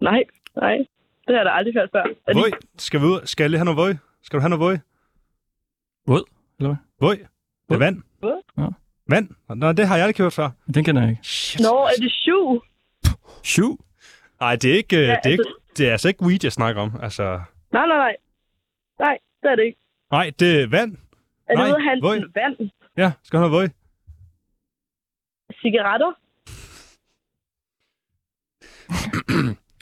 Nej, 0.00 0.22
nej. 0.56 0.76
Det 1.26 1.34
har 1.34 1.36
jeg 1.36 1.44
da 1.44 1.50
aldrig 1.50 1.74
hørt 1.74 1.88
før. 1.92 2.02
Er 2.02 2.32
det- 2.32 2.36
Vøj. 2.36 2.50
Skal, 2.78 3.00
vi 3.00 3.06
ud? 3.06 3.20
Skal 3.24 3.44
jeg 3.44 3.50
lige 3.50 3.58
have 3.58 3.64
noget 3.64 3.76
vøj? 3.78 3.94
Skal 4.22 4.36
du 4.36 4.40
have 4.40 4.50
noget 4.50 4.60
vøj? 4.60 4.76
Våd, 6.06 6.24
eller 6.58 6.68
hvad? 6.68 7.08
Vøj. 7.08 7.16
Det 7.68 7.74
er 7.74 7.78
vand. 7.78 8.02
Våd? 8.22 8.42
Ja. 8.58 8.66
Vand? 9.08 9.28
Nå, 9.56 9.72
det 9.72 9.86
har 9.88 9.96
jeg 9.96 10.04
aldrig 10.06 10.24
hørt 10.24 10.32
før. 10.32 10.50
Den 10.74 10.84
kender 10.84 11.02
jeg 11.02 11.10
ikke. 11.10 11.22
Shit. 11.26 11.60
Nå, 11.60 11.76
er 11.84 11.90
det 12.02 12.12
syv? 12.12 12.62
Syv? 13.42 13.84
Nej, 14.40 14.56
det 14.56 14.70
er 14.72 14.74
ikke, 14.76 14.96
ja, 14.96 15.02
Ja, 15.02 15.16
det 15.24 15.26
er 15.26 15.30
ikke, 15.30 15.42
altså- 15.48 15.72
det 15.76 15.88
er 15.88 15.92
altså 15.92 16.08
ikke 16.08 16.22
weed, 16.24 16.38
jeg 16.42 16.52
snakker 16.52 16.82
om. 16.82 16.90
Altså, 17.02 17.22
Nej, 17.72 17.86
nej, 17.86 17.96
nej. 17.96 18.16
Nej, 18.98 19.18
det 19.42 19.50
er 19.50 19.54
det 19.56 19.64
ikke. 19.64 19.78
nej, 20.10 20.30
det 20.38 20.60
er 20.62 20.66
vand. 20.66 20.96
Er 21.46 21.54
Nej, 21.54 21.64
det 21.66 21.72
ude 21.74 22.00
hvor- 22.00 22.10
Hansen 22.14 22.34
vand? 22.34 22.70
Ja, 22.96 23.12
skal 23.22 23.36
du 23.38 23.42
have 23.42 23.50
noget 23.50 23.62
vøj? 23.62 23.68
Cigaretter? 25.60 26.12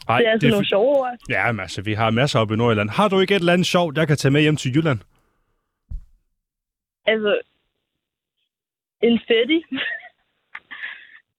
Nej, 0.08 0.18
det 0.18 0.26
er 0.26 0.30
altså 0.32 0.46
er 0.46 0.50
nogle 0.50 0.66
sjove 0.66 0.88
ord. 0.98 1.16
Ja, 1.28 1.52
men 1.52 1.60
altså, 1.60 1.82
vi 1.82 1.92
har 1.94 2.10
masser 2.10 2.40
oppe 2.40 2.54
i 2.54 2.56
Nordjylland. 2.56 2.90
Har 2.90 3.08
du 3.08 3.20
ikke 3.20 3.34
et 3.34 3.38
eller 3.40 3.52
andet 3.52 3.66
sjovt, 3.66 3.96
jeg 3.96 4.06
kan 4.06 4.16
tage 4.16 4.32
med 4.32 4.40
hjem 4.40 4.56
til 4.56 4.72
Jylland? 4.76 4.98
Altså, 7.06 7.40
en 9.02 9.20
fetti. 9.28 9.64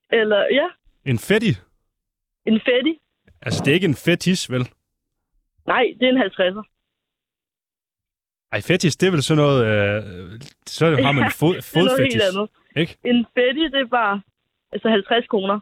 Eller, 0.10 0.38
ja, 0.52 0.68
En 1.12 1.20
fetti? 1.20 1.52
en 2.46 2.60
fetti. 2.60 3.00
Altså, 3.42 3.62
det 3.66 3.72
er 3.72 3.76
ikke 3.76 3.88
en 3.88 3.96
fetis, 3.96 4.52
vel? 4.52 4.70
Nej, 5.68 5.84
det 6.00 6.06
er 6.08 6.12
en 6.12 6.18
50'er. 6.32 6.64
Ej, 8.54 8.62
fetis, 8.62 8.96
det 8.96 9.08
er 9.08 9.12
vel 9.12 9.24
sådan 9.24 9.44
noget... 9.44 9.60
Øh, 9.66 10.04
så 10.68 10.86
har 11.06 11.12
man 11.12 11.24
en 11.24 11.32
fod, 11.42 11.56
Det 11.56 11.76
er 11.76 11.84
noget 11.84 12.08
helt 12.12 12.24
andet. 12.32 12.50
Ikke? 12.76 12.98
En 13.06 13.26
fetti, 13.34 13.64
det 13.74 13.82
er 13.82 13.88
bare 13.92 14.22
altså 14.74 14.90
50 14.90 15.28
kroner. 15.28 15.60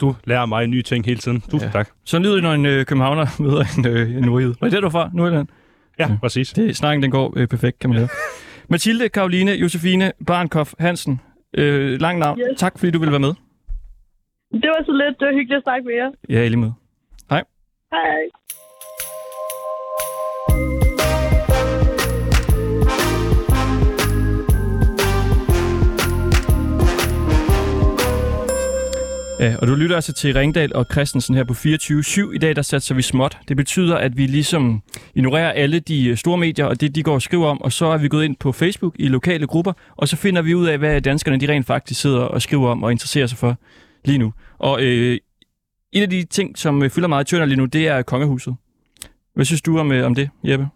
Du 0.00 0.14
lærer 0.24 0.46
mig 0.46 0.66
nye 0.66 0.82
ting 0.82 1.04
hele 1.04 1.18
tiden. 1.18 1.40
Tusind 1.40 1.62
Ja. 1.62 1.70
tak. 1.70 1.88
Så 2.04 2.18
lyder 2.18 2.34
det, 2.34 2.42
når 2.42 2.52
en 2.52 2.66
øh, 2.66 2.86
københavner 2.86 3.26
møder 3.44 3.64
en, 3.78 3.86
øh, 3.86 4.16
en 4.16 4.22
nordjyd. 4.24 4.54
Hvor 4.58 4.66
er 4.66 4.70
det, 4.70 4.82
du 4.82 4.86
er 4.86 4.90
fra? 4.90 5.10
Nordjylland? 5.14 5.48
Ja, 5.98 6.08
Ja. 6.10 6.16
præcis. 6.20 6.48
Det, 6.52 6.76
snakken 6.76 7.02
den 7.02 7.10
går 7.10 7.32
øh, 7.36 7.48
perfekt, 7.48 7.78
kan 7.78 7.90
man 7.90 7.98
høre. 7.98 8.08
Mathilde, 8.72 9.08
Karoline, 9.08 9.52
Josefine, 9.52 10.12
Barnkopf, 10.26 10.74
Hansen. 10.78 11.20
Øh, 11.58 12.00
lang 12.00 12.18
navn. 12.18 12.38
Yes. 12.40 12.58
Tak, 12.60 12.78
fordi 12.78 12.90
du 12.92 12.98
ville 12.98 13.12
være 13.12 13.20
med. 13.20 13.34
Det 14.62 14.68
var 14.74 14.84
så 14.84 14.92
lidt. 14.92 15.20
Det 15.20 15.26
var 15.28 15.32
hyggeligt 15.34 15.56
at 15.56 15.62
snakke 15.62 15.84
med 15.86 15.94
jer. 15.94 16.10
Ja, 16.28 16.42
i 16.44 16.48
lige 16.48 16.60
med. 16.60 16.72
Hej. 17.30 17.44
Ja, 17.92 17.98
og 29.62 29.68
du 29.68 29.74
lytter 29.74 29.96
altså 29.96 30.12
til 30.12 30.34
Ringdal 30.34 30.74
og 30.74 30.86
Christensen 30.92 31.34
her 31.34 31.44
på 31.44 31.52
24.7. 31.52 32.34
I 32.34 32.38
dag 32.38 32.56
der 32.56 32.62
satser 32.62 32.94
vi 32.94 33.02
småt. 33.02 33.38
Det 33.48 33.56
betyder, 33.56 33.96
at 33.96 34.16
vi 34.16 34.26
ligesom 34.26 34.82
ignorerer 35.14 35.50
alle 35.50 35.80
de 35.80 36.08
øh, 36.08 36.16
store 36.16 36.38
medier 36.38 36.64
og 36.64 36.80
det, 36.80 36.94
de 36.94 37.02
går 37.02 37.14
og 37.14 37.22
skriver 37.22 37.46
om, 37.46 37.62
og 37.62 37.72
så 37.72 37.86
er 37.86 37.98
vi 37.98 38.08
gået 38.08 38.24
ind 38.24 38.36
på 38.36 38.52
Facebook 38.52 38.94
i 38.98 39.08
lokale 39.08 39.46
grupper, 39.46 39.72
og 39.96 40.08
så 40.08 40.16
finder 40.16 40.42
vi 40.42 40.54
ud 40.54 40.66
af, 40.66 40.78
hvad 40.78 41.00
danskerne 41.00 41.40
de 41.40 41.48
rent 41.48 41.66
faktisk 41.66 42.00
sidder 42.00 42.20
og 42.20 42.42
skriver 42.42 42.70
om 42.70 42.82
og 42.82 42.92
interesserer 42.92 43.26
sig 43.26 43.38
for 43.38 43.56
lige 44.04 44.18
nu. 44.18 44.32
Og 44.58 44.82
øh, 44.82 45.18
en 45.92 46.02
af 46.02 46.10
de 46.10 46.24
ting, 46.24 46.58
som 46.58 46.82
øh, 46.82 46.90
fylder 46.90 47.08
meget 47.08 47.24
i 47.24 47.30
Tønder 47.30 47.46
lige 47.46 47.58
nu, 47.58 47.64
det 47.64 47.88
er 47.88 48.02
kongehuset. 48.02 48.54
Hvad 49.34 49.44
synes 49.44 49.62
du 49.62 49.78
om, 49.78 49.92
øh, 49.92 50.06
om 50.06 50.14
det, 50.14 50.30
Jeppe? 50.44 50.68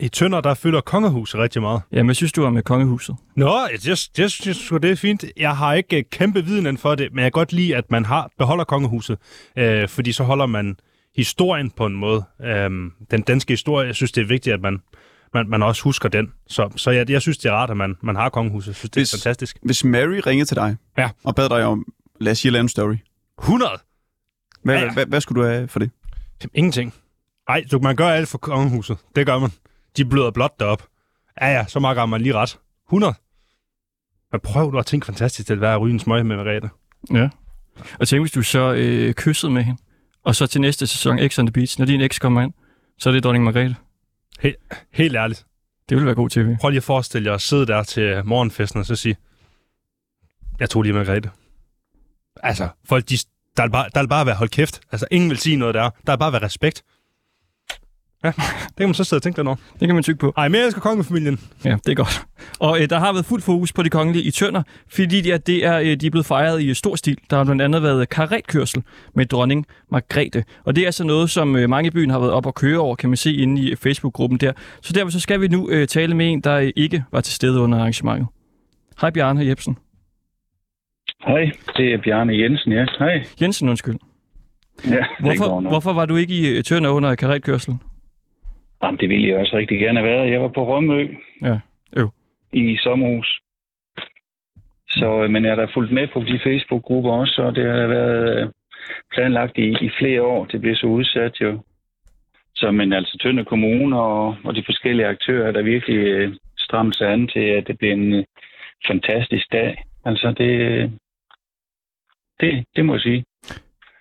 I 0.00 0.08
Tønder, 0.08 0.40
der 0.40 0.54
fylder 0.54 0.80
kongehuset 0.80 1.40
rigtig 1.40 1.62
meget. 1.62 1.80
Ja, 1.92 2.02
hvad 2.02 2.14
synes 2.14 2.32
du 2.32 2.44
om 2.44 2.56
øh, 2.56 2.62
kongehuset? 2.62 3.16
Nå, 3.36 3.58
jeg, 3.58 3.86
jeg, 3.88 3.96
jeg 4.18 4.30
synes 4.30 4.56
sgu, 4.56 4.76
det 4.76 4.90
er 4.90 4.96
fint. 4.96 5.24
Jeg 5.36 5.56
har 5.56 5.74
ikke 5.74 5.96
øh, 5.98 6.04
kæmpe 6.10 6.44
viden 6.44 6.78
for 6.78 6.94
det, 6.94 7.12
men 7.12 7.18
jeg 7.22 7.32
kan 7.32 7.38
godt 7.38 7.52
lide, 7.52 7.76
at 7.76 7.90
man 7.90 8.04
har 8.04 8.30
beholder 8.38 8.64
kongehuset, 8.64 9.18
øh, 9.58 9.88
fordi 9.88 10.12
så 10.12 10.24
holder 10.24 10.46
man 10.46 10.76
historien 11.16 11.70
på 11.70 11.86
en 11.86 11.94
måde. 11.94 12.24
Øh, 12.44 12.70
den 13.10 13.22
danske 13.26 13.52
historie, 13.52 13.86
jeg 13.86 13.94
synes, 13.94 14.12
det 14.12 14.20
er 14.22 14.26
vigtigt, 14.26 14.54
at 14.54 14.60
man, 14.60 14.78
man, 15.34 15.48
man 15.48 15.62
også 15.62 15.82
husker 15.82 16.08
den. 16.08 16.32
Så, 16.48 16.70
så 16.76 16.90
jeg, 16.90 17.10
jeg 17.10 17.22
synes, 17.22 17.38
det 17.38 17.48
er 17.48 17.52
rart, 17.52 17.70
at 17.70 17.76
man, 17.76 17.96
man 18.02 18.16
har 18.16 18.28
kongehuset. 18.28 18.68
Jeg 18.68 18.76
synes, 18.76 18.90
det 18.90 18.96
er 18.96 19.00
Hvis- 19.00 19.12
fantastisk. 19.24 19.56
Hvis 19.62 19.84
Mary 19.84 20.20
ringede 20.26 20.48
til 20.48 20.56
dig 20.56 20.76
Ja. 20.98 21.10
og 21.24 21.34
bad 21.34 21.48
dig 21.48 21.64
om, 21.64 21.84
lad 22.20 22.32
os 22.32 22.38
sige, 22.38 22.52
lave 22.52 22.60
en 22.60 22.68
story. 22.68 22.94
100! 23.40 23.70
Hvad, 24.64 24.74
Ja, 24.74 24.80
ja. 24.84 24.92
hvad, 24.92 25.06
hvad 25.06 25.20
skulle 25.20 25.42
du 25.42 25.48
have 25.48 25.68
for 25.68 25.78
det? 25.78 25.90
Ingenting. 26.54 26.94
Nej, 27.48 27.64
du, 27.72 27.78
man 27.78 27.96
gør 27.96 28.08
alt 28.08 28.28
for 28.28 28.38
kongehuset. 28.38 28.96
Det 29.16 29.26
gør 29.26 29.38
man. 29.38 29.50
De 29.96 30.04
bløder 30.04 30.30
blot 30.30 30.60
derop. 30.60 30.82
Ja, 31.40 31.46
ja, 31.46 31.64
så 31.68 31.80
meget 31.80 32.08
man 32.08 32.20
lige 32.20 32.34
ret. 32.34 32.58
100. 32.88 33.14
Men 34.32 34.40
prøv 34.40 34.70
nu 34.70 34.78
at 34.78 34.86
tænke 34.86 35.06
fantastisk 35.06 35.46
til 35.46 35.54
at 35.54 35.60
være 35.60 35.74
at 35.74 35.80
ryge 35.80 35.92
en 35.92 36.00
smøg 36.00 36.26
med 36.26 36.36
Merete. 36.36 36.70
Ja. 37.12 37.28
Og 38.00 38.08
tænk, 38.08 38.22
hvis 38.22 38.32
du 38.32 38.42
så 38.42 38.72
øh, 38.72 39.14
kyssede 39.14 39.52
med 39.52 39.62
hende, 39.62 39.80
og 40.24 40.34
så 40.34 40.46
til 40.46 40.60
næste 40.60 40.86
sæson 40.86 41.28
X 41.28 41.38
on 41.38 41.46
the 41.46 41.52
Beach, 41.52 41.78
når 41.78 41.86
din 41.86 42.00
eks 42.00 42.18
kommer 42.18 42.42
ind, 42.42 42.52
så 42.98 43.08
er 43.08 43.12
det 43.12 43.24
dronning 43.24 43.44
Margrethe. 43.44 43.76
Helt 44.92 45.16
ærligt. 45.16 45.46
Det 45.88 45.96
vil 45.96 46.06
være 46.06 46.14
god 46.14 46.30
tv. 46.30 46.56
Prøv 46.60 46.70
lige 46.70 46.76
at 46.76 46.84
forestille 46.84 47.28
jer 47.28 47.34
at 47.34 47.40
sidde 47.40 47.66
der 47.66 47.82
til 47.82 48.22
morgenfesten 48.24 48.80
og 48.80 48.86
så 48.86 48.96
sige, 48.96 49.16
jeg 50.60 50.70
tog 50.70 50.82
lige 50.82 50.92
Margrethe. 50.92 51.30
Altså, 52.42 52.68
folk, 52.84 53.08
de, 53.08 53.16
der, 53.56 53.62
vil 53.62 53.70
bare, 53.70 53.88
der 53.94 54.00
vil 54.00 54.08
bare 54.08 54.26
være 54.26 54.34
hold 54.34 54.48
kæft. 54.48 54.80
Altså, 54.92 55.06
ingen 55.10 55.30
vil 55.30 55.38
sige 55.38 55.56
noget 55.56 55.74
der. 55.74 55.90
Der 56.06 56.12
vil 56.12 56.18
bare 56.18 56.32
være 56.32 56.42
respekt. 56.42 56.84
Ja, 58.24 58.28
det 58.28 58.76
kan 58.76 58.88
man 58.88 58.94
så 58.94 59.04
sidde 59.04 59.18
og 59.18 59.22
tænke 59.22 59.38
lidt 59.38 59.48
over. 59.48 59.56
Det 59.80 59.88
kan 59.88 59.94
man 59.94 60.02
tykke 60.02 60.18
på. 60.18 60.32
Ej, 60.36 60.48
men 60.48 60.54
jeg 60.54 60.64
elsker 60.64 60.80
kongefamilien. 60.80 61.40
Ja, 61.64 61.76
det 61.86 61.88
er 61.88 61.94
godt. 61.94 62.22
Og 62.58 62.80
øh, 62.80 62.90
der 62.90 62.98
har 62.98 63.12
været 63.12 63.24
fuld 63.24 63.42
fokus 63.42 63.72
på 63.72 63.82
de 63.82 63.90
kongelige 63.90 64.24
i 64.24 64.30
Tønder, 64.30 64.62
fordi 64.88 65.20
de, 65.20 65.34
at 65.34 65.46
det 65.46 65.66
er, 65.66 65.78
øh, 65.78 65.96
de 65.96 66.06
er 66.06 66.10
blevet 66.10 66.26
fejret 66.26 66.62
i 66.62 66.74
stor 66.74 66.96
stil. 66.96 67.18
Der 67.30 67.36
har 67.36 67.44
blandt 67.44 67.62
andet 67.62 67.82
været 67.82 68.08
karatkørsel 68.08 68.82
med 69.14 69.26
dronning 69.26 69.66
Margrethe. 69.90 70.44
Og 70.64 70.76
det 70.76 70.82
er 70.82 70.86
altså 70.86 71.04
noget, 71.04 71.30
som 71.30 71.56
øh, 71.56 71.70
mange 71.70 71.86
i 71.86 71.90
byen 71.90 72.10
har 72.10 72.18
været 72.18 72.32
op 72.32 72.46
og 72.46 72.54
køre 72.54 72.78
over, 72.78 72.96
kan 72.96 73.10
man 73.10 73.16
se 73.16 73.34
inde 73.34 73.62
i 73.62 73.76
Facebook-gruppen 73.76 74.38
der. 74.38 74.52
Så 74.82 74.92
derfor 74.92 75.10
så 75.10 75.20
skal 75.20 75.40
vi 75.40 75.48
nu 75.48 75.70
øh, 75.70 75.88
tale 75.88 76.14
med 76.14 76.32
en, 76.32 76.40
der 76.40 76.54
øh, 76.54 76.70
ikke 76.76 77.04
var 77.12 77.20
til 77.20 77.34
stede 77.34 77.60
under 77.60 77.78
arrangementet. 77.78 78.28
Hej 79.00 79.10
Bjarne 79.10 79.46
Jebsen. 79.46 79.76
Hej, 81.26 81.50
det 81.76 81.92
er 81.94 81.98
Bjarne 82.04 82.32
Jensen, 82.38 82.72
ja. 82.72 82.84
Hej. 82.98 83.24
Jensen, 83.40 83.68
undskyld. 83.68 83.96
Ja, 84.84 84.90
det 84.90 85.04
Hvorfor, 85.20 85.60
hvorfor 85.60 85.92
var 85.92 86.06
du 86.06 86.16
ikke 86.16 86.34
i 86.34 86.48
øh, 86.48 86.64
Tønder 86.64 86.90
under 86.90 87.14
karatkørsel? 87.14 87.74
Jamen, 88.82 89.00
det 89.00 89.08
ville 89.08 89.28
jeg 89.28 89.38
også 89.38 89.56
rigtig 89.56 89.78
gerne 89.78 89.98
have 90.00 90.10
været. 90.10 90.30
Jeg 90.30 90.42
var 90.42 90.48
på 90.48 90.66
Rømø 90.76 91.08
Ja, 91.42 91.58
øv. 91.96 92.10
i 92.52 92.76
sommerhus. 92.76 93.40
Så, 94.88 95.22
øh, 95.22 95.30
men 95.30 95.44
jeg 95.44 95.50
har 95.52 95.56
da 95.56 95.66
fulgt 95.74 95.92
med 95.92 96.08
på 96.12 96.20
de 96.20 96.40
Facebook-grupper 96.44 97.12
også, 97.12 97.42
og 97.42 97.54
det 97.54 97.64
har 97.64 97.86
været 97.86 98.42
øh, 98.42 98.48
planlagt 99.14 99.58
i, 99.58 99.68
i 99.86 99.90
flere 99.98 100.22
år. 100.22 100.44
Det 100.44 100.60
blev 100.60 100.74
så 100.76 100.86
udsat 100.86 101.40
jo. 101.40 101.60
Så, 102.54 102.70
men 102.70 102.92
altså 102.92 103.18
Tønder 103.22 103.44
Kommune 103.44 104.00
og, 104.00 104.36
og 104.44 104.54
de 104.54 104.62
forskellige 104.66 105.06
aktører, 105.06 105.52
der 105.52 105.62
virkelig 105.62 105.96
øh, 105.98 106.34
strammer 106.58 106.92
sig 106.92 107.12
an 107.12 107.28
til, 107.28 107.40
at 107.40 107.66
det 107.66 107.78
bliver 107.78 107.94
en 107.94 108.12
øh, 108.12 108.24
fantastisk 108.86 109.52
dag. 109.52 109.84
Altså, 110.04 110.34
det, 110.38 110.50
øh, 110.60 110.90
det, 112.40 112.64
det 112.76 112.84
må 112.84 112.94
jeg 112.94 113.00
sige. 113.00 113.24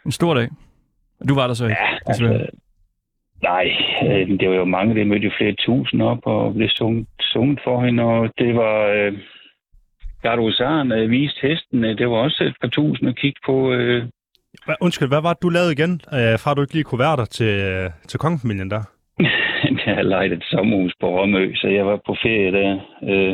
En 0.06 0.12
stor 0.12 0.34
dag. 0.34 0.48
Du 1.30 1.36
var 1.36 1.48
der 1.48 1.54
så 1.54 1.66
ikke, 1.66 1.78
Ja, 1.82 1.98
desværre. 2.12 2.34
altså, 2.34 2.58
nej, 3.44 3.66
øh, 4.08 4.40
det 4.40 4.50
var 4.50 4.56
jo 4.56 4.66
mange, 4.66 4.96
der 4.96 5.06
mødte 5.06 5.26
jo 5.26 5.32
flere 5.38 5.56
tusind 5.66 6.02
op 6.02 6.20
og 6.24 6.54
blev 6.54 6.70
sunget, 6.70 7.08
sunget 7.22 7.60
for 7.64 7.86
hende, 7.86 8.04
og 8.04 8.30
det 8.38 8.56
var... 8.56 8.86
Øh, 8.86 9.14
Gardosaren 10.22 10.92
øh, 10.92 11.10
viste 11.12 11.48
hesten, 11.48 11.84
øh, 11.86 11.98
det 11.98 12.10
var 12.10 12.16
også 12.18 12.44
et 12.44 12.56
par 12.62 12.68
tusind 12.68 13.10
at 13.10 13.16
kigge 13.16 13.40
på. 13.46 13.72
Øh, 13.74 14.04
Hva, 14.66 14.74
undskyld, 14.82 15.08
hvad 15.08 15.22
var 15.22 15.34
det, 15.34 15.42
du 15.44 15.50
lavede 15.50 15.72
igen, 15.72 15.94
øh, 16.18 16.36
fra 16.42 16.54
du 16.54 16.62
ikke 16.62 16.74
lige 16.74 16.84
kunne 16.84 17.00
være 17.00 17.18
der 17.18 17.26
til, 17.26 17.54
øh, 17.72 17.90
til 18.08 18.20
kongefamilien 18.20 18.72
der? 18.72 18.84
jeg 19.86 19.96
har 19.96 20.02
lejet 20.02 20.32
et 20.34 20.44
sommerhus 20.44 20.94
på 21.02 21.08
Rømø, 21.22 21.56
så 21.56 21.68
jeg 21.68 21.86
var 21.86 21.98
på 22.08 22.16
ferie 22.24 22.52
der. 22.52 22.72
Øh, 23.10 23.34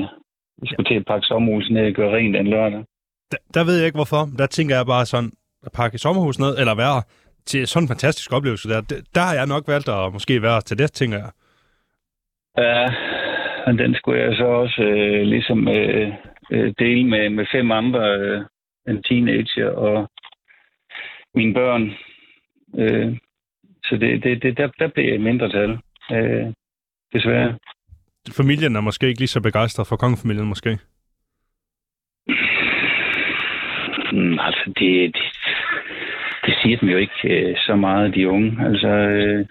jeg 0.61 0.67
skulle 0.67 0.89
til 0.89 0.99
at 1.01 1.05
pakke 1.07 1.25
sommerhuset 1.25 1.71
ned 1.71 1.87
og 1.87 1.93
gøre 1.93 2.15
rent 2.15 2.35
den 2.37 2.47
lørdag. 2.47 2.83
der, 3.31 3.37
der 3.53 3.63
ved 3.63 3.77
jeg 3.77 3.85
ikke 3.85 3.97
hvorfor. 3.97 4.23
Der 4.37 4.45
tænker 4.45 4.75
jeg 4.75 4.85
bare 4.85 5.05
sådan, 5.05 5.31
at 5.65 5.71
pakke 5.71 5.97
sommerhus 5.97 6.39
ned, 6.39 6.57
eller 6.59 6.75
være 6.75 7.01
til 7.45 7.67
sådan 7.67 7.83
en 7.83 7.87
fantastisk 7.87 8.33
oplevelse 8.33 8.69
der. 8.69 8.81
Der 9.15 9.21
har 9.21 9.33
jeg 9.33 9.47
nok 9.47 9.67
valgt 9.67 9.89
at 9.89 10.13
måske 10.13 10.41
være 10.41 10.61
til 10.61 10.77
det, 10.77 10.91
tænker 10.91 11.17
jeg. 11.17 11.31
Ja, 12.57 12.85
og 13.65 13.73
den 13.73 13.95
skulle 13.95 14.21
jeg 14.21 14.35
så 14.35 14.45
også 14.45 14.81
øh, 14.81 15.21
ligesom 15.21 15.67
øh, 15.67 16.13
øh, 16.51 16.73
dele 16.79 17.05
med, 17.07 17.29
med 17.29 17.45
fem 17.51 17.71
andre, 17.71 18.19
øh, 18.19 18.41
en 18.87 19.03
teenager 19.03 19.69
og 19.69 20.09
mine 21.35 21.53
børn. 21.53 21.83
Øh, 22.77 23.17
så 23.83 23.97
det, 23.97 24.23
det, 24.23 24.43
det, 24.43 24.57
der, 24.57 24.67
der 24.79 24.87
blev 24.87 25.05
jeg 25.05 25.15
i 25.15 25.17
mindretal, 25.17 25.79
øh, 26.11 26.53
desværre. 27.13 27.57
Familien 28.37 28.75
er 28.75 28.81
måske 28.81 29.07
ikke 29.07 29.19
lige 29.19 29.27
så 29.27 29.41
begejstret 29.41 29.87
for 29.87 29.95
kongefamilien, 29.95 30.47
måske. 30.47 30.79
Mm, 34.11 34.39
altså, 34.39 34.73
det, 34.79 35.15
det 35.15 35.34
siger 36.65 36.77
dem 36.77 36.89
jo 36.89 36.97
ikke 36.97 37.19
øh, 37.25 37.55
så 37.57 37.75
meget, 37.75 38.15
de 38.15 38.29
unge. 38.29 38.65
Altså, 38.67 38.87
øh, 38.87 39.45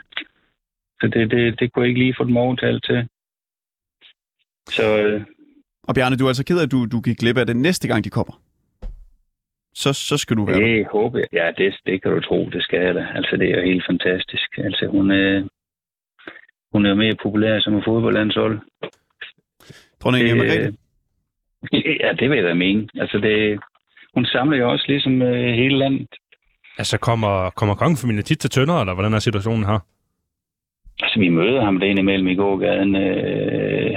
så 1.00 1.07
det, 1.14 1.31
det, 1.31 1.61
det 1.61 1.72
kunne 1.72 1.83
jeg 1.83 1.88
ikke 1.88 2.00
lige 2.00 2.14
få 2.18 2.24
dem 2.24 2.37
overtalt 2.37 2.85
til. 2.85 3.09
Så 4.77 5.03
øh, 5.03 5.22
Og 5.88 5.94
Bjarne, 5.94 6.16
du 6.16 6.24
er 6.24 6.29
altså 6.29 6.44
ked 6.44 6.59
af, 6.59 6.62
at 6.62 6.72
du, 6.72 6.87
du 6.92 7.00
gik 7.00 7.16
glip 7.16 7.37
af 7.37 7.46
det 7.46 7.57
næste 7.57 7.88
gang, 7.88 8.05
de 8.05 8.11
kommer. 8.11 8.35
Så, 9.74 9.92
så 9.92 10.16
skal 10.16 10.37
du 10.37 10.44
være 10.44 10.61
der. 10.61 10.66
det 10.66 10.87
håber 10.92 11.18
jeg. 11.18 11.29
Ja, 11.33 11.50
det, 11.59 11.74
det 11.87 12.03
kan 12.03 12.11
du 12.12 12.20
tro, 12.20 12.50
det 12.53 12.62
skal 12.62 12.81
jeg 12.81 12.94
da. 12.94 13.07
Altså, 13.14 13.37
det 13.37 13.50
er 13.50 13.57
jo 13.57 13.64
helt 13.64 13.85
fantastisk. 13.90 14.59
Altså, 14.59 14.87
hun, 14.87 15.10
øh, 15.10 15.44
hun 16.73 16.87
er 16.87 16.90
jo 16.90 16.96
mere 16.96 17.17
populær 17.23 17.60
som 17.60 17.75
en 17.75 17.83
fodboldlandshold. 17.85 18.60
Dronning 20.00 20.37
Margrethe. 20.37 20.77
øh, 21.75 21.96
ja, 22.04 22.12
det 22.12 22.31
vil 22.31 22.37
jeg 22.37 22.44
da 22.44 22.54
mene. 22.54 22.88
Altså, 22.94 23.19
det, 23.19 23.60
hun 24.15 24.25
samler 24.27 24.56
jo 24.56 24.71
også 24.71 24.85
ligesom 24.88 25.23
øh, 25.23 25.54
hele 25.54 25.79
landet. 25.79 26.08
Altså, 26.79 26.98
kommer, 26.98 27.50
kommer 27.50 27.75
kongefamilien 27.75 28.25
tit 28.25 28.38
til 28.38 28.50
Tønder, 28.50 28.81
eller 28.81 28.94
hvordan 28.94 29.14
er 29.14 29.18
situationen 29.18 29.64
her? 29.64 29.79
Altså, 31.02 31.18
vi 31.20 31.29
møder 31.29 31.64
ham 31.64 31.79
derinde 31.81 32.00
imellem 32.00 32.29
i 32.29 32.35
gågaden. 32.35 32.96
Øh, 32.96 33.90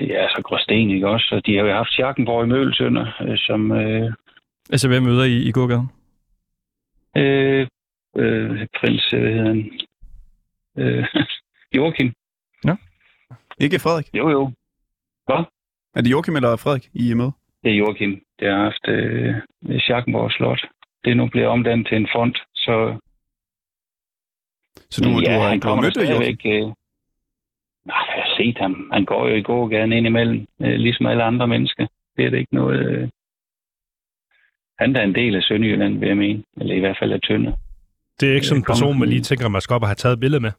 ja, 0.00 0.28
så 0.28 0.42
Gråsten, 0.44 0.90
ikke 0.90 1.08
også? 1.08 1.28
Og 1.34 1.46
de 1.46 1.56
har 1.56 1.64
jo 1.64 1.72
haft 1.72 1.90
Schackenborg 1.90 2.44
i 2.44 2.48
Mølsønder, 2.48 3.06
øh, 3.22 3.38
som 3.38 3.72
øh, 3.72 4.12
Altså, 4.70 4.88
hvem 4.88 5.02
møder 5.02 5.24
I 5.24 5.36
i 5.48 5.52
gågaden? 5.52 5.88
øh, 7.16 7.66
øh, 8.16 8.66
prins, 8.80 9.14
øh, 9.14 9.20
hvad 9.20 9.32
hedder 9.32 9.46
han? 9.48 9.70
Øh, 10.78 11.04
Joachim. 11.76 12.12
Ikke 13.60 13.78
Frederik. 13.78 14.08
Jo, 14.14 14.30
jo. 14.30 14.52
Er 15.96 16.00
det 16.02 16.10
Joachim 16.10 16.36
eller 16.36 16.56
Frederik, 16.56 16.88
I 16.94 17.10
er 17.10 17.14
med? 17.14 17.30
Det 17.62 17.72
er 17.72 17.76
Joachim. 17.76 18.20
Det 18.40 18.48
har 18.48 18.62
haft 18.62 18.88
øh, 18.88 19.34
Schackenborg 19.80 20.32
Slot. 20.32 20.60
Det 21.04 21.16
nu 21.16 21.28
blevet 21.28 21.48
omdannet 21.48 21.86
til 21.86 21.96
en 21.96 22.08
fond, 22.14 22.34
så 22.54 22.98
Så 24.90 25.00
du, 25.04 25.08
ja, 25.10 25.34
du, 25.34 25.40
har, 25.40 25.48
han 25.48 25.60
du 25.60 25.68
har 25.68 25.80
mødt 25.80 25.94
stadigvæk... 25.94 26.40
Øh, 26.44 26.62
nej, 27.90 28.04
jeg 28.16 28.24
har 28.24 28.34
set 28.36 28.58
ham. 28.58 28.90
Han 28.92 29.04
går 29.04 29.28
jo 29.28 29.34
i 29.34 29.42
gågaden 29.42 29.92
ind 29.92 30.06
imellem, 30.06 30.46
øh, 30.60 30.74
ligesom 30.74 31.06
alle 31.06 31.22
andre 31.22 31.48
mennesker. 31.48 31.86
Det 32.16 32.24
er 32.24 32.30
det 32.30 32.38
ikke 32.38 32.54
noget... 32.54 32.86
Øh, 32.86 33.08
han 34.78 34.94
der 34.94 35.00
er 35.00 35.04
en 35.04 35.14
del 35.14 35.36
af 35.36 35.42
Sønderjylland, 35.42 35.98
vil 35.98 36.08
jeg 36.08 36.16
mene. 36.16 36.42
Eller 36.60 36.74
i 36.74 36.78
hvert 36.80 36.96
fald 37.00 37.12
af 37.12 37.20
Tønder. 37.20 37.52
Det 38.20 38.30
er 38.30 38.34
ikke 38.34 38.46
sådan 38.46 38.58
en 38.60 38.62
Øh, 38.62 38.66
person, 38.66 38.98
man 38.98 39.08
lige 39.08 39.20
tænker, 39.20 39.48
man 39.48 39.60
skal 39.60 39.74
op 39.74 39.82
og 39.82 39.88
have 39.88 39.94
taget 39.94 40.12
et 40.12 40.20
billede 40.20 40.40
med. 40.40 40.52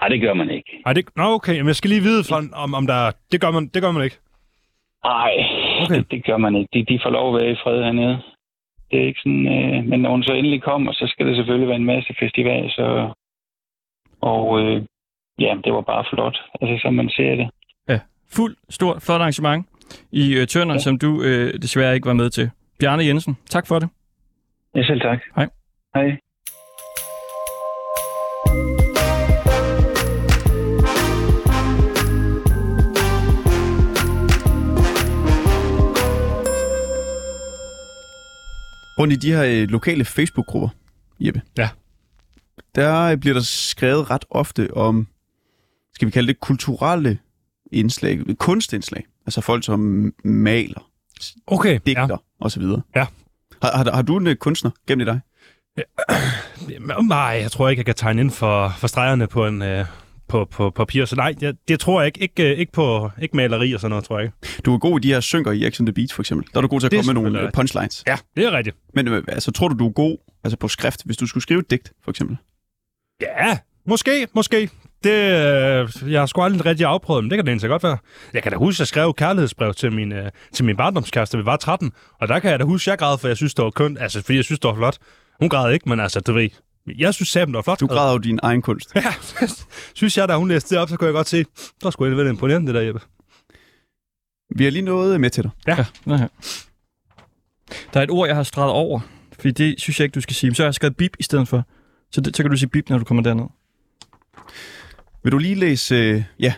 Nej, 0.00 0.08
det 0.08 0.20
gør 0.20 0.34
man 0.34 0.50
ikke. 0.50 0.82
Ej, 0.86 0.92
det, 0.92 1.08
nå, 1.16 1.22
okay. 1.22 1.56
Men 1.58 1.66
jeg 1.66 1.76
skal 1.76 1.90
lige 1.90 2.02
vide, 2.02 2.24
for, 2.28 2.36
om, 2.64 2.74
om 2.74 2.86
der... 2.86 3.12
Det 3.32 3.40
gør 3.40 3.50
man, 3.50 3.66
det 3.74 3.82
gør 3.82 3.90
man 3.90 4.04
ikke. 4.04 4.18
Nej, 5.04 5.32
Okay. 5.82 5.94
det, 5.94 6.10
det 6.10 6.24
gør 6.24 6.36
man 6.36 6.56
ikke. 6.56 6.68
De, 6.74 6.84
de 6.94 7.00
får 7.02 7.10
lov 7.10 7.36
at 7.36 7.42
være 7.42 7.52
i 7.52 7.56
fred 7.62 7.82
hernede. 7.82 8.22
Det 8.90 9.00
er 9.00 9.06
ikke 9.06 9.20
sådan... 9.20 9.46
Øh, 9.46 9.84
men 9.84 10.00
når 10.00 10.10
hun 10.10 10.22
så 10.22 10.32
endelig 10.32 10.62
kommer, 10.62 10.92
så 10.92 11.04
skal 11.06 11.26
det 11.26 11.36
selvfølgelig 11.36 11.68
være 11.68 11.76
en 11.76 11.92
masse 11.94 12.14
festival, 12.20 12.70
så... 12.70 13.12
Og 14.20 14.60
øh, 14.60 14.82
ja, 15.38 15.56
det 15.64 15.72
var 15.72 15.80
bare 15.80 16.04
flot. 16.12 16.38
Altså, 16.60 16.82
som 16.82 16.94
man 16.94 17.08
ser 17.08 17.34
det. 17.34 17.48
Fuld, 18.36 18.56
stort, 18.68 19.02
flot 19.02 19.20
arrangement 19.20 19.66
i 20.12 20.34
øh, 20.34 20.46
Tønder, 20.46 20.74
ja. 20.74 20.78
som 20.78 20.98
du 20.98 21.22
øh, 21.22 21.54
desværre 21.62 21.94
ikke 21.94 22.06
var 22.06 22.12
med 22.12 22.30
til. 22.30 22.50
Bjarne 22.78 23.04
Jensen, 23.04 23.36
tak 23.50 23.66
for 23.66 23.78
det. 23.78 23.88
Ja, 24.74 24.82
selv 24.82 25.00
tak. 25.00 25.20
Hej. 25.36 25.48
Hej. 25.94 26.16
Rundt 39.00 39.12
i 39.12 39.16
de 39.16 39.32
her 39.32 39.44
øh, 39.44 39.68
lokale 39.68 40.04
Facebook-grupper, 40.04 40.68
Jeppe. 41.20 41.42
Ja. 41.58 41.68
Der 42.74 43.02
øh, 43.02 43.16
bliver 43.16 43.34
der 43.34 43.42
skrevet 43.42 44.10
ret 44.10 44.24
ofte 44.30 44.74
om, 44.74 45.06
skal 45.94 46.06
vi 46.06 46.10
kalde 46.10 46.28
det 46.28 46.40
kulturelle 46.40 47.18
indslag, 47.72 48.20
kunstindslag. 48.38 49.06
Altså 49.26 49.40
folk, 49.40 49.64
som 49.64 50.12
maler, 50.24 50.90
Okay, 51.46 51.80
digter 51.86 52.02
ja. 52.02 52.08
ja. 52.10 52.16
osv. 52.40 52.62
Ja. 52.96 53.06
Har, 53.62 53.76
har, 53.76 53.90
har 53.94 54.02
du 54.02 54.16
en 54.16 54.26
øh, 54.26 54.36
kunstner 54.36 54.70
gennem 54.86 55.06
dig? 55.06 55.20
Jamen, 56.70 57.06
Nej, 57.08 57.38
jeg 57.42 57.50
tror 57.50 57.68
ikke, 57.68 57.80
jeg 57.80 57.86
kan 57.86 57.94
tegne 57.94 58.20
ind 58.20 58.30
for, 58.30 58.74
for 58.78 58.86
stregerne 58.86 59.26
på 59.26 59.46
en... 59.46 59.62
Øh, 59.62 59.86
på, 60.30 60.44
på 60.44 60.70
papir, 60.70 61.04
så 61.04 61.16
nej, 61.16 61.34
jeg, 61.40 61.54
det 61.68 61.80
tror 61.80 62.00
jeg 62.00 62.06
ikke. 62.06 62.20
Ikke, 62.20 62.52
øh, 62.52 62.58
ikke 62.58 62.72
på 62.72 63.10
ikke 63.22 63.36
maleri 63.36 63.72
og 63.72 63.80
sådan 63.80 63.90
noget, 63.90 64.04
tror 64.04 64.18
jeg 64.18 64.24
ikke. 64.24 64.62
Du 64.64 64.74
er 64.74 64.78
god 64.78 65.00
i 65.00 65.02
de 65.02 65.12
her 65.12 65.20
synker 65.20 65.52
i 65.52 65.70
X 65.70 65.80
on 65.80 65.86
the 65.86 65.92
Beach, 65.92 66.14
for 66.14 66.22
eksempel. 66.22 66.48
Der 66.52 66.58
er 66.58 66.62
du 66.62 66.68
god 66.68 66.80
til 66.80 66.86
at 66.86 66.90
Det 66.90 66.98
komme 66.98 67.22
med 67.22 67.22
nogle 67.22 67.46
øh, 67.46 67.52
punchlines. 67.52 68.04
Ja, 68.06 68.16
det 68.36 68.44
er 68.44 68.52
rigtigt. 68.52 68.76
Men 68.94 69.08
øh, 69.08 69.22
altså, 69.28 69.52
tror 69.52 69.68
du, 69.68 69.74
du 69.78 69.88
er 69.88 69.92
god 69.92 70.16
altså 70.44 70.56
på 70.56 70.68
skrift, 70.68 71.02
hvis 71.04 71.16
du 71.16 71.26
skulle 71.26 71.42
skrive 71.42 71.60
et 71.60 71.70
digt, 71.70 71.92
for 72.04 72.10
eksempel? 72.10 72.36
Ja, 73.20 73.58
måske, 73.86 74.26
måske. 74.34 74.70
Det, 75.04 75.10
øh, 75.10 76.12
jeg 76.12 76.20
har 76.20 76.26
sgu 76.26 76.42
aldrig 76.42 76.66
rigtig 76.66 76.86
afprøvet, 76.86 77.24
men 77.24 77.30
det 77.30 77.36
kan 77.36 77.46
det 77.46 77.50
egentlig 77.50 77.70
godt 77.70 77.82
være. 77.82 77.98
Jeg 78.34 78.42
kan 78.42 78.52
da 78.52 78.58
huske, 78.58 78.76
at 78.76 78.80
jeg 78.80 78.86
skrev 78.86 79.14
kærlighedsbrev 79.14 79.74
til 79.74 79.92
min, 79.92 80.12
øh, 80.12 80.30
til 80.52 80.64
min 80.64 80.76
barndomskæreste, 80.76 81.38
vi 81.38 81.44
var 81.44 81.56
13, 81.56 81.92
og 82.20 82.28
der 82.28 82.38
kan 82.38 82.50
jeg 82.50 82.58
da 82.58 82.64
huske, 82.64 82.88
at 82.88 82.92
jeg 82.92 82.98
græd, 82.98 83.18
for 83.18 83.28
jeg 83.28 83.36
synes, 83.36 83.54
det 83.54 83.64
var 83.64 83.70
kønt. 83.70 83.98
Altså, 84.00 84.22
fordi 84.22 84.36
jeg 84.36 84.44
synes, 84.44 84.60
det 84.60 84.68
var 84.68 84.74
flot. 84.74 84.98
Hun 85.40 85.48
græd 85.48 85.72
ikke, 85.72 85.88
men 85.88 86.00
altså, 86.00 86.20
du 86.20 86.32
ved, 86.32 86.48
jeg 86.86 87.14
synes 87.14 87.32
det 87.32 87.52
var 87.52 87.62
flot. 87.62 87.80
Du 87.80 87.86
græder 87.86 88.12
jo 88.12 88.18
din 88.18 88.38
egen 88.42 88.62
kunst. 88.62 88.92
Ja, 88.96 89.14
synes 89.94 90.18
jeg, 90.18 90.28
da 90.28 90.36
hun 90.36 90.48
læste 90.48 90.74
det 90.74 90.82
op, 90.82 90.88
så 90.88 90.96
kunne 90.96 91.06
jeg 91.06 91.14
godt 91.14 91.28
se, 91.28 91.44
der 91.82 91.90
skulle 91.90 92.16
jeg 92.16 92.24
lidt 92.24 92.32
imponerende, 92.32 92.66
det 92.66 92.74
der, 92.74 92.80
Jeppe. 92.80 93.00
Vi 94.56 94.64
har 94.64 94.70
lige 94.70 94.82
noget 94.82 95.20
med 95.20 95.30
til 95.30 95.42
dig. 95.42 95.50
Ja, 95.66 95.74
her. 96.06 96.28
Der 97.94 98.00
er 98.00 98.04
et 98.04 98.10
ord, 98.10 98.28
jeg 98.28 98.36
har 98.36 98.42
streget 98.42 98.72
over, 98.72 99.00
fordi 99.32 99.50
det 99.50 99.80
synes 99.80 100.00
jeg 100.00 100.04
ikke, 100.04 100.14
du 100.14 100.20
skal 100.20 100.36
sige. 100.36 100.50
Men 100.50 100.54
så 100.54 100.62
har 100.62 100.66
jeg 100.66 100.74
skrevet 100.74 100.96
bip 100.96 101.16
i 101.18 101.22
stedet 101.22 101.48
for. 101.48 101.66
Så, 102.12 102.20
det, 102.20 102.36
så 102.36 102.42
kan 102.42 102.50
du 102.50 102.56
sige 102.56 102.68
bip, 102.68 102.88
når 102.90 102.98
du 102.98 103.04
kommer 103.04 103.22
derned. 103.22 103.46
Vil 105.22 105.32
du 105.32 105.38
lige 105.38 105.54
læse, 105.54 105.94
øh, 105.94 106.22
ja, 106.38 106.54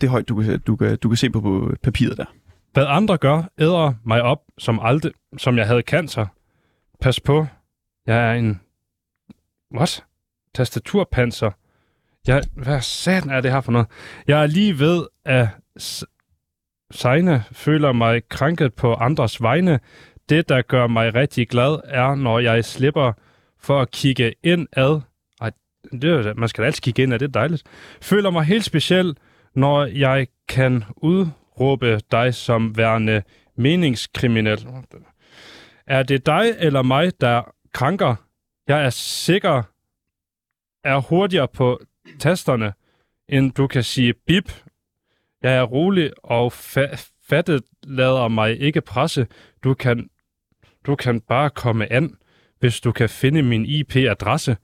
det 0.00 0.08
højt, 0.08 0.28
du 0.28 0.42
kan, 0.42 0.60
du, 0.60 0.76
kan, 0.76 0.98
du 0.98 1.08
kan 1.08 1.16
se 1.16 1.30
på, 1.30 1.40
på 1.40 1.74
papiret 1.82 2.16
der. 2.16 2.24
Hvad 2.72 2.86
andre 2.88 3.16
gør, 3.18 3.42
æder 3.58 3.94
mig 4.04 4.22
op, 4.22 4.38
som 4.58 4.80
aldrig, 4.82 5.12
som 5.38 5.58
jeg 5.58 5.66
havde 5.66 5.82
cancer. 5.82 6.26
Pas 7.00 7.20
på, 7.20 7.46
jeg 8.06 8.30
er 8.30 8.34
en... 8.34 8.60
What? 9.74 10.04
Tastaturpanser. 10.54 11.50
Jeg, 12.26 12.42
hvad 12.52 12.80
satan 12.80 13.30
er 13.30 13.40
det 13.40 13.52
her 13.52 13.60
for 13.60 13.72
noget? 13.72 13.86
Jeg 14.26 14.42
er 14.42 14.46
lige 14.46 14.78
ved 14.78 15.06
at 15.24 15.48
sejne 16.90 17.44
føler 17.52 17.92
mig 17.92 18.28
krænket 18.28 18.74
på 18.74 18.94
andres 18.94 19.42
vegne. 19.42 19.80
Det, 20.28 20.48
der 20.48 20.62
gør 20.62 20.86
mig 20.86 21.14
rigtig 21.14 21.48
glad, 21.48 21.80
er, 21.84 22.14
når 22.14 22.38
jeg 22.38 22.64
slipper 22.64 23.12
for 23.58 23.80
at 23.80 23.90
kigge 23.90 24.32
ind 24.42 24.68
ad. 24.72 25.00
Ej, 25.40 25.50
det 25.92 26.04
er, 26.04 26.34
man 26.34 26.48
skal 26.48 26.62
da 26.62 26.66
altid 26.66 26.82
kigge 26.82 27.02
ind 27.02 27.14
ad, 27.14 27.18
det 27.18 27.26
er 27.26 27.32
dejligt. 27.32 27.62
Føler 28.02 28.30
mig 28.30 28.44
helt 28.44 28.64
speciel, 28.64 29.16
når 29.54 29.84
jeg 29.84 30.26
kan 30.48 30.84
udråbe 30.96 32.00
dig 32.10 32.34
som 32.34 32.76
værende 32.76 33.22
meningskriminel. 33.56 34.66
Er 35.86 36.02
det 36.02 36.26
dig 36.26 36.54
eller 36.58 36.82
mig, 36.82 37.20
der 37.20 37.42
krænker? 37.72 38.14
Jeg 38.68 38.84
er 38.84 38.90
sikker, 38.90 39.62
er 40.84 40.98
hurtigere 41.00 41.48
på 41.48 41.80
tasterne, 42.18 42.72
end 43.28 43.52
du 43.52 43.66
kan 43.66 43.82
sige 43.84 44.14
bip. 44.26 44.52
Jeg 45.42 45.54
er 45.56 45.62
rolig 45.62 46.12
og 46.24 46.52
fa- 46.52 47.12
fattet 47.28 47.62
lader 47.82 48.28
mig 48.28 48.60
ikke 48.60 48.80
presse. 48.80 49.26
Du 49.64 49.74
kan, 49.74 50.10
du 50.86 50.96
kan 50.96 51.20
bare 51.20 51.50
komme 51.50 51.92
an, 51.92 52.16
hvis 52.58 52.80
du 52.80 52.92
kan 52.92 53.08
finde 53.08 53.42
min 53.42 53.66
IP-adresse. 53.66 54.56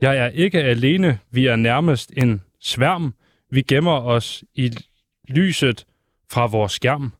Jeg 0.00 0.16
er 0.16 0.28
ikke 0.28 0.62
alene. 0.62 1.18
Vi 1.30 1.46
er 1.46 1.56
nærmest 1.56 2.12
en 2.16 2.42
sværm. 2.60 3.14
Vi 3.50 3.62
gemmer 3.62 4.00
os 4.00 4.44
i 4.54 4.70
lyset 5.28 5.84
fra 6.30 6.46
vores 6.46 6.72
skærm. 6.72 7.12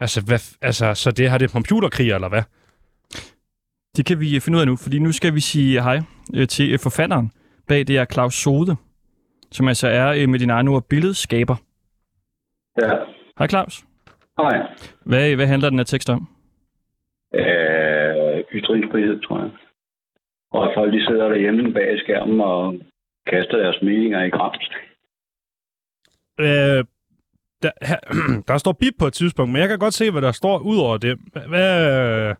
Altså, 0.00 0.20
hvad, 0.20 0.38
altså 0.60 0.94
så 0.94 1.10
det 1.10 1.30
her 1.30 1.38
det 1.38 1.44
er 1.44 1.52
computerkrig, 1.52 2.12
eller 2.12 2.28
hvad? 2.28 2.42
Det 3.96 4.06
kan 4.06 4.20
vi 4.20 4.34
øh, 4.34 4.40
finde 4.40 4.56
ud 4.56 4.60
af 4.60 4.66
nu, 4.66 4.76
fordi 4.76 4.98
nu 4.98 5.12
skal 5.12 5.34
vi 5.34 5.40
sige 5.40 5.82
hej 5.82 5.98
øh, 6.36 6.48
til 6.48 6.72
øh, 6.72 6.78
forfatteren 6.78 7.30
bag 7.68 7.86
det 7.88 7.96
er 7.98 8.04
Claus 8.04 8.34
Sode, 8.34 8.76
som 9.50 9.68
altså 9.68 9.88
er 9.88 10.26
med 10.26 10.38
din 10.38 10.50
egen 10.50 10.68
ord 10.68 10.84
billedskaber. 10.88 11.56
Ja. 12.82 12.90
Hej 13.38 13.48
Claus. 13.48 13.84
Hej. 14.38 14.56
Hvad, 15.04 15.36
hvad 15.36 15.46
handler 15.46 15.70
den 15.70 15.78
her 15.78 15.84
tekst 15.84 16.10
om? 16.10 16.28
Øh, 17.34 18.44
ytringsfrihed, 18.52 19.20
tror 19.20 19.38
jeg. 19.38 19.50
Og 20.52 20.64
at 20.66 20.74
folk 20.76 20.92
de 20.92 21.06
sidder 21.06 21.28
derhjemme 21.28 21.72
bag 21.72 21.98
skærmen 21.98 22.40
og 22.40 22.80
kaster 23.26 23.56
deres 23.58 23.78
meninger 23.82 24.24
i 24.24 24.30
grams. 24.30 24.70
Øh, 26.40 26.84
der, 27.62 27.70
her, 27.82 28.00
der 28.48 28.58
står 28.58 28.72
bip 28.72 28.94
på 28.98 29.06
et 29.06 29.12
tidspunkt, 29.12 29.52
men 29.52 29.60
jeg 29.60 29.68
kan 29.68 29.78
godt 29.78 29.94
se, 29.94 30.10
hvad 30.10 30.22
der 30.22 30.32
står 30.32 30.58
ud 30.58 30.78
over 30.78 30.96
det. 30.96 31.18
Hvad, 31.32 31.42
hvad, 31.48 32.34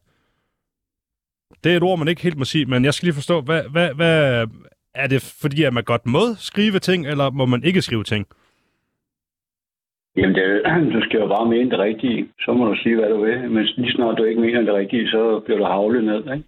det 1.64 1.72
er 1.72 1.76
et 1.76 1.82
ord, 1.82 1.98
man 1.98 2.08
ikke 2.08 2.22
helt 2.22 2.38
må 2.38 2.44
sige, 2.44 2.64
men 2.66 2.84
jeg 2.84 2.94
skal 2.94 3.06
lige 3.06 3.14
forstå, 3.14 3.40
hvad, 3.40 3.62
hvad, 3.70 3.94
hvad, 3.94 4.46
er 4.94 5.06
det 5.06 5.36
fordi, 5.42 5.62
at 5.64 5.72
man 5.74 5.84
godt 5.84 6.06
må 6.06 6.20
skrive 6.38 6.78
ting, 6.78 7.06
eller 7.06 7.30
må 7.30 7.46
man 7.46 7.64
ikke 7.64 7.82
skrive 7.82 8.04
ting? 8.04 8.26
Jamen, 10.16 10.34
det, 10.34 10.62
du 10.94 11.00
skal 11.04 11.20
jo 11.20 11.26
bare 11.26 11.46
mene 11.48 11.70
det 11.70 11.78
rigtige. 11.78 12.28
Så 12.40 12.52
må 12.52 12.64
du 12.64 12.76
sige, 12.82 12.96
hvad 12.96 13.08
du 13.08 13.24
vil. 13.24 13.50
Men 13.50 13.64
lige 13.64 13.92
snart 13.92 14.18
du 14.18 14.24
ikke 14.24 14.40
mener 14.40 14.60
det 14.62 14.74
rigtige, 14.74 15.08
så 15.08 15.40
bliver 15.44 15.58
du 15.58 15.64
havlet 15.64 16.04
ned, 16.04 16.34
ikke? 16.34 16.44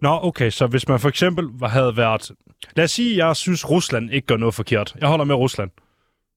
Nå, 0.00 0.18
okay, 0.22 0.50
så 0.50 0.66
hvis 0.66 0.88
man 0.88 1.00
for 1.00 1.08
eksempel 1.08 1.44
havde 1.68 1.96
været... 1.96 2.30
Lad 2.76 2.84
os 2.84 2.90
sige, 2.90 3.10
at 3.12 3.26
jeg 3.26 3.36
synes, 3.36 3.70
Rusland 3.70 4.10
ikke 4.12 4.26
gør 4.26 4.36
noget 4.36 4.54
forkert. 4.54 4.94
Jeg 5.00 5.08
holder 5.08 5.24
med 5.24 5.34
Rusland. 5.34 5.70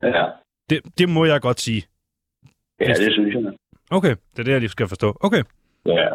Ja, 0.04 0.26
Det, 0.70 0.82
det 0.98 1.10
må 1.10 1.26
jeg 1.26 1.42
godt 1.42 1.60
sige. 1.60 1.84
ja 2.80 2.86
Hvis- 2.86 3.00
det 3.00 3.14
synes 3.14 3.34
jeg. 3.36 3.54
Okay, 3.92 4.10
det 4.32 4.40
er 4.40 4.44
det, 4.44 4.52
jeg 4.52 4.60
lige 4.60 4.70
skal 4.70 4.88
forstå. 4.88 5.18
Okay. 5.22 5.44
Ja. 5.86 6.08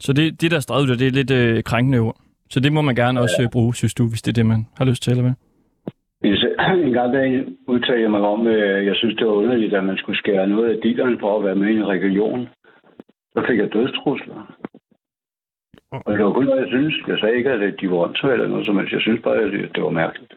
Så 0.00 0.12
det, 0.12 0.40
det 0.40 0.50
der 0.50 0.56
er 0.56 0.60
af, 0.90 0.98
det 0.98 1.06
er 1.06 1.10
lidt 1.20 1.30
øh, 1.30 1.62
krænkende 1.62 1.98
ord. 1.98 2.16
Så 2.50 2.60
det 2.60 2.72
må 2.72 2.80
man 2.82 2.94
gerne 2.94 3.20
også 3.20 3.42
øh, 3.42 3.48
bruge, 3.52 3.74
synes 3.74 3.94
du, 3.94 4.08
hvis 4.08 4.22
det 4.22 4.30
er 4.30 4.38
det, 4.40 4.46
man 4.46 4.66
har 4.78 4.84
lyst 4.84 5.02
til, 5.02 5.10
eller 5.10 5.22
hvad? 5.22 5.36
Hvis- 6.20 6.44
En 6.86 6.92
gang 6.92 7.12
der 7.14 7.44
udtalte 7.68 8.02
jeg 8.02 8.10
mig 8.10 8.20
om, 8.20 8.46
at 8.46 8.86
jeg 8.86 8.96
synes, 8.96 9.16
det 9.16 9.26
var 9.26 9.32
underligt, 9.32 9.74
at 9.74 9.84
man 9.84 9.96
skulle 9.96 10.18
skære 10.18 10.46
noget 10.46 10.70
af 10.74 10.78
dillerne 10.82 11.16
for 11.20 11.38
at 11.38 11.44
være 11.44 11.54
med 11.56 11.68
i 11.68 11.76
en 11.76 11.86
region. 11.88 12.48
Så 13.34 13.44
fik 13.48 13.58
jeg 13.58 13.72
dødstrusler. 13.72 14.54
Og 15.90 16.12
det 16.16 16.24
var 16.24 16.32
kun 16.32 16.44
noget, 16.44 16.60
jeg 16.60 16.68
synes. 16.68 16.94
Jeg 17.08 17.18
sagde 17.18 17.36
ikke, 17.36 17.50
at 17.50 17.74
de 17.80 17.90
var 17.90 17.96
åndssvage 17.96 18.32
eller 18.34 18.48
noget 18.48 18.66
som 18.66 18.76
helst. 18.78 18.92
Jeg 18.92 19.00
synes 19.00 19.20
bare, 19.24 19.36
at 19.36 19.52
det, 19.74 19.82
var 19.82 19.90
mærkeligt. 19.90 20.34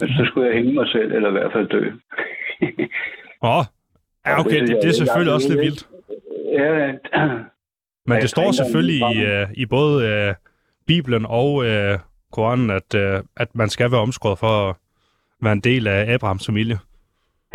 Men 0.00 0.08
så 0.08 0.22
skulle 0.26 0.46
jeg 0.48 0.56
hænge 0.56 0.72
mig 0.74 0.88
selv, 0.88 1.12
eller 1.12 1.28
i 1.28 1.32
hvert 1.32 1.52
fald 1.52 1.68
dø. 1.68 1.82
Åh, 3.42 3.64
ja, 4.26 4.40
okay, 4.40 4.60
det, 4.60 4.68
det 4.82 4.88
er 4.88 4.98
selvfølgelig 5.00 5.34
også 5.34 5.48
lidt 5.48 5.60
vildt. 5.66 5.82
Ja, 6.58 6.92
Men 8.08 8.20
det 8.22 8.30
står 8.30 8.52
selvfølgelig 8.52 9.00
i, 9.14 9.24
øh, 9.24 9.46
i 9.56 9.66
både 9.66 10.06
øh, 10.08 10.34
Bibelen 10.86 11.26
og 11.28 11.66
øh, 11.66 11.98
Koranen, 12.32 12.70
at, 12.70 12.94
øh, 12.94 13.22
at 13.36 13.54
man 13.54 13.68
skal 13.68 13.90
være 13.92 14.00
omskåret 14.00 14.38
for 14.38 14.70
at 14.70 14.76
være 15.42 15.52
en 15.52 15.60
del 15.60 15.86
af 15.86 16.14
Abrahams 16.14 16.46
familie. 16.46 16.78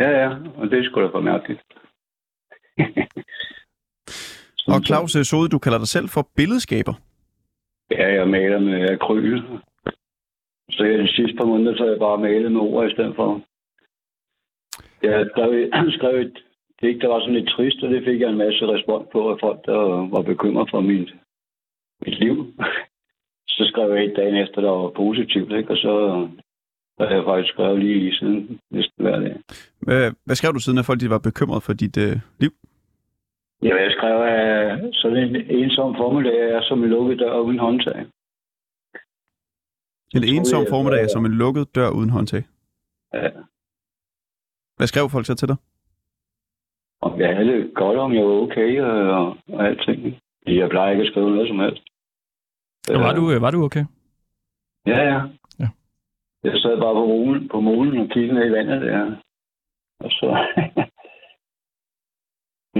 ja, 0.00 0.10
ja, 0.10 0.30
og 0.56 0.70
det 0.70 0.84
skulle 0.84 1.06
da 1.06 1.12
for 1.12 1.20
mærkeligt. 1.20 1.62
Og 4.66 4.80
Claus 4.86 5.16
Sode, 5.28 5.48
du 5.48 5.58
kalder 5.58 5.78
dig 5.78 5.88
selv 5.88 6.08
for 6.08 6.28
billedskaber. 6.36 6.94
Ja, 7.90 8.14
jeg 8.14 8.28
maler 8.28 8.58
med 8.58 8.90
akryl. 8.90 9.42
Så 10.70 10.84
jeg 10.84 10.98
de 10.98 11.08
sidste 11.08 11.36
par 11.36 11.44
måneder, 11.44 11.76
så 11.76 11.84
jeg 11.84 11.98
bare 11.98 12.18
malet 12.18 12.52
med 12.52 12.60
ord 12.60 12.90
i 12.90 12.92
stedet 12.92 13.16
for. 13.16 13.40
Jeg 15.02 15.26
skrev, 15.30 15.70
skrev 15.90 16.20
et 16.20 16.38
digt, 16.80 17.02
der 17.02 17.08
var 17.08 17.20
sådan 17.20 17.34
lidt 17.34 17.48
trist, 17.48 17.82
og 17.82 17.90
det 17.90 18.04
fik 18.04 18.20
jeg 18.20 18.30
en 18.30 18.38
masse 18.44 18.66
respons 18.74 19.06
på 19.12 19.30
af 19.32 19.36
folk, 19.40 19.58
der 19.66 19.78
var 20.14 20.22
bekymret 20.22 20.70
for 20.70 20.80
mit, 20.80 21.10
mit 22.06 22.18
liv. 22.18 22.34
Så 23.56 23.64
skrev 23.70 23.92
jeg 23.94 24.04
et 24.04 24.16
dagen 24.16 24.36
efter, 24.36 24.60
der 24.60 24.70
var 24.70 24.90
positivt, 24.90 25.52
ikke? 25.52 25.70
og 25.70 25.76
så, 25.76 25.92
Så 26.98 27.04
har 27.06 27.14
jeg 27.14 27.24
faktisk 27.24 27.52
skrevet 27.54 27.78
lige 27.80 28.14
siden 28.14 28.60
næsten 28.70 29.04
hver 29.04 29.18
dag. 29.20 29.36
Hvad, 29.80 30.12
hvad 30.24 30.36
skrev 30.36 30.52
du 30.54 30.58
siden, 30.60 30.78
at 30.78 30.84
folk 30.86 31.00
de 31.00 31.10
var 31.10 31.18
bekymret 31.18 31.62
for 31.62 31.72
dit 31.72 31.96
øh, 32.06 32.16
liv? 32.40 32.52
Ja, 33.62 33.74
jeg 33.84 33.92
skrev, 33.98 34.16
at 34.22 34.94
sådan 34.94 35.18
en 35.18 35.36
ensom 35.36 35.94
formiddag 35.96 36.38
er 36.50 36.62
som 36.62 36.84
en 36.84 36.90
lukket 36.90 37.18
dør 37.18 37.38
uden 37.38 37.58
håndtag. 37.58 38.06
En 40.16 40.24
ensom 40.34 40.60
jeg, 40.62 40.70
formiddag 40.70 41.00
at- 41.00 41.10
som 41.10 41.24
en 41.26 41.32
lukket 41.32 41.74
dør 41.74 41.90
uden 41.90 42.10
håndtag. 42.10 42.42
Ja. 43.14 43.30
Hvad 44.76 44.86
skrev 44.86 45.08
folk 45.10 45.26
så 45.26 45.34
til 45.34 45.48
dig? 45.48 45.56
Om 47.04 47.20
jeg 47.20 47.36
havde 47.36 47.48
det 47.52 47.74
godt, 47.74 47.98
om 47.98 48.14
jeg 48.14 48.24
var 48.24 48.36
okay 48.44 48.80
og, 48.80 49.26
og 49.54 49.66
alting. 49.66 50.00
Fordi 50.42 50.58
Jeg 50.58 50.70
plejer 50.70 50.90
ikke 50.90 51.02
at 51.02 51.10
skrive 51.10 51.30
noget 51.30 51.48
som 51.48 51.58
helst. 51.58 51.82
Og 52.90 53.00
var, 53.00 53.12
du, 53.14 53.32
øh, 53.32 53.42
var 53.42 53.50
du 53.50 53.64
okay? 53.64 53.84
Ja, 54.86 55.00
ja. 55.12 55.20
Ja. 55.60 55.68
Jeg 56.44 56.52
sad 56.62 56.76
bare 56.84 56.94
på 56.94 57.06
molen, 57.06 57.48
på 57.48 57.60
molen 57.60 57.98
og 57.98 58.08
kiggede 58.08 58.34
ned 58.34 58.46
i 58.46 58.52
vandet 58.52 58.82
der. 58.82 59.16
Og 60.00 60.10
så... 60.10 60.28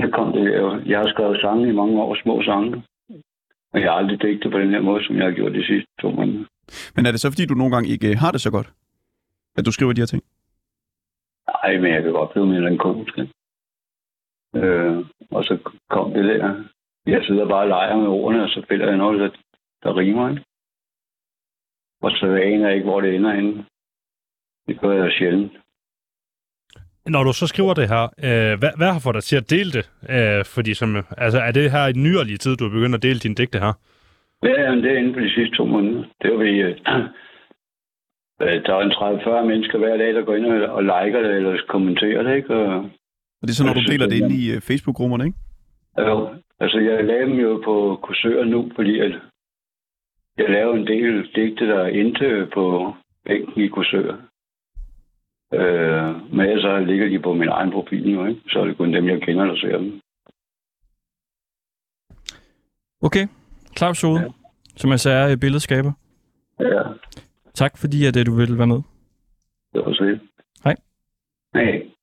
jeg 0.03 0.13
kom 0.13 0.33
det 0.33 0.53
der. 0.53 0.81
Jeg 0.87 0.99
har 0.99 1.09
skrevet 1.09 1.41
sange 1.41 1.69
i 1.69 1.73
mange 1.81 2.03
år, 2.03 2.17
små 2.23 2.43
sange. 2.43 2.71
Men 3.73 3.83
jeg 3.83 3.91
har 3.91 3.99
aldrig 3.99 4.23
digtet 4.23 4.53
på 4.53 4.59
den 4.59 4.71
her 4.71 4.81
måde, 4.81 5.05
som 5.05 5.17
jeg 5.17 5.25
har 5.25 5.33
gjort 5.33 5.53
de 5.53 5.67
sidste 5.67 5.91
to 6.01 6.11
måneder. 6.11 6.45
Men 6.97 7.07
er 7.07 7.11
det 7.11 7.21
så, 7.21 7.31
fordi 7.31 7.47
du 7.47 7.55
nogle 7.55 7.75
gange 7.75 7.89
ikke 7.89 8.11
øh, 8.11 8.17
har 8.17 8.31
det 8.31 8.41
så 8.41 8.51
godt? 8.51 8.73
At 9.57 9.67
du 9.67 9.73
skriver 9.73 9.93
de 9.93 10.01
her 10.01 10.07
ting? 10.07 10.23
Nej, 11.49 11.79
men 11.81 11.93
jeg 11.95 12.03
kan 12.03 12.13
godt 12.13 12.31
blive 12.31 12.47
mere 12.47 12.71
end 12.71 12.79
komisk. 12.79 13.19
Øh, 14.57 15.05
og 15.31 15.45
så 15.45 15.59
kom 15.91 16.13
det 16.13 16.25
der. 16.25 16.65
Jeg 17.07 17.25
sidder 17.25 17.49
bare 17.49 17.63
og 17.63 17.69
leger 17.69 17.97
med 17.97 18.07
ordene, 18.07 18.43
og 18.43 18.49
så 18.49 18.63
finder 18.69 18.87
jeg 18.89 18.97
noget, 18.97 19.21
der, 19.21 19.31
der 19.83 19.97
rimer. 19.97 20.31
Ikke? 20.31 20.43
Og 22.03 22.11
så 22.11 22.27
aner 22.27 22.67
jeg 22.67 22.75
ikke, 22.75 22.89
hvor 22.91 23.01
det 23.01 23.15
ender 23.15 23.35
henne. 23.35 23.65
Det 24.69 24.81
gør 24.81 24.93
jeg 24.93 25.13
sjældent. 25.13 25.53
Når 27.07 27.25
du 27.25 27.33
så 27.33 27.47
skriver 27.47 27.75
det 27.75 27.89
her, 27.89 28.03
øh, 28.03 28.59
hvad, 28.59 28.73
hvad 28.77 28.93
har 28.93 29.01
fået 29.05 29.15
dig 29.15 29.23
til 29.23 29.37
at 29.37 29.51
dele 29.51 29.71
det? 29.77 29.85
Øh, 30.15 30.45
fordi 30.55 30.75
som, 30.75 30.97
altså, 31.19 31.39
er 31.41 31.53
det 31.53 31.71
her 31.71 31.87
i 31.87 31.93
nyere 31.93 32.37
tid, 32.37 32.57
du 32.57 32.65
er 32.67 32.77
begyndt 32.77 32.95
at 32.95 33.03
dele 33.03 33.19
dine 33.19 33.35
digte 33.35 33.59
her? 33.59 33.73
Ja, 34.43 34.71
det 34.83 34.91
er 34.93 34.99
inden 34.99 35.15
for 35.15 35.21
de 35.21 35.35
sidste 35.35 35.57
to 35.57 35.65
måneder. 35.65 36.05
Det 36.23 36.31
var 36.33 36.37
vi... 36.37 36.51
Øh, 36.51 36.77
øh, 38.43 38.57
der 38.67 38.75
er 38.75 38.81
en 38.81 39.43
30-40 39.43 39.47
mennesker 39.47 39.79
hver 39.79 39.97
dag, 39.97 40.15
der 40.15 40.25
går 40.25 40.35
ind 40.35 40.47
og, 40.47 40.75
og 40.75 40.83
liker 40.83 41.21
det, 41.23 41.37
eller 41.37 41.59
kommenterer 41.69 42.23
det, 42.23 42.37
ikke? 42.37 42.55
Og, 42.55 42.91
Og 43.45 43.49
det 43.49 43.53
er 43.55 43.61
så, 43.61 43.65
når 43.65 43.71
Jeg 43.71 43.77
du 43.77 43.81
synes, 43.81 43.91
deler 43.93 44.07
det 44.09 44.17
ind 44.17 44.33
i 44.33 44.53
øh, 44.55 44.61
Facebook-grupperne, 44.61 45.25
ikke? 45.25 45.39
Jo, 45.99 46.35
altså 46.61 46.79
jeg 46.79 47.05
lavede 47.05 47.31
dem 47.31 47.39
jo 47.39 47.63
på 47.65 47.99
kursør 48.03 48.45
nu, 48.45 48.71
fordi 48.77 48.99
at 48.99 49.13
jeg 50.39 50.49
laver 50.49 50.75
en 50.75 50.87
del 50.87 51.29
digte, 51.35 51.67
der 51.69 51.79
er 51.79 51.87
indtil 51.89 52.51
på 52.55 52.95
bænken 53.27 53.63
i 53.63 53.69
kursør. 53.69 54.09
Øh, 55.55 56.35
men 56.37 56.61
så 56.61 56.85
ligger 56.87 57.09
de 57.09 57.19
på 57.19 57.33
min 57.35 57.49
egen 57.49 57.71
profil 57.71 58.13
nu, 58.15 58.27
ikke? 58.27 58.41
Så 58.49 58.61
er 58.61 58.65
det 58.65 58.77
kun 58.77 58.95
dem, 58.95 59.09
jeg 59.09 59.23
kender, 59.23 59.45
der 59.45 59.57
ser 59.57 59.79
dem. 59.79 60.01
Okay. 63.03 63.27
Claus 63.77 63.99
Sode, 63.99 64.21
ja. 64.21 64.29
Som 64.77 64.91
altså 64.93 65.11
er 65.11 65.37
billedskaber. 65.37 65.93
Ja, 66.61 66.83
Tak 67.55 67.79
fordi, 67.79 68.07
at 68.07 68.17
øh, 68.17 68.27
du 68.27 68.35
ville 68.35 68.59
være 68.59 68.67
med. 68.67 68.81
det 69.73 69.81
var 69.87 69.93
så. 69.93 70.19
Hej. 70.65 70.77
Hej. 71.55 71.94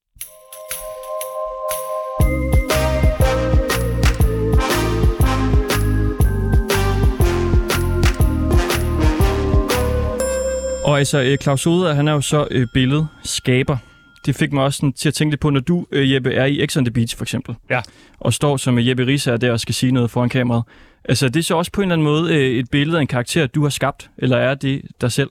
Og 10.84 10.98
altså, 10.98 11.22
øh, 11.22 11.38
Claus 11.38 11.62
Sode, 11.62 11.96
han 11.96 12.08
er 12.08 12.12
jo 12.12 12.22
så 12.22 12.48
øh, 12.52 12.68
billedskaber. 12.74 13.78
Det 14.26 14.36
fik 14.36 14.54
mig 14.54 14.64
også 14.64 14.78
sådan, 14.78 14.94
til 14.94 15.08
at 15.08 15.14
tænke 15.14 15.32
lidt 15.32 15.42
på, 15.42 15.50
når 15.50 15.60
du, 15.60 15.88
øh, 15.92 16.14
Jeppe, 16.14 16.34
er 16.34 16.46
i 16.46 16.68
X 16.68 16.78
on 16.78 16.86
the 16.86 16.94
Beach, 16.94 17.18
for 17.18 17.26
eksempel. 17.26 17.56
Ja. 17.70 17.82
Og 18.20 18.34
står 18.34 18.58
som 18.58 18.78
øh, 18.78 18.88
Jeppe 18.88 19.06
Risa 19.06 19.32
er 19.32 19.38
der 19.38 19.52
og 19.52 19.60
skal 19.60 19.76
sige 19.76 19.92
noget 19.92 20.12
foran 20.12 20.30
kameraet. 20.30 20.64
Altså, 21.06 21.30
det 21.30 21.40
er 21.40 21.44
så 21.44 21.56
også 21.56 21.72
på 21.72 21.82
en 21.82 21.92
eller 21.92 21.94
anden 21.94 22.06
måde 22.06 22.36
øh, 22.36 22.60
et 22.60 22.70
billede 22.72 22.98
af 22.98 23.02
en 23.02 23.08
karakter, 23.08 23.48
du 23.48 23.64
har 23.64 23.70
skabt, 23.70 24.10
eller 24.18 24.38
er 24.38 24.56
det 24.56 24.82
dig 25.02 25.12
selv? 25.12 25.30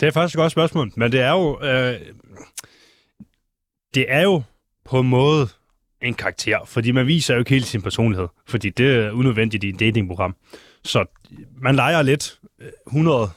Det 0.00 0.06
er 0.06 0.10
faktisk 0.10 0.34
et 0.34 0.38
godt 0.38 0.52
spørgsmål, 0.52 0.92
men 0.96 1.12
det 1.12 1.20
er 1.20 1.30
jo... 1.30 1.58
Øh, 1.62 2.00
det 3.94 4.06
er 4.08 4.22
jo 4.22 4.42
på 4.84 5.00
en 5.00 5.08
måde 5.08 5.48
en 6.02 6.14
karakter, 6.14 6.58
fordi 6.66 6.90
man 6.90 7.06
viser 7.06 7.34
jo 7.34 7.38
ikke 7.38 7.50
hele 7.50 7.64
sin 7.64 7.82
personlighed, 7.82 8.28
fordi 8.48 8.70
det 8.70 8.94
er 8.94 9.10
unødvendigt 9.10 9.64
i 9.64 9.68
et 9.68 9.80
datingprogram. 9.80 10.36
Så 10.84 11.04
man 11.62 11.74
leger 11.74 12.02
lidt 12.02 12.38
øh, 12.60 12.68
100 12.86 13.30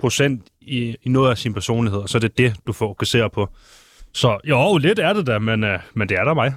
procent 0.00 0.42
i, 0.60 0.96
i 1.02 1.08
noget 1.08 1.30
af 1.30 1.38
sin 1.38 1.54
personlighed, 1.54 2.00
og 2.00 2.08
så 2.08 2.18
er 2.18 2.20
det 2.20 2.38
det, 2.38 2.54
du 2.66 2.72
fokuserer 2.72 3.28
på. 3.28 3.48
Så 4.12 4.38
jo, 4.44 4.76
lidt 4.76 4.98
er 4.98 5.12
det 5.12 5.26
da, 5.26 5.38
men, 5.38 5.64
øh, 5.64 5.78
men 5.94 6.08
det 6.08 6.18
er 6.18 6.24
der 6.24 6.34
mig. 6.34 6.54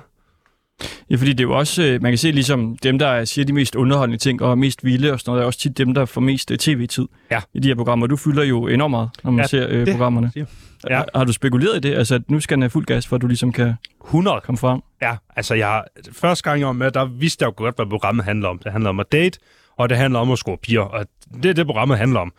Ja, 1.09 1.15
fordi 1.15 1.29
det 1.33 1.39
er 1.39 1.43
jo 1.43 1.57
også, 1.57 1.83
øh, 1.83 2.01
man 2.01 2.11
kan 2.11 2.17
se 2.17 2.31
ligesom 2.31 2.77
dem, 2.83 2.99
der 2.99 3.25
siger 3.25 3.45
de 3.45 3.53
mest 3.53 3.75
underholdende 3.75 4.17
ting 4.17 4.41
og 4.41 4.57
mest 4.57 4.83
vilde 4.83 5.13
og 5.13 5.19
sådan 5.19 5.29
noget, 5.31 5.41
er 5.41 5.45
også 5.45 5.59
tit 5.59 5.77
dem, 5.77 5.93
der 5.93 6.05
får 6.05 6.21
mest 6.21 6.51
øh, 6.51 6.57
tv-tid 6.57 7.07
Ja. 7.31 7.41
i 7.53 7.59
de 7.59 7.67
her 7.67 7.75
programmer. 7.75 8.07
Du 8.07 8.15
fylder 8.15 8.43
jo 8.43 8.67
enormt 8.67 8.91
meget, 8.91 9.09
når 9.23 9.31
man 9.31 9.39
Ja, 9.43 9.47
ser 9.47 9.67
øh, 9.69 9.87
programmerne. 9.91 10.31
Ja. 10.35 10.45
Ja. 10.89 11.01
Har 11.15 11.23
du 11.23 11.33
spekuleret 11.33 11.77
i 11.77 11.79
det? 11.89 11.95
Altså, 11.95 12.15
at 12.15 12.21
nu 12.31 12.39
skal 12.39 12.55
den 12.55 12.61
have 12.61 12.69
fuld 12.69 12.85
gas, 12.85 13.07
for 13.07 13.15
at 13.15 13.21
du 13.21 13.27
ligesom 13.27 13.51
kan 13.51 13.73
100 14.05 14.41
komme 14.43 14.57
frem? 14.57 14.81
Ja, 15.01 15.15
altså 15.35 15.53
jeg, 15.55 15.83
første 16.11 16.43
gang 16.43 16.59
jeg 16.59 16.67
var 16.67 16.73
med, 16.73 16.91
der 16.91 17.05
vidste 17.05 17.43
jeg 17.43 17.47
jo 17.47 17.53
godt, 17.63 17.75
hvad 17.75 17.85
programmet 17.85 18.25
handler 18.25 18.49
om. 18.49 18.57
Det 18.63 18.71
handler 18.71 18.89
om 18.89 18.99
at 18.99 19.11
date, 19.11 19.39
og 19.77 19.89
det 19.89 19.97
handler 19.97 20.19
om 20.19 20.31
at 20.31 20.37
score 20.37 20.57
piger, 20.57 20.81
og 20.81 21.05
det 21.43 21.45
er 21.45 21.53
det, 21.53 21.65
programmet 21.65 21.97
handler 21.97 22.19
om. 22.19 22.31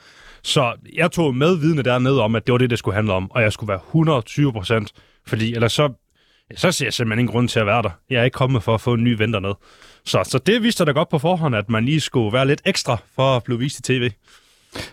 Så 0.43 0.75
jeg 0.95 1.13
tog 1.13 1.35
med 1.35 1.57
vidne 1.57 1.83
dernede 1.83 2.23
om, 2.23 2.35
at 2.35 2.47
det 2.47 2.53
var 2.53 2.59
det, 2.59 2.71
det 2.71 2.79
skulle 2.79 2.95
handle 2.95 3.13
om, 3.13 3.31
og 3.31 3.43
jeg 3.43 3.53
skulle 3.53 3.69
være 3.69 3.81
120 3.87 4.53
procent, 4.53 4.93
fordi 5.27 5.55
ellers 5.55 5.73
så, 5.73 5.93
så 6.57 6.73
ser 6.73 6.87
jeg 6.87 6.93
simpelthen 6.93 7.19
ingen 7.19 7.33
grund 7.33 7.49
til 7.49 7.61
at 7.61 7.67
være 7.67 7.83
der. 7.83 7.91
Jeg 8.11 8.21
er 8.21 8.25
ikke 8.25 8.35
kommet 8.35 8.63
for 8.63 8.75
at 8.75 8.81
få 8.81 8.95
en 8.95 9.05
ny 9.05 9.19
ven 9.19 9.33
dernede. 9.33 9.59
Så, 10.05 10.23
så 10.25 10.39
det 10.39 10.63
vidste 10.63 10.81
jeg 10.81 10.87
da 10.87 10.93
godt 10.93 11.09
på 11.09 11.19
forhånd, 11.19 11.57
at 11.57 11.71
man 11.71 11.85
lige 11.85 12.01
skulle 12.01 12.33
være 12.33 12.47
lidt 12.47 12.63
ekstra 12.65 12.97
for 13.15 13.37
at 13.37 13.45
blive 13.45 13.59
vist 13.59 13.79
i 13.79 13.83
tv. 13.83 14.11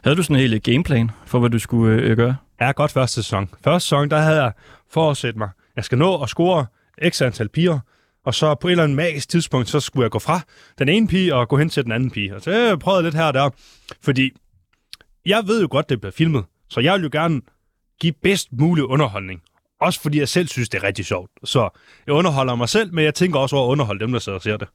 Havde 0.04 0.18
du 0.18 0.24
sådan 0.24 0.36
en 0.36 0.42
hel 0.42 0.54
øh, 0.54 0.60
gameplan 0.64 1.12
for, 1.26 1.40
hvad 1.40 1.50
du 1.50 1.60
skulle 1.60 2.02
øh, 2.02 2.18
gøre? 2.18 2.36
er 2.60 2.72
godt 2.72 2.92
første 2.92 3.16
sæson. 3.16 3.50
Første 3.64 3.86
sæson, 3.86 4.10
der 4.10 4.18
havde 4.18 4.44
jeg 4.44 4.52
forudsat 4.92 5.36
mig, 5.36 5.50
jeg 5.76 5.84
skal 5.84 5.98
nå 5.98 6.22
at 6.22 6.30
score 6.30 6.66
x 7.10 7.22
antal 7.22 7.50
piger, 7.50 7.80
og 8.26 8.36
så 8.36 8.56
på 8.56 8.68
et 8.68 8.72
eller 8.72 8.84
andet 8.84 8.96
magisk 8.96 9.30
tidspunkt, 9.30 9.70
så 9.70 9.80
skulle 9.80 10.04
jeg 10.04 10.12
gå 10.12 10.20
fra 10.20 10.40
den 10.80 10.90
ene 10.90 11.08
pige 11.08 11.36
og 11.36 11.48
gå 11.48 11.58
hen 11.58 11.70
til 11.70 11.84
den 11.84 11.92
anden 11.92 12.12
pige. 12.12 12.36
Og 12.36 12.42
så 12.42 12.52
jeg 12.52 12.80
prøvede 12.80 13.04
lidt 13.04 13.16
her 13.16 13.24
og 13.24 13.34
der, 13.34 13.50
fordi 14.02 14.32
jeg 15.26 15.44
ved 15.48 15.62
jo 15.62 15.68
godt, 15.72 15.90
det 15.90 16.02
bliver 16.02 16.12
filmet, 16.12 16.44
så 16.70 16.80
jeg 16.80 16.94
vil 16.94 17.04
jo 17.04 17.10
gerne 17.12 17.42
give 18.00 18.14
bedst 18.14 18.48
mulig 18.52 18.84
underholdning. 18.84 19.42
Også 19.82 20.02
fordi 20.02 20.20
jeg 20.20 20.30
selv 20.30 20.48
synes, 20.48 20.70
det 20.70 20.78
er 20.78 20.84
rigtig 20.84 21.06
sjovt. 21.06 21.32
Så 21.44 21.70
jeg 22.08 22.16
underholder 22.16 22.56
mig 22.56 22.70
selv, 22.70 22.94
men 22.94 23.06
jeg 23.06 23.14
tænker 23.14 23.40
også 23.40 23.56
over 23.56 23.68
at 23.68 23.72
underholde 23.72 24.00
dem, 24.00 24.12
der 24.12 24.20
sidder 24.20 24.38
og 24.38 24.44
ser 24.44 24.58
det. 24.58 24.68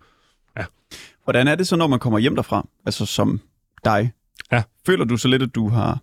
Hvordan 1.24 1.48
er 1.48 1.54
det 1.54 1.68
så, 1.68 1.76
når 1.76 1.86
man 1.86 1.98
kommer 1.98 2.18
hjem 2.18 2.36
derfra? 2.36 2.68
Altså 2.86 3.06
som 3.06 3.40
dig. 3.84 4.12
Ja. 4.52 4.62
Føler 4.86 5.04
du 5.04 5.16
så 5.16 5.28
lidt, 5.28 5.42
at 5.42 5.54
du 5.54 5.68
har 5.68 5.98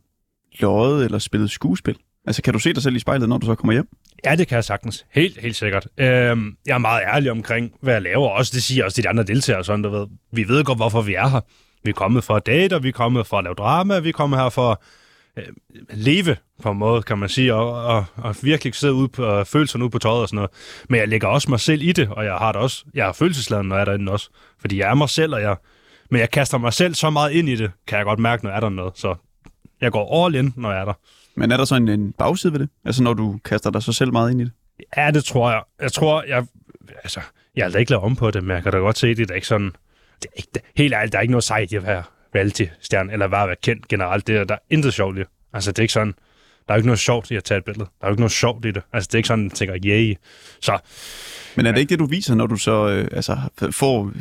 løjet 0.60 1.06
eller 1.06 1.20
spillet 1.20 1.52
skuespil? 1.52 1.98
Altså 2.28 2.42
kan 2.42 2.54
du 2.54 2.60
se 2.60 2.74
dig 2.74 2.84
selv 2.84 2.96
i 2.96 3.00
spejlet, 3.00 3.30
når 3.30 3.38
du 3.38 3.46
så 3.46 3.56
kommer 3.56 3.74
hjem? 3.74 3.88
Ja, 4.26 4.36
det 4.36 4.48
kan 4.48 4.56
jeg 4.56 4.64
sagtens. 4.64 5.06
Helt, 5.12 5.42
helt 5.42 5.56
sikkert. 5.56 5.88
Øhm, 5.98 6.58
jeg 6.66 6.74
er 6.74 6.78
meget 6.78 7.02
ærlig 7.14 7.32
omkring, 7.32 7.74
hvad 7.82 7.94
jeg 7.94 8.02
laver. 8.02 8.30
Også 8.30 8.52
det 8.56 8.64
siger 8.64 8.86
også 8.86 9.02
de 9.02 9.10
andre 9.10 9.24
deltagere. 9.24 9.64
Sådan, 9.64 9.82
du 9.82 9.90
ved. 9.90 10.08
Vi 10.32 10.48
ved 10.48 10.64
godt, 10.64 10.78
hvorfor 10.78 11.02
vi 11.02 11.14
er 11.14 11.28
her. 11.28 11.40
Vi 11.88 11.90
er 11.90 11.94
kommet 11.94 12.24
for 12.24 12.36
at 12.36 12.46
date, 12.46 12.76
og 12.76 12.84
vi 12.84 12.88
er 12.88 12.94
kommet 12.94 13.28
for 13.28 13.38
at 13.38 13.44
lave 13.44 13.54
drama. 13.54 14.00
Vi 14.00 14.10
er 14.10 14.14
kommet 14.14 14.40
her 14.40 14.50
for 14.50 14.72
at 14.72 14.78
øh, 15.38 15.54
leve 15.90 16.36
på 16.64 16.72
en 16.72 16.78
måde, 16.78 17.02
kan 17.02 17.18
man 17.18 17.30
sige, 17.30 17.54
og, 17.54 17.86
og, 17.86 18.06
og 18.18 18.36
virkelig 18.42 18.76
sidde 18.76 18.94
ud 18.94 19.08
på 19.08 19.26
øh, 19.26 19.46
følelserne 19.46 19.86
ud 19.86 19.90
på 19.90 20.00
tøjet 20.00 20.22
og 20.22 20.28
sådan 20.28 20.36
noget. 20.36 20.52
Men 20.90 21.00
jeg 21.00 21.08
lægger 21.08 21.28
også 21.28 21.50
mig 21.50 21.60
selv 21.60 21.82
i 21.82 21.92
det, 21.92 22.10
og 22.10 22.26
jeg 22.26 22.34
har 22.34 22.52
det 22.52 22.62
også. 22.62 22.86
Jeg 22.94 23.06
har 23.06 23.14
følelsesladen, 23.14 23.68
når 23.68 23.76
jeg 23.76 23.82
er 23.82 23.86
derinde 23.86 24.12
også. 24.12 24.30
Fordi 24.60 24.80
jeg 24.80 24.90
er 24.90 24.94
mig 24.94 25.10
selv, 25.10 25.34
og 25.34 25.42
jeg, 25.42 25.56
men 26.12 26.20
jeg 26.20 26.32
kaster 26.32 26.58
mig 26.58 26.74
selv 26.74 26.94
så 26.94 27.10
meget 27.10 27.32
ind 27.32 27.50
i 27.50 27.56
det, 27.56 27.72
kan 27.88 27.98
jeg 27.98 28.06
godt 28.06 28.20
mærke, 28.20 28.44
når 28.44 28.52
jeg 28.52 28.56
er 28.56 28.62
der 28.62 28.70
noget. 28.70 28.94
Så 28.96 29.16
jeg 29.82 29.92
går 29.92 30.26
all 30.26 30.36
in, 30.36 30.54
når 30.56 30.72
jeg 30.72 30.82
er 30.82 30.86
der. 30.86 30.94
Men 31.36 31.52
er 31.52 31.58
der 31.58 31.66
så 31.66 31.76
en, 31.76 31.88
en 31.88 32.12
bagside 32.12 32.54
ved 32.54 32.60
det? 32.60 32.70
Altså 32.86 33.04
når 33.04 33.14
du 33.14 33.40
kaster 33.46 33.70
dig 33.70 33.84
så 33.84 33.94
selv 33.94 34.12
meget 34.12 34.32
ind 34.32 34.42
i 34.42 34.44
det? 34.44 34.52
Ja, 34.98 35.12
det 35.12 35.24
tror 35.24 35.52
jeg. 35.52 35.62
Jeg 35.82 35.92
tror, 35.92 36.24
jeg... 36.28 36.46
Altså, 37.04 37.20
jeg 37.56 37.66
har 37.66 37.72
da 37.72 37.78
ikke 37.78 37.92
lavet 37.92 38.04
om 38.04 38.16
på 38.16 38.32
det, 38.32 38.44
men 38.44 38.56
jeg 38.56 38.64
kan 38.64 38.72
da 38.72 38.78
godt 38.78 38.98
se, 38.98 39.08
det 39.08 39.18
det 39.18 39.32
er 39.32 39.36
ikke 39.36 39.48
sådan... 39.48 39.72
Det 40.22 40.30
er 40.32 40.38
ikke, 40.38 40.50
det, 40.54 40.62
helt 40.76 40.94
ærligt, 40.94 41.12
der 41.12 41.18
er 41.18 41.22
ikke 41.22 41.32
noget 41.32 41.44
sejt 41.44 41.72
i 41.72 41.76
at 41.76 41.84
være 41.84 42.04
reality-stjerne, 42.36 43.14
eller 43.14 43.28
bare 43.28 43.44
at 43.44 43.48
være 43.48 43.58
kendt 43.64 43.88
generelt. 43.88 44.28
Det 44.28 44.36
er, 44.36 44.44
der 44.44 44.56
er 44.56 44.60
intet 44.70 44.94
sjovt 44.94 45.18
i 45.18 45.20
det. 45.20 45.28
Altså, 45.54 45.72
det 45.72 45.80
er 45.80 45.84
ikke 45.84 45.94
sådan... 45.94 46.14
Der 46.68 46.74
er 46.74 46.78
jo 46.78 46.80
ikke 46.80 46.88
noget 46.88 47.00
sjovt 47.00 47.32
i 47.32 47.36
at 47.36 47.44
tage 47.44 47.58
et 47.58 47.66
billede. 47.66 47.86
Der 47.86 48.06
er 48.06 48.10
jo 48.10 48.14
ikke 48.14 48.22
noget 48.22 48.32
sjovt 48.32 48.66
i 48.66 48.72
det. 48.72 48.84
Altså, 48.94 49.08
det 49.08 49.14
er 49.14 49.18
ikke 49.18 49.28
sådan, 49.28 49.46
at 49.46 49.52
tænker, 49.52 49.76
yay. 49.86 50.16
Så 50.62 50.78
Men 51.56 51.66
er 51.66 51.72
det 51.72 51.80
ikke 51.80 51.90
det, 51.90 52.00
du 52.00 52.06
viser, 52.06 52.36
når 52.36 52.48
du 52.48 52.56
så 52.56 52.90
øh, 52.90 53.08
altså, 53.12 53.38
får 53.72 54.12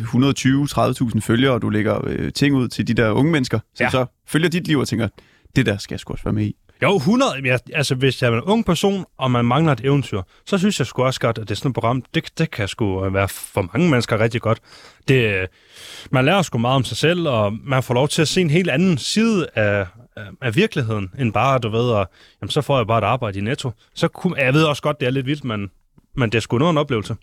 120-30.000 1.15 1.21
følgere, 1.21 1.53
og 1.53 1.63
du 1.63 1.69
lægger 1.69 2.01
øh, 2.07 2.33
ting 2.33 2.55
ud 2.55 2.69
til 2.69 2.89
de 2.89 2.95
der 2.95 3.11
unge 3.11 3.33
mennesker, 3.33 3.59
som 3.75 3.85
ja. 3.85 3.91
så 3.91 4.07
følger 4.27 4.49
dit 4.49 4.67
liv 4.67 4.79
og 4.79 4.89
tænker, 4.89 5.09
det 5.57 5.67
der 5.67 5.77
skal 5.77 5.95
jeg 5.95 6.01
sgu 6.01 6.13
også 6.13 6.25
være 6.25 6.35
med 6.35 6.45
i? 6.45 6.57
Jo, 6.83 6.97
100. 6.97 7.33
Jeg, 7.45 7.61
altså, 7.75 7.95
hvis 7.95 8.23
jeg 8.23 8.33
er 8.33 8.37
en 8.37 8.43
ung 8.43 8.67
person, 8.67 9.05
og 9.19 9.31
man 9.31 9.45
mangler 9.45 9.73
et 9.73 9.81
eventyr, 9.85 10.23
så 10.47 10.59
synes 10.59 10.79
jeg 10.79 10.87
sgu 10.87 11.05
også 11.05 11.21
godt, 11.21 11.39
at 11.39 11.49
det 11.49 11.51
er 11.51 11.57
sådan 11.57 11.69
et 11.71 11.75
program, 11.75 12.03
det, 12.15 12.39
det 12.39 12.51
kan 12.51 12.69
sgu 12.69 13.05
øh, 13.05 13.15
være 13.15 13.29
for 13.29 13.63
mange 13.73 13.91
mennesker 13.91 14.21
rigtig 14.21 14.41
godt. 14.41 14.61
Det, 15.09 15.35
øh, 15.35 15.49
man 16.11 16.25
lærer 16.25 16.43
sgu 16.43 16.59
meget 16.59 16.77
om 16.77 16.85
sig 16.85 16.97
selv, 16.97 17.29
og 17.29 17.53
man 17.65 17.83
får 17.83 17.95
lov 17.95 18.09
til 18.09 18.23
at 18.23 18.29
se 18.29 18.41
en 18.41 18.51
helt 18.51 18.71
anden 18.71 18.99
side 18.99 19.47
af, 19.55 19.87
af, 20.17 20.27
af 20.43 20.57
virkeligheden, 20.57 21.11
end 21.19 21.33
bare, 21.33 21.59
du 21.59 21.69
ved, 21.69 21.91
og, 21.91 22.11
jamen, 22.43 22.51
så 22.51 22.61
får 22.61 22.77
jeg 22.77 22.87
bare 22.87 22.99
et 22.99 23.05
arbejde 23.05 23.39
i 23.39 23.43
Netto. 23.43 23.71
Så 23.95 24.09
kunne, 24.09 24.43
jeg 24.43 24.55
ved 24.55 24.65
også 24.65 24.83
godt, 24.83 25.01
det 25.01 25.07
er 25.07 25.11
lidt 25.11 25.27
vildt, 25.27 25.45
men, 25.45 25.71
men 26.17 26.31
det 26.33 26.39
er 26.39 26.43
sgu 26.43 26.59
noget 26.59 26.73
en 26.73 26.79
oplevelse. 26.79 27.17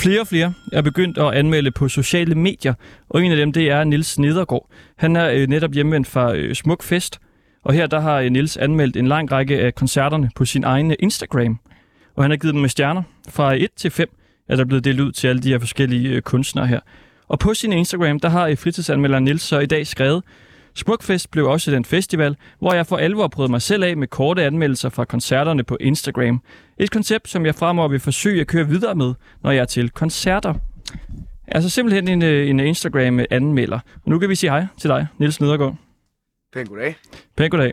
Flere 0.00 0.20
og 0.20 0.26
flere 0.26 0.52
er 0.72 0.82
begyndt 0.82 1.18
at 1.18 1.34
anmelde 1.34 1.70
på 1.70 1.88
sociale 1.88 2.34
medier, 2.34 2.74
og 3.08 3.24
en 3.24 3.30
af 3.30 3.36
dem 3.36 3.52
det 3.52 3.70
er 3.70 3.84
Nils 3.84 4.18
Nedergaard. 4.18 4.70
Han 4.96 5.16
er 5.16 5.30
øh, 5.30 5.48
netop 5.48 5.72
hjemvendt 5.72 6.06
fra 6.06 6.34
øh, 6.34 6.54
Smuk 6.54 6.82
Fest, 6.82 7.20
og 7.64 7.74
her 7.74 7.86
der 7.86 8.00
har 8.00 8.20
øh, 8.20 8.30
Nils 8.30 8.56
anmeldt 8.56 8.96
en 8.96 9.06
lang 9.06 9.32
række 9.32 9.60
af 9.60 9.74
koncerterne 9.74 10.30
på 10.36 10.44
sin 10.44 10.64
egen 10.64 10.90
øh, 10.90 10.96
Instagram. 11.00 11.58
Og 12.16 12.24
han 12.24 12.30
har 12.30 12.38
givet 12.38 12.54
dem 12.54 12.60
med 12.60 12.68
stjerner 12.68 13.02
fra 13.28 13.54
1 13.54 13.68
til 13.76 13.90
5, 13.90 14.08
er 14.48 14.56
der 14.56 14.64
blevet 14.64 14.84
delt 14.84 15.00
ud 15.00 15.12
til 15.12 15.28
alle 15.28 15.42
de 15.42 15.48
her 15.48 15.58
forskellige 15.58 16.08
øh, 16.08 16.22
kunstnere 16.22 16.66
her. 16.66 16.80
Og 17.28 17.38
på 17.38 17.54
sin 17.54 17.72
Instagram, 17.72 18.20
der 18.20 18.28
har 18.28 18.46
øh, 18.46 18.58
fritidsanmelder 18.58 19.18
Nils 19.18 19.42
så 19.42 19.58
i 19.58 19.66
dag 19.66 19.86
skrevet, 19.86 20.22
Smukfest 20.74 21.30
blev 21.30 21.46
også 21.46 21.70
den 21.70 21.84
festival, 21.84 22.36
hvor 22.58 22.74
jeg 22.74 22.86
for 22.86 22.96
alvor 22.96 23.28
prøvede 23.28 23.50
mig 23.50 23.62
selv 23.62 23.84
af 23.84 23.96
med 23.96 24.08
korte 24.08 24.44
anmeldelser 24.44 24.88
fra 24.88 25.04
koncerterne 25.04 25.64
på 25.64 25.76
Instagram. 25.80 26.42
Et 26.78 26.90
koncept, 26.90 27.28
som 27.28 27.46
jeg 27.46 27.54
fremover 27.54 27.88
vil 27.88 28.00
forsøge 28.00 28.40
at 28.40 28.46
køre 28.46 28.68
videre 28.68 28.94
med, 28.94 29.14
når 29.42 29.50
jeg 29.50 29.60
er 29.60 29.64
til 29.64 29.90
koncerter. 29.90 30.54
Altså 31.48 31.70
simpelthen 31.70 32.08
en, 32.08 32.22
øh, 32.22 32.48
en 32.48 32.60
Instagram-anmelder. 32.60 33.78
Og 33.94 34.10
nu 34.10 34.18
kan 34.18 34.28
vi 34.28 34.34
sige 34.34 34.50
hej 34.50 34.66
til 34.78 34.90
dig, 34.90 35.06
Niels 35.18 35.40
Nedergaard. 35.40 35.76
Pæn 36.52 36.66
goddag. 36.66 36.96
Pæn 37.36 37.50
goddag. 37.50 37.72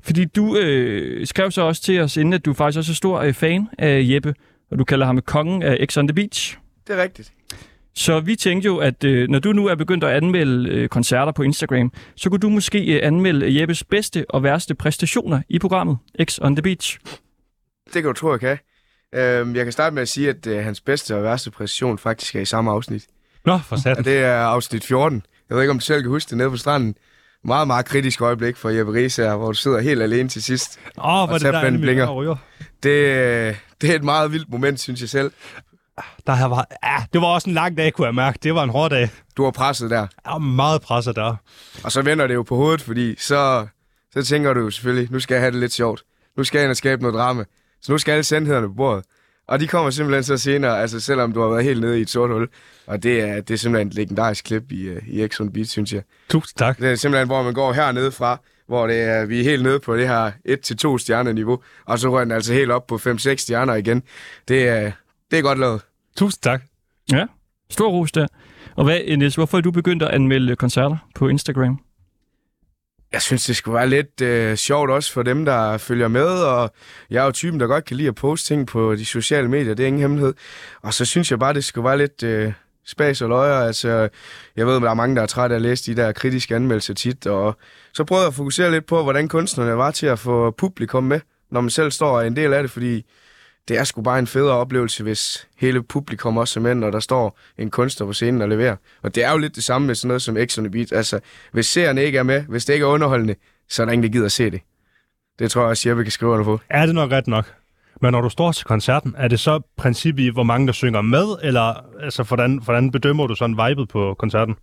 Fordi 0.00 0.24
du 0.24 0.56
øh, 0.56 1.26
skrev 1.26 1.50
så 1.50 1.62
også 1.62 1.82
til 1.82 2.00
os, 2.00 2.16
inden 2.16 2.32
at 2.32 2.44
du 2.44 2.52
faktisk 2.52 2.78
også 2.78 2.92
er 2.92 2.94
stor 2.94 3.20
øh, 3.20 3.32
fan 3.32 3.68
af 3.78 4.00
Jeppe, 4.04 4.34
og 4.70 4.78
du 4.78 4.84
kalder 4.84 5.06
ham 5.06 5.20
kongen 5.20 5.62
af 5.62 5.86
X 5.88 5.96
on 5.96 6.08
the 6.08 6.14
Beach. 6.14 6.58
Det 6.86 6.98
er 6.98 7.02
rigtigt. 7.02 7.32
Så 7.94 8.20
vi 8.20 8.36
tænkte 8.36 8.66
jo, 8.66 8.76
at 8.78 9.04
øh, 9.04 9.28
når 9.28 9.38
du 9.38 9.52
nu 9.52 9.66
er 9.66 9.74
begyndt 9.74 10.04
at 10.04 10.10
anmelde 10.10 10.70
øh, 10.70 10.88
koncerter 10.88 11.32
på 11.32 11.42
Instagram, 11.42 11.92
så 12.16 12.30
kunne 12.30 12.40
du 12.40 12.48
måske 12.48 12.94
øh, 12.94 13.06
anmelde 13.06 13.60
Jeppes 13.60 13.84
bedste 13.84 14.24
og 14.28 14.42
værste 14.42 14.74
præstationer 14.74 15.42
i 15.48 15.58
programmet 15.58 15.98
X 16.24 16.38
on 16.42 16.56
the 16.56 16.62
Beach. 16.62 16.98
Det 17.84 18.02
kan 18.02 18.04
du 18.04 18.12
tro, 18.12 18.30
jeg 18.30 18.40
kan. 18.40 18.58
Øhm, 19.14 19.56
jeg 19.56 19.64
kan 19.64 19.72
starte 19.72 19.94
med 19.94 20.02
at 20.02 20.08
sige, 20.08 20.28
at 20.28 20.46
øh, 20.46 20.64
hans 20.64 20.80
bedste 20.80 21.16
og 21.16 21.22
værste 21.22 21.50
præstation 21.50 21.98
faktisk 21.98 22.36
er 22.36 22.40
i 22.40 22.44
samme 22.44 22.70
afsnit. 22.70 23.06
Nå, 23.46 23.58
for 23.58 23.76
satan. 23.76 23.98
Og 23.98 24.04
det 24.04 24.18
er 24.18 24.34
afsnit 24.34 24.84
14. 24.84 25.22
Jeg 25.48 25.54
ved 25.56 25.62
ikke, 25.62 25.70
om 25.70 25.78
du 25.78 25.84
selv 25.84 26.02
kan 26.02 26.10
huske 26.10 26.30
det 26.30 26.38
nede 26.38 26.50
på 26.50 26.56
stranden. 26.56 26.94
Meget, 27.44 27.66
meget 27.66 27.86
kritisk 27.86 28.20
øjeblik 28.20 28.56
for 28.56 28.68
Jeppe 28.68 28.92
Ries 28.92 29.16
her, 29.16 29.36
hvor 29.36 29.46
du 29.46 29.54
sidder 29.58 29.80
helt 29.80 30.02
alene 30.02 30.28
til 30.28 30.42
sidst. 30.42 30.80
Åh, 30.98 31.22
oh, 31.22 31.28
hvor 31.28 31.38
det 31.38 31.52
der 31.52 31.78
blinger. 31.78 32.04
der 32.04 32.12
ryger. 32.12 32.36
Det, 32.82 32.90
øh, 32.90 33.56
det 33.80 33.90
er 33.90 33.94
et 33.94 34.04
meget 34.04 34.32
vildt 34.32 34.50
moment, 34.50 34.80
synes 34.80 35.00
jeg 35.00 35.08
selv. 35.08 35.32
Der 36.26 36.34
her 36.34 36.46
var, 36.46 36.66
ja, 36.84 36.96
det 37.12 37.20
var 37.20 37.26
også 37.26 37.50
en 37.50 37.54
lang 37.54 37.76
dag, 37.76 37.92
kunne 37.92 38.06
jeg 38.06 38.14
mærke. 38.14 38.38
Det 38.42 38.54
var 38.54 38.62
en 38.62 38.70
hård 38.70 38.90
dag. 38.90 39.10
Du 39.36 39.44
var 39.44 39.50
presset 39.50 39.90
der. 39.90 40.00
Jeg 40.00 40.32
var 40.32 40.38
meget 40.38 40.82
presset 40.82 41.16
der. 41.16 41.36
Og 41.84 41.92
så 41.92 42.02
vender 42.02 42.26
det 42.26 42.34
jo 42.34 42.42
på 42.42 42.56
hovedet, 42.56 42.80
fordi 42.82 43.14
så, 43.18 43.66
så 44.12 44.22
tænker 44.22 44.52
du 44.54 44.60
jo 44.60 44.70
selvfølgelig, 44.70 45.12
nu 45.12 45.20
skal 45.20 45.34
jeg 45.34 45.42
have 45.42 45.50
det 45.50 45.60
lidt 45.60 45.72
sjovt. 45.72 46.02
Nu 46.36 46.44
skal 46.44 46.58
jeg 46.58 46.64
ind 46.64 46.70
og 46.70 46.76
skabe 46.76 47.02
noget 47.02 47.14
drama. 47.14 47.44
Så 47.82 47.92
nu 47.92 47.98
skal 47.98 48.12
alle 48.12 48.24
sandhederne 48.24 48.66
på 48.66 48.74
bordet. 48.74 49.04
Og 49.48 49.60
de 49.60 49.68
kommer 49.68 49.90
simpelthen 49.90 50.24
så 50.24 50.38
senere, 50.38 50.80
altså 50.80 51.00
selvom 51.00 51.32
du 51.32 51.40
har 51.40 51.48
været 51.48 51.64
helt 51.64 51.80
nede 51.80 51.98
i 51.98 52.02
et 52.02 52.10
sort 52.10 52.30
hul. 52.30 52.48
Og 52.86 53.02
det 53.02 53.20
er, 53.20 53.40
det 53.40 53.54
er 53.54 53.58
simpelthen 53.58 53.88
et 53.88 53.94
legendarisk 53.94 54.44
klip 54.44 54.72
i, 54.72 54.82
øh, 54.82 55.02
i 55.08 55.28
X 55.28 55.40
on 55.40 55.52
Beat, 55.52 55.68
synes 55.68 55.92
jeg. 55.92 56.02
Tusind 56.28 56.58
tak. 56.58 56.78
Det 56.78 56.90
er 56.90 56.94
simpelthen, 56.94 57.28
hvor 57.28 57.42
man 57.42 57.54
går 57.54 57.72
hernede 57.72 58.12
fra, 58.12 58.38
hvor 58.66 58.86
det 58.86 59.00
er, 59.02 59.24
vi 59.24 59.40
er 59.40 59.44
helt 59.44 59.62
nede 59.62 59.80
på 59.80 59.96
det 59.96 60.08
her 60.08 60.30
1-2 60.94 60.98
stjerner 60.98 61.32
niveau, 61.32 61.62
og 61.86 61.98
så 61.98 62.10
rører 62.10 62.24
den 62.24 62.32
altså 62.32 62.52
helt 62.52 62.70
op 62.70 62.86
på 62.86 62.94
5-6 62.94 63.36
stjerner 63.36 63.74
igen. 63.74 64.02
Det 64.48 64.68
er, 64.68 64.92
det 65.32 65.38
er 65.38 65.42
godt 65.42 65.58
lavet. 65.58 65.80
Tusind 66.16 66.42
tak. 66.42 66.62
Ja, 67.12 67.26
stor 67.70 67.88
ros 67.90 68.12
der. 68.12 68.26
Og 68.76 68.84
hvad, 68.84 69.16
Niels, 69.16 69.34
hvorfor 69.34 69.58
er 69.58 69.62
du 69.62 69.70
begyndt 69.70 70.02
at 70.02 70.08
anmelde 70.08 70.56
koncerter 70.56 70.96
på 71.14 71.28
Instagram? 71.28 71.80
Jeg 73.12 73.22
synes, 73.22 73.46
det 73.46 73.56
skulle 73.56 73.74
være 73.74 73.88
lidt 73.88 74.20
øh, 74.20 74.56
sjovt 74.56 74.90
også 74.90 75.12
for 75.12 75.22
dem, 75.22 75.44
der 75.44 75.78
følger 75.78 76.08
med, 76.08 76.26
og 76.26 76.72
jeg 77.10 77.20
er 77.20 77.24
jo 77.24 77.32
typen, 77.32 77.60
der 77.60 77.66
godt 77.66 77.84
kan 77.84 77.96
lide 77.96 78.08
at 78.08 78.14
poste 78.14 78.46
ting 78.48 78.66
på 78.66 78.94
de 78.94 79.04
sociale 79.04 79.48
medier, 79.48 79.74
det 79.74 79.82
er 79.82 79.86
ingen 79.86 80.00
hemmelighed. 80.00 80.34
Og 80.82 80.94
så 80.94 81.04
synes 81.04 81.30
jeg 81.30 81.38
bare, 81.38 81.54
det 81.54 81.64
skulle 81.64 81.84
være 81.84 81.98
lidt 81.98 82.22
øh, 82.22 82.52
spas 82.86 83.22
og 83.22 83.28
løjer. 83.28 83.66
Altså, 83.66 84.08
jeg 84.56 84.66
ved, 84.66 84.76
at 84.76 84.82
der 84.82 84.90
er 84.90 84.94
mange, 84.94 85.16
der 85.16 85.22
er 85.22 85.26
trætte 85.26 85.54
af 85.54 85.58
at 85.58 85.62
læse 85.62 85.94
de 85.94 86.02
der 86.02 86.12
kritiske 86.12 86.56
anmeldelser 86.56 86.94
tit, 86.94 87.26
og 87.26 87.56
så 87.92 88.04
prøvede 88.04 88.22
jeg 88.22 88.28
at 88.28 88.34
fokusere 88.34 88.70
lidt 88.70 88.86
på, 88.86 89.02
hvordan 89.02 89.28
kunstnerne 89.28 89.76
var 89.76 89.90
til 89.90 90.06
at 90.06 90.18
få 90.18 90.50
publikum 90.50 91.04
med, 91.04 91.20
når 91.50 91.60
man 91.60 91.70
selv 91.70 91.90
står 91.90 92.10
og 92.16 92.22
er 92.22 92.26
en 92.26 92.36
del 92.36 92.52
af 92.52 92.62
det, 92.62 92.70
fordi 92.70 93.04
det 93.68 93.78
er 93.78 93.84
sgu 93.84 94.02
bare 94.02 94.18
en 94.18 94.26
federe 94.26 94.56
oplevelse, 94.56 95.02
hvis 95.02 95.48
hele 95.56 95.82
publikum 95.82 96.36
også 96.36 96.60
er 96.60 96.62
med, 96.62 96.74
når 96.74 96.90
der 96.90 97.00
står 97.00 97.38
en 97.58 97.70
kunstner 97.70 98.06
på 98.06 98.12
scenen 98.12 98.42
og 98.42 98.48
leverer. 98.48 98.76
Og 99.02 99.14
det 99.14 99.24
er 99.24 99.30
jo 99.30 99.38
lidt 99.38 99.56
det 99.56 99.64
samme 99.64 99.86
med 99.86 99.94
sådan 99.94 100.08
noget 100.08 100.22
som 100.22 100.36
X 100.46 100.58
on 100.58 100.64
the 100.64 100.70
Beat. 100.70 100.92
Altså, 100.92 101.20
hvis 101.52 101.66
seerne 101.66 102.02
ikke 102.02 102.18
er 102.18 102.22
med, 102.22 102.42
hvis 102.42 102.64
det 102.64 102.72
ikke 102.72 102.84
er 102.84 102.88
underholdende, 102.88 103.34
så 103.68 103.82
er 103.82 103.86
der 103.86 103.92
ingen, 103.92 104.02
der 104.02 104.12
gider 104.12 104.26
at 104.26 104.32
se 104.32 104.50
det. 104.50 104.60
Det 105.38 105.50
tror 105.50 105.60
jeg 105.62 105.70
også, 105.70 105.88
Jeppe 105.88 106.02
kan 106.02 106.12
skrive 106.12 106.32
under 106.32 106.44
på. 106.44 106.60
Er 106.68 106.86
det 106.86 106.94
nok 106.94 107.10
ret 107.10 107.26
nok? 107.26 107.54
Men 108.00 108.12
når 108.12 108.20
du 108.20 108.28
står 108.28 108.52
til 108.52 108.64
koncerten, 108.64 109.14
er 109.18 109.28
det 109.28 109.40
så 109.40 109.60
princippet 109.76 110.22
i, 110.22 110.28
hvor 110.28 110.42
mange 110.42 110.66
der 110.66 110.72
synger 110.72 111.00
med, 111.00 111.36
eller 111.42 111.84
altså, 112.00 112.22
hvordan, 112.22 112.60
hvordan 112.64 112.90
bedømmer 112.90 113.26
du 113.26 113.34
sådan 113.34 113.58
vibet 113.68 113.88
på 113.88 114.14
koncerten? 114.18 114.56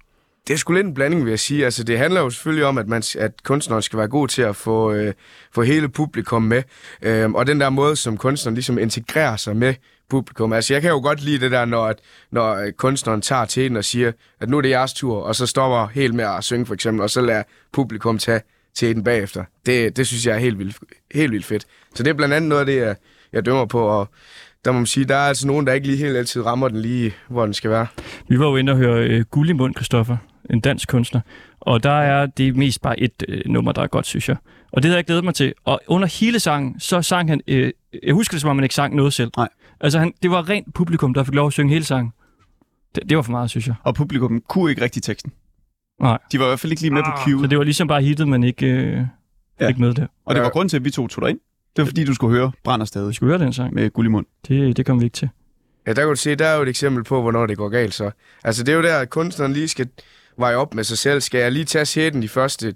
Det 0.48 0.54
er 0.54 0.58
sgu 0.58 0.74
lidt 0.74 0.88
en 0.88 0.94
blanding, 0.94 1.26
vil 1.26 1.30
jeg 1.30 1.40
sige. 1.40 1.66
Altså, 1.66 1.84
det 1.84 1.98
handler 1.98 2.22
jo 2.22 2.30
selvfølgelig 2.30 2.66
om, 2.66 2.78
at, 2.78 2.88
man, 2.88 3.04
at 3.20 3.44
kunstneren 3.44 3.82
skal 3.82 4.00
være 4.00 4.08
god 4.08 4.28
til 4.28 4.42
at 4.42 4.56
få, 4.56 4.94
øh, 4.94 5.14
få 5.52 5.62
hele 5.62 5.90
publikum 5.90 6.42
med. 6.42 6.64
Øhm, 7.02 7.36
og 7.36 7.48
den 7.48 7.60
der 7.60 7.70
måde, 7.70 7.96
som 7.96 8.18
kunstneren 8.18 8.54
ligesom 8.54 8.78
integrerer 8.78 9.36
sig 9.36 9.56
med 9.56 9.74
publikum. 10.10 10.54
Altså, 10.54 10.74
jeg 10.74 10.82
kan 10.82 10.92
jo 10.92 11.00
godt 11.00 11.22
lide 11.22 11.40
det 11.40 11.52
der, 11.52 11.66
når, 11.66 11.86
at, 11.86 12.00
når 12.32 12.56
øh, 12.56 12.72
kunstneren 12.72 13.22
tager 13.22 13.46
til 13.46 13.70
den 13.70 13.78
og 13.78 13.86
siger, 13.86 14.12
at 14.40 14.50
nu 14.50 14.58
er 14.58 14.62
det 14.62 14.70
jeres 14.70 14.94
tur, 14.94 15.22
og 15.22 15.36
så 15.36 15.46
stopper 15.46 15.88
helt 15.88 16.16
med 16.16 16.26
at 16.26 16.44
synge, 16.44 16.66
for 16.66 16.74
eksempel, 16.74 17.02
og 17.02 17.10
så 17.10 17.22
lader 17.22 17.44
publikum 17.72 18.18
tage 18.18 18.42
til 18.76 18.96
den 18.96 19.04
bagefter. 19.04 19.44
Det, 19.66 19.98
det 19.98 20.08
synes 20.08 20.26
jeg 20.26 20.36
er 20.36 20.40
helt 20.40 20.60
vildt, 20.60 20.78
helt 21.14 21.32
vildt 21.32 21.46
fedt. 21.46 21.66
Så 21.96 22.04
det 22.04 22.10
er 22.10 22.14
blandt 22.14 22.34
andet 22.34 22.50
noget 22.50 22.60
af 22.60 22.66
det, 22.66 22.78
jeg, 22.78 22.96
jeg 23.34 23.46
dømmer 23.46 23.66
på, 23.66 23.82
og 23.82 24.10
der 24.66 24.72
må 24.72 24.80
man 24.80 24.86
sige, 24.86 25.06
der 25.06 25.16
er 25.16 25.28
altså 25.28 25.48
nogen, 25.48 25.68
der 25.68 25.74
ikke 25.74 25.88
lige 25.88 25.98
helt 25.98 26.18
altid 26.18 26.46
rammer 26.46 26.68
den 26.68 26.82
lige, 26.82 27.16
hvor 27.30 27.46
den 27.46 27.54
skal 27.54 27.72
være. 27.72 27.88
Vi 28.30 28.40
var 28.40 28.46
jo 28.46 28.56
inde 28.56 28.72
og 28.72 28.78
høre 28.78 29.08
øh, 29.08 29.26
Guld 29.32 29.50
i 29.50 29.54
mund, 29.54 29.76
Christoffer, 29.76 30.18
en 30.50 30.60
dansk 30.60 30.90
kunstner. 30.90 31.22
Og 31.60 31.84
der 31.84 31.92
er 32.02 32.26
det 32.26 32.56
mest 32.56 32.82
bare 32.82 33.00
et 33.00 33.24
øh, 33.28 33.42
nummer, 33.46 33.72
der 33.72 33.82
er 33.82 33.88
godt, 33.88 34.06
synes 34.06 34.30
jeg. 34.30 34.38
Og 34.72 34.84
det 34.84 34.90
havde 34.90 34.98
jeg 34.98 35.06
glædet 35.06 35.24
mig 35.24 35.34
til. 35.34 35.54
Og 35.66 35.82
under 35.88 36.08
hele 36.08 36.40
sangen, 36.40 36.80
så 36.80 37.02
sang 37.02 37.30
han... 37.30 37.42
Øh, 37.48 37.72
jeg 38.04 38.14
husker 38.14 38.34
det, 38.36 38.42
som 38.42 38.50
om 38.50 38.58
han 38.58 38.64
ikke 38.64 38.76
sang 38.76 38.96
noget 38.96 39.14
selv. 39.14 39.32
Nej. 39.38 39.48
Altså, 39.82 40.00
han, 40.00 40.14
det 40.24 40.32
var 40.32 40.50
rent 40.50 40.74
publikum, 40.74 41.14
der 41.14 41.24
fik 41.24 41.34
lov 41.36 41.48
at 41.48 41.54
synge 41.54 41.74
hele 41.74 41.86
sangen. 41.86 42.12
Det, 42.96 43.10
det 43.10 43.18
var 43.18 43.24
for 43.24 43.32
meget, 43.32 43.50
synes 43.50 43.68
jeg. 43.68 43.76
Og 43.84 43.96
publikum 43.96 44.42
kunne 44.50 44.70
ikke 44.70 44.82
rigtig 44.82 45.04
teksten. 45.04 45.32
Nej. 46.02 46.18
De 46.32 46.40
var 46.40 46.46
i 46.46 46.48
hvert 46.50 46.60
fald 46.60 46.72
ikke 46.72 46.82
lige 46.82 46.94
med 46.94 47.04
på 47.04 47.12
cue. 47.24 47.42
Så 47.42 47.48
det 47.48 47.58
var 47.58 47.64
ligesom 47.64 47.88
bare 47.88 48.02
hittet, 48.02 48.28
men 48.28 48.44
ikke, 48.44 48.66
øh, 48.66 49.02
Ja. 49.62 49.68
ikke 49.68 49.82
med 49.82 49.94
der. 49.94 50.08
Og 50.26 50.36
det 50.36 50.44
var 50.44 50.50
grund 50.50 50.70
til, 50.70 50.78
at 50.78 50.86
vi 50.86 50.92
to 50.92 51.08
tog 51.08 51.22
dig 51.22 51.30
ind. 51.30 51.40
Det 51.76 51.82
var 51.82 51.86
fordi, 51.86 52.04
du 52.06 52.14
skulle 52.14 52.38
høre 52.38 52.52
Brænder 52.64 52.86
stadig 52.86 53.08
Vi 53.10 53.14
skulle 53.14 53.32
høre 53.38 53.46
den 53.46 53.54
sang. 53.54 53.74
med 53.74 53.90
guld 53.90 54.08
i 54.08 54.10
mund. 54.10 54.26
Det, 54.48 54.78
det 54.78 54.86
kom 54.86 55.00
vi 55.00 55.06
ikke 55.06 55.16
til. 55.16 55.30
Ja, 55.88 55.94
der 55.94 56.02
kan 56.02 56.10
du 56.10 56.16
se, 56.16 56.36
der 56.36 56.46
er 56.46 56.56
jo 56.56 56.62
et 56.64 56.70
eksempel 56.70 57.04
på, 57.04 57.22
hvornår 57.22 57.46
det 57.46 57.58
går 57.58 57.70
galt 57.70 57.94
så. 57.94 58.12
Altså, 58.44 58.64
det 58.64 58.72
er 58.72 58.76
jo 58.76 58.84
der, 58.84 58.98
at 58.98 59.10
kunstneren 59.10 59.54
lige 59.54 59.68
skal 59.68 59.88
veje 60.40 60.56
op 60.56 60.74
med 60.74 60.84
sig 60.84 60.98
selv. 60.98 61.22
Skal 61.22 61.40
jeg 61.40 61.52
lige 61.52 61.66
tage 61.66 61.86
sætten 61.86 62.22
de 62.22 62.30
første 62.30 62.76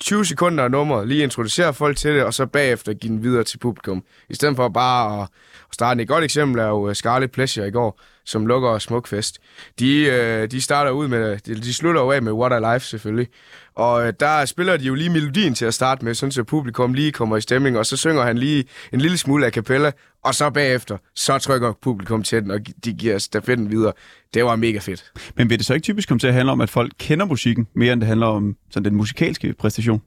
20 0.00 0.24
sekunder 0.24 0.64
af 0.64 0.70
nummeret, 0.70 1.08
lige 1.08 1.22
introducere 1.22 1.74
folk 1.74 1.96
til 1.96 2.14
det, 2.14 2.24
og 2.24 2.34
så 2.34 2.46
bagefter 2.46 2.92
give 2.92 3.12
den 3.12 3.22
videre 3.22 3.44
til 3.44 3.58
publikum. 3.58 4.04
I 4.28 4.34
stedet 4.34 4.56
for 4.56 4.68
bare 4.68 5.22
at, 5.22 5.28
starte. 5.72 6.02
Et 6.02 6.08
godt 6.08 6.24
eksempel 6.24 6.60
er 6.60 6.66
jo 6.66 6.88
øh, 6.88 6.94
Scarlet 6.94 7.30
Pleasure 7.30 7.68
i 7.68 7.70
går, 7.70 8.00
som 8.30 8.46
lukker 8.46 8.78
Smukfest. 8.78 9.38
De, 9.78 10.02
øh, 10.02 10.50
de 10.50 10.60
starter 10.60 10.90
ud 10.90 11.08
med, 11.08 11.38
de, 11.38 11.74
slutter 11.74 12.00
jo 12.00 12.10
af 12.10 12.22
med 12.22 12.32
What 12.32 12.52
I 12.52 12.74
Life 12.74 12.86
selvfølgelig. 12.86 13.28
Og 13.74 14.06
øh, 14.06 14.12
der 14.20 14.44
spiller 14.44 14.76
de 14.76 14.84
jo 14.84 14.94
lige 14.94 15.10
melodien 15.10 15.54
til 15.54 15.64
at 15.64 15.74
starte 15.74 16.04
med, 16.04 16.14
sådan 16.14 16.32
så 16.32 16.44
publikum 16.44 16.94
lige 16.94 17.12
kommer 17.12 17.36
i 17.36 17.40
stemning, 17.40 17.78
og 17.78 17.86
så 17.86 17.96
synger 17.96 18.22
han 18.22 18.38
lige 18.38 18.64
en 18.92 19.00
lille 19.00 19.18
smule 19.18 19.46
a 19.46 19.50
cappella, 19.50 19.92
og 20.24 20.34
så 20.34 20.50
bagefter, 20.50 20.96
så 21.14 21.38
trykker 21.38 21.72
publikum 21.82 22.22
til 22.22 22.42
den, 22.42 22.50
og 22.50 22.60
de 22.84 22.92
giver 22.92 23.18
stafetten 23.18 23.70
videre. 23.70 23.92
Det 24.34 24.44
var 24.44 24.56
mega 24.56 24.78
fedt. 24.78 25.12
Men 25.36 25.50
vil 25.50 25.58
det 25.58 25.66
så 25.66 25.74
ikke 25.74 25.84
typisk 25.84 26.08
komme 26.08 26.18
til 26.18 26.26
at 26.26 26.34
handle 26.34 26.52
om, 26.52 26.60
at 26.60 26.70
folk 26.70 26.92
kender 26.98 27.26
musikken, 27.26 27.66
mere 27.74 27.92
end 27.92 28.00
det 28.00 28.08
handler 28.08 28.26
om 28.26 28.56
sådan 28.70 28.84
den 28.84 28.94
musikalske 28.94 29.54
præstation? 29.58 30.02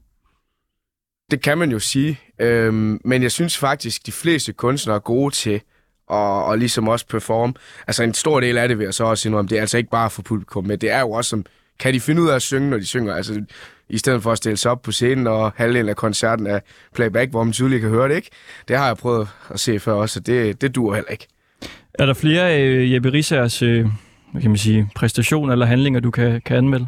Det 1.30 1.42
kan 1.42 1.58
man 1.58 1.70
jo 1.70 1.78
sige, 1.78 2.20
øhm, 2.40 3.00
men 3.04 3.22
jeg 3.22 3.32
synes 3.32 3.58
faktisk, 3.58 4.06
de 4.06 4.12
fleste 4.12 4.52
kunstnere 4.52 4.96
er 4.96 5.00
gode 5.00 5.34
til 5.34 5.60
at, 6.10 6.16
og 6.16 6.58
ligesom 6.58 6.88
også 6.88 7.06
performe. 7.06 7.54
Altså 7.86 8.02
en 8.02 8.14
stor 8.14 8.40
del 8.40 8.58
af 8.58 8.68
det 8.68 8.78
vil 8.78 8.84
jeg 8.84 8.94
så 8.94 9.04
også 9.04 9.28
indrømme, 9.28 9.48
det 9.48 9.56
er 9.56 9.60
altså 9.60 9.78
ikke 9.78 9.90
bare 9.90 10.10
for 10.10 10.22
publikum, 10.22 10.66
men 10.66 10.78
det 10.78 10.90
er 10.90 11.00
jo 11.00 11.10
også 11.10 11.28
som 11.28 11.44
kan 11.78 11.94
de 11.94 12.00
finde 12.00 12.22
ud 12.22 12.28
af 12.28 12.34
at 12.34 12.42
synge, 12.42 12.70
når 12.70 12.76
de 12.76 12.86
synger? 12.86 13.14
Altså, 13.14 13.44
i 13.88 13.98
stedet 13.98 14.22
for 14.22 14.32
at 14.32 14.38
stille 14.38 14.56
sig 14.56 14.70
op 14.70 14.82
på 14.82 14.92
scenen, 14.92 15.26
og 15.26 15.52
halvdelen 15.56 15.88
af 15.88 15.96
koncerten 15.96 16.46
er 16.46 16.60
playback, 16.94 17.30
hvor 17.30 17.44
man 17.44 17.52
tydeligt 17.52 17.80
kan 17.80 17.90
høre 17.90 18.08
det, 18.08 18.16
ikke? 18.16 18.30
Det 18.68 18.76
har 18.76 18.86
jeg 18.86 18.96
prøvet 18.96 19.28
at 19.50 19.60
se 19.60 19.80
før 19.80 19.92
også, 19.92 20.20
og 20.20 20.26
det, 20.26 20.60
det 20.60 20.74
duer 20.74 20.94
heller 20.94 21.10
ikke. 21.10 21.26
Er 21.94 22.06
der 22.06 22.14
flere 22.14 22.50
af 22.50 22.60
øh, 22.60 22.92
Jeppe 22.92 23.12
Rissers 23.12 23.62
øh, 23.62 23.86
hvad 24.34 24.42
kan 24.42 24.50
man 24.50 24.58
sige, 24.58 24.90
præstationer 24.94 25.52
eller 25.52 25.66
handlinger, 25.66 26.00
du 26.00 26.10
kan, 26.10 26.40
kan 26.40 26.56
anmelde? 26.56 26.86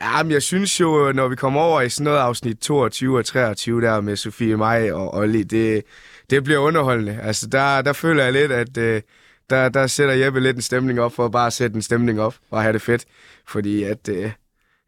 Ja, 0.00 0.22
men 0.22 0.32
jeg 0.32 0.42
synes 0.42 0.80
jo, 0.80 1.12
når 1.12 1.28
vi 1.28 1.36
kommer 1.36 1.60
over 1.60 1.80
i 1.80 1.88
sådan 1.88 2.04
noget 2.04 2.18
afsnit 2.18 2.58
22 2.58 3.18
og 3.18 3.24
23 3.24 3.80
der 3.80 4.00
med 4.00 4.16
Sofie 4.16 4.56
Maj 4.56 4.90
og 4.92 5.14
Olli, 5.14 5.42
det, 5.42 5.82
det 6.30 6.44
bliver 6.44 6.58
underholdende. 6.58 7.20
Altså, 7.22 7.46
der, 7.46 7.82
der 7.82 7.92
føler 7.92 8.24
jeg 8.24 8.32
lidt, 8.32 8.52
at 8.52 8.76
øh, 8.76 9.02
der, 9.50 9.68
der 9.68 9.86
sætter 9.86 10.14
Jeppe 10.14 10.40
lidt 10.40 10.56
en 10.56 10.62
stemning 10.62 11.00
op 11.00 11.12
for 11.12 11.24
at 11.24 11.32
bare 11.32 11.50
sætte 11.50 11.76
en 11.76 11.82
stemning 11.82 12.20
op 12.20 12.34
og 12.50 12.62
have 12.62 12.72
det 12.72 12.82
fedt. 12.82 13.04
Fordi 13.46 13.82
at... 13.82 14.08
Øh, 14.08 14.30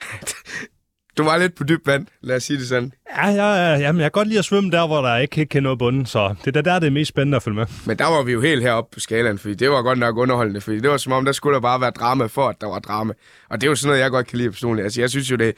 du 1.18 1.24
var 1.24 1.36
lidt 1.36 1.54
på 1.54 1.64
dyb 1.64 1.86
vand, 1.86 2.06
lad 2.20 2.36
os 2.36 2.42
sige 2.42 2.58
det 2.58 2.68
sådan. 2.68 2.92
Ja, 3.16 3.28
ja, 3.28 3.54
ja, 3.54 3.78
jamen, 3.78 4.00
jeg 4.00 4.12
kan 4.12 4.20
godt 4.20 4.28
lide 4.28 4.38
at 4.38 4.44
svømme 4.44 4.70
der, 4.70 4.86
hvor 4.86 5.02
der 5.02 5.16
ikke, 5.16 5.46
kan 5.46 5.62
noget 5.62 5.78
bunden, 5.78 6.06
så 6.06 6.34
det 6.44 6.56
er 6.56 6.60
der, 6.60 6.78
det 6.78 6.86
er 6.86 6.90
mest 6.90 7.08
spændende 7.08 7.36
at 7.36 7.42
følge 7.42 7.54
med. 7.54 7.66
Men 7.86 7.98
der 7.98 8.06
var 8.06 8.22
vi 8.22 8.32
jo 8.32 8.40
helt 8.40 8.62
heroppe 8.62 8.94
på 8.94 9.00
skalaen, 9.00 9.38
fordi 9.38 9.54
det 9.54 9.70
var 9.70 9.82
godt 9.82 9.98
nok 9.98 10.16
underholdende, 10.16 10.60
fordi 10.60 10.80
det 10.80 10.90
var 10.90 10.96
som 10.96 11.12
om, 11.12 11.24
der 11.24 11.32
skulle 11.32 11.54
der 11.54 11.60
bare 11.60 11.80
være 11.80 11.90
drama 11.90 12.26
for, 12.26 12.48
at 12.48 12.60
der 12.60 12.66
var 12.66 12.78
drama. 12.78 13.14
Og 13.48 13.60
det 13.60 13.66
er 13.66 13.70
jo 13.70 13.74
sådan 13.74 13.88
noget, 13.88 14.02
jeg 14.02 14.10
godt 14.10 14.26
kan 14.26 14.38
lide 14.38 14.50
personligt. 14.50 14.84
Altså, 14.84 15.00
jeg 15.00 15.10
synes 15.10 15.30
jo, 15.30 15.36
det 15.36 15.48
er 15.48 15.52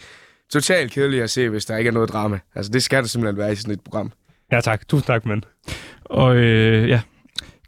totalt 0.52 0.92
kedeligt 0.92 1.22
at 1.22 1.30
se, 1.30 1.48
hvis 1.48 1.64
der 1.64 1.76
ikke 1.76 1.88
er 1.88 1.92
noget 1.92 2.08
drama. 2.08 2.38
Altså, 2.54 2.72
det 2.72 2.82
skal 2.82 3.02
der 3.02 3.08
simpelthen 3.08 3.38
være 3.38 3.52
i 3.52 3.56
sådan 3.56 3.74
et 3.74 3.80
program. 3.80 4.12
Ja, 4.54 4.60
tak. 4.60 4.88
Tusind 4.88 5.06
tak, 5.06 5.26
men. 5.26 5.44
Og 6.04 6.36
øh, 6.36 6.88
ja, 6.88 7.00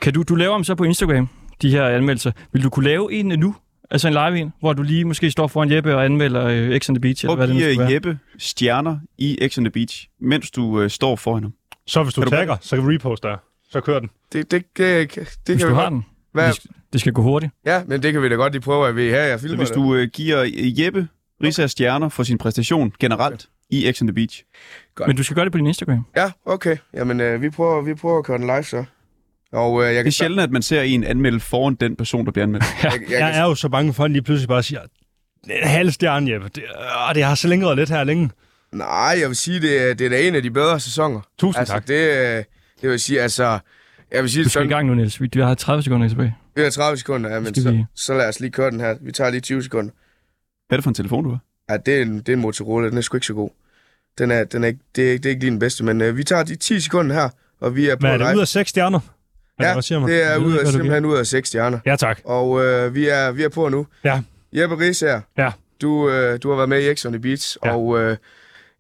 kan 0.01 0.13
du, 0.13 0.23
du 0.23 0.35
laver 0.35 0.55
dem 0.55 0.65
så 0.65 0.75
på 0.75 0.85
Instagram, 0.85 1.29
de 1.63 1.71
her 1.71 1.85
anmeldelser. 1.89 2.33
Vil 2.53 2.63
du 2.63 2.71
kunne 2.71 2.85
lave 2.85 3.13
en 3.13 3.27
nu? 3.27 3.57
Altså 3.91 4.09
en 4.09 4.15
live 4.15 4.39
en, 4.39 4.53
hvor 4.61 4.73
du 4.73 4.83
lige 4.83 5.05
måske 5.05 5.31
står 5.31 5.47
foran 5.47 5.73
Jeppe 5.73 5.95
og 5.97 6.05
anmelder 6.05 6.45
øh, 6.47 6.79
X 6.81 6.89
on 6.89 6.95
the 6.95 7.01
Beach, 7.01 7.25
eller 7.25 7.37
Prøv 7.37 7.37
hvad 7.37 7.45
at 7.45 7.49
det 7.49 7.55
nu 7.55 7.61
give 7.61 7.73
skulle 7.75 7.83
øh, 7.85 7.89
være. 7.89 7.95
Jeppe 7.95 8.19
stjerner 8.39 8.99
i 9.19 9.49
X 9.49 9.59
on 9.59 9.65
the 9.65 9.71
Beach, 9.71 10.09
mens 10.21 10.51
du 10.51 10.81
øh, 10.81 10.91
står 10.91 11.17
foran 11.17 11.43
ham. 11.43 11.53
Så 11.87 12.03
hvis 12.03 12.15
du, 12.15 12.21
Kan 12.21 12.31
du 12.31 12.37
tagger, 12.37 12.57
så 12.61 12.77
kan 12.77 12.89
vi 12.89 12.95
reposte 12.95 13.29
der. 13.29 13.37
Så 13.71 13.81
kører 13.81 14.01
den. 14.01 14.11
Det, 14.33 14.51
det, 14.51 14.65
det, 14.77 15.15
det, 15.15 15.29
Hvis 15.47 15.47
kan 15.47 15.59
du 15.59 15.67
vi 15.69 15.75
har 15.75 15.83
godt. 15.83 15.93
den. 15.93 16.05
Hvad? 16.33 16.47
Det 16.47 16.55
skal, 16.57 16.71
det 16.93 17.01
skal 17.01 17.13
gå 17.13 17.23
hurtigt. 17.23 17.53
Ja, 17.67 17.83
men 17.87 18.03
det 18.03 18.13
kan 18.13 18.23
vi 18.23 18.29
da 18.29 18.35
godt 18.35 18.53
lige 18.53 18.63
prøve 18.63 18.89
at 18.89 18.97
vi 18.97 19.03
her. 19.03 19.23
Jeg 19.23 19.39
Så 19.39 19.43
filmer 19.43 19.57
hvis 19.59 19.69
det. 19.69 19.77
du 19.77 19.95
øh, 19.95 20.09
giver 20.13 20.43
øh, 20.43 20.81
Jeppe 20.81 21.09
Risa 21.43 21.67
stjerner 21.67 22.09
for 22.09 22.23
sin 22.23 22.39
præstation 22.39 22.93
generelt 23.01 23.49
i 23.71 23.93
X 23.93 24.01
on 24.03 24.07
the 24.09 24.15
Beach. 24.15 24.45
Godt. 24.95 25.07
Men 25.09 25.17
du 25.17 25.23
skal 25.23 25.35
gøre 25.35 25.45
det 25.45 25.53
på 25.53 25.59
din 25.59 25.67
Instagram. 25.67 26.07
Ja, 26.17 26.31
okay. 26.45 26.77
Jamen, 26.95 27.21
øh, 27.21 27.43
vi, 27.43 27.51
prøver, 27.51 27.83
vi 27.83 27.95
prøver 27.95 28.19
at 28.19 28.25
køre 28.25 28.39
den 28.39 28.47
live 28.47 28.63
så. 28.65 28.85
Og 29.53 29.83
øh, 29.83 29.87
jeg 29.87 29.95
Det 29.95 30.03
kan 30.05 30.07
er 30.07 30.11
sjældent, 30.11 30.41
at 30.41 30.51
man 30.51 30.63
ser 30.63 30.83
en 30.83 31.05
anmelde 31.05 31.41
foran 31.41 31.75
den 31.75 31.97
person, 31.97 32.27
der 32.27 32.33
bliver 32.33 32.43
anmeldt. 32.47 32.65
Jeg, 32.83 32.93
jeg, 32.93 33.11
Jeg 33.11 33.21
jeg, 33.21 33.39
er 33.39 33.43
jo 33.45 33.55
så 33.55 33.69
bange 33.69 33.93
for, 33.93 34.03
at 34.03 34.09
han 34.09 34.13
lige 34.13 34.23
pludselig 34.23 34.49
bare 34.49 34.63
siger, 34.63 34.81
"Det 35.45 35.53
er 35.59 35.63
en 35.63 35.69
halv 35.69 35.91
stjerne, 35.91 36.33
Jeppe. 36.33 36.49
Det, 36.49 36.63
øh, 37.09 37.15
det 37.15 37.25
har 37.25 37.35
så 37.35 37.49
længe 37.49 37.75
lidt 37.77 37.91
her 37.91 38.05
længe. 38.05 38.31
nej, 38.73 39.17
jeg 39.21 39.29
vil 39.29 39.37
sige, 39.37 39.61
det, 39.61 39.91
er- 39.91 39.95
det 39.95 40.05
er 40.05 40.11
da 40.11 40.21
en 40.29 40.35
af 40.35 40.43
de 40.43 40.51
bedre 40.51 40.81
sæsoner. 40.81 41.21
Tusind 41.39 41.59
altså, 41.61 41.75
tak. 41.75 41.89
Det, 41.89 42.11
øh, 42.39 42.45
det 42.83 42.91
vil 42.91 43.01
sige, 43.01 43.21
altså... 43.21 43.59
Jeg 44.13 44.23
vil 44.23 44.31
sige 44.31 44.41
Du 44.41 44.45
det 44.45 44.51
skal 44.53 44.61
i 44.61 44.65
sådan, 44.65 44.69
gang 44.77 44.89
nu, 44.89 44.95
Niels. 44.95 45.21
Vi 45.21 45.29
vi 45.35 45.41
har 45.41 45.55
30 45.55 45.83
sekunder 45.83 46.09
tilbage. 46.09 46.35
vi 46.57 46.63
har 46.63 46.71
30 46.71 46.97
sekunder, 46.99 47.31
ja, 47.35 47.41
men 47.41 47.55
så, 47.55 47.71
vi- 47.71 47.85
så 47.95 48.15
lad 48.15 48.29
os 48.29 48.41
lige 48.41 48.51
køre 48.51 48.71
den 48.71 48.81
her. 48.81 48.97
Vi 49.01 49.13
tager 49.13 49.31
lige 49.31 49.41
20 49.41 49.63
sekunder. 49.63 49.91
Hvad 50.69 50.77
er 50.77 50.81
det 50.81 50.85
for 50.85 50.91
en 50.91 50.95
telefon, 50.95 51.25
du 51.25 51.31
har? 51.31 51.39
Ja, 51.71 51.77
det 51.77 51.99
er 51.99 52.03
en, 52.03 52.19
det 52.19 52.29
er 52.29 52.33
en 52.33 52.41
Motorola, 52.41 52.89
den 52.89 52.97
er 52.99 53.03
sgu 53.03 53.17
ikke 53.17 53.27
så 53.27 53.35
god. 53.35 53.51
Den 54.19 54.31
er, 54.31 54.45
den 54.45 54.65
er 54.65 54.69
ikke, 54.69 54.81
det, 54.97 55.09
er, 55.09 55.13
ikke- 55.13 55.23
det 55.23 55.27
er 55.29 55.31
ikke 55.31 55.41
lige 55.43 55.51
den 55.51 55.59
bedste, 55.59 55.85
men 55.85 56.01
øh, 56.01 56.17
vi 56.17 56.25
tager 56.25 56.43
de 56.43 56.57
10 56.57 56.81
sekunder 56.81 57.15
her, 57.15 57.29
og 57.61 57.77
vi 57.77 57.89
er 57.89 57.97
på 57.97 58.07
Men 58.07 58.11
er 58.11 58.19
det 58.29 58.35
ud 58.37 58.41
af 58.41 58.49
seks 58.49 58.71
stjerner? 58.71 59.01
Eller 59.59 59.69
Ja, 59.69 59.75
hvad 59.75 59.83
siger 59.83 59.99
man? 59.99 60.09
det 60.11 60.23
er 60.33 60.37
ud 60.37 60.53
af, 60.53 60.63
hvad 60.63 60.73
simpelthen 60.73 61.05
ud 61.05 61.17
af 61.17 61.27
6 61.27 61.49
stjerner. 61.49 61.79
Ja, 61.87 61.97
tak. 61.97 62.21
Og 62.25 62.65
øh, 62.65 62.95
vi, 62.95 63.09
er, 63.09 63.31
vi 63.33 63.43
er 63.43 63.49
på 63.49 63.69
nu. 63.69 63.87
Ja. 64.05 64.23
Jeppe 64.53 64.79
Ries 64.79 65.01
her. 65.01 65.21
Ja. 65.39 65.51
Du, 65.83 66.11
øh, 66.11 66.39
du 66.43 66.49
har 66.51 66.57
været 66.57 66.69
med 66.69 66.91
i 66.91 66.95
X 66.95 67.07
on 67.07 67.13
the 67.13 67.21
Beach, 67.23 67.57
Ja. 67.65 67.77
og 67.77 67.99
øh, 68.01 68.17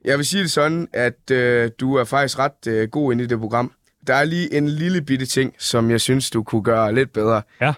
jeg 0.05 0.19
vil 0.19 0.27
sige 0.27 0.43
det 0.43 0.51
sådan, 0.51 0.89
at 0.93 1.31
øh, 1.31 1.71
du 1.81 1.95
er 1.95 2.05
faktisk 2.05 2.39
ret 2.39 2.67
øh, 2.69 2.89
god 2.89 3.13
inde 3.13 3.25
i 3.25 3.27
det 3.27 3.39
program. 3.39 3.73
Der 4.07 4.15
er 4.15 4.25
lige 4.25 4.55
en 4.55 4.69
lille 4.69 5.03
bitte 5.03 5.27
ting, 5.27 5.55
som 5.59 5.91
jeg 5.91 6.01
synes, 6.01 6.31
du 6.31 6.43
kunne 6.43 6.63
gøre 6.63 6.95
lidt 6.95 7.13
bedre. 7.13 7.43
Ja. 7.61 7.73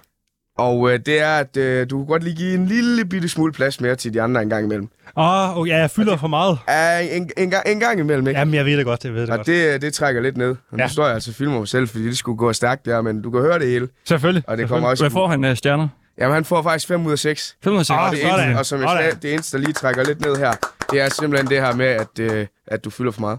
Og 0.59 0.93
øh, 0.93 1.01
det 1.07 1.21
er, 1.21 1.29
at 1.37 1.57
øh, 1.57 1.91
du 1.91 1.97
kunne 1.97 2.07
godt 2.07 2.25
lige 2.25 2.37
give 2.37 2.55
en 2.55 2.67
lille 2.67 3.05
bitte 3.05 3.29
smule 3.29 3.53
plads 3.53 3.81
mere 3.81 3.95
til 3.97 4.15
de 4.15 4.23
andre 4.23 4.43
en 4.43 4.49
gang 4.49 4.65
imellem. 4.65 4.89
Åh, 5.17 5.59
oh, 5.59 5.69
ja, 5.69 5.77
jeg 5.77 5.91
fylder 5.91 6.17
for 6.17 6.29
meget. 6.29 6.59
Ja, 6.69 7.01
en, 7.17 7.31
en, 7.37 7.51
gang, 7.51 7.63
en 7.69 7.81
gang 7.81 8.01
imellem, 8.01 8.27
ikke? 8.29 8.39
Jamen, 8.41 8.55
jeg 8.55 8.65
ved 8.65 8.77
det 8.77 8.85
godt, 8.85 9.05
jeg 9.05 9.15
ved 9.15 9.21
det 9.23 9.31
Og 9.31 9.37
godt. 9.37 9.47
det, 9.47 9.83
det 9.83 9.95
trækker 9.95 10.23
lidt 10.23 10.37
ned. 10.37 10.49
Og 10.51 10.57
nu 10.73 10.79
Ja. 10.79 10.89
står 10.89 11.05
jeg 11.05 11.15
altså 11.15 11.31
og 11.31 11.35
filmer 11.35 11.59
mig 11.59 11.69
selv, 11.69 11.89
fordi 11.89 12.05
det 12.05 12.19
skulle 12.19 12.39
gå 12.39 12.53
stærkt 12.53 12.85
der, 12.87 13.03
men 13.03 13.23
du 13.23 13.31
kan 13.31 13.41
høre 13.41 13.59
det 13.59 13.67
hele. 13.69 13.89
Selvfølgelig. 14.05 14.43
Og 14.47 14.59
det 14.59 14.69
kommer 14.69 14.89
også... 14.89 15.03
Hvad 15.05 15.11
får 15.11 15.27
han 15.29 15.45
af 15.45 15.57
stjerner? 15.57 15.89
Jamen, 16.19 16.35
han 16.35 16.45
får 16.45 16.63
faktisk 16.63 16.89
5 16.89 17.07
ud 17.07 17.13
af 17.13 17.19
6. 17.19 17.57
506. 17.65 17.91
Ah, 17.99 18.05
Og 18.07 18.11
det, 18.13 18.21
sådan. 18.21 18.45
eneste, 18.45 18.59
og 18.59 18.67
som 18.67 18.81
jeg 18.81 18.89
sagde, 19.01 19.17
det 19.23 19.33
eneste, 19.33 19.57
der 19.57 19.63
lige 19.65 19.73
trækker 19.73 20.05
lidt 20.05 20.21
ned 20.21 20.37
her, 20.37 20.53
det 20.91 21.01
er 21.01 21.09
simpelthen 21.09 21.51
det 21.51 21.61
her 21.61 21.75
med, 21.75 21.87
at, 21.87 22.19
øh, 22.21 22.47
at 22.67 22.85
du 22.85 22.91
fylder 22.91 23.13
for 23.13 23.21
meget. 23.21 23.39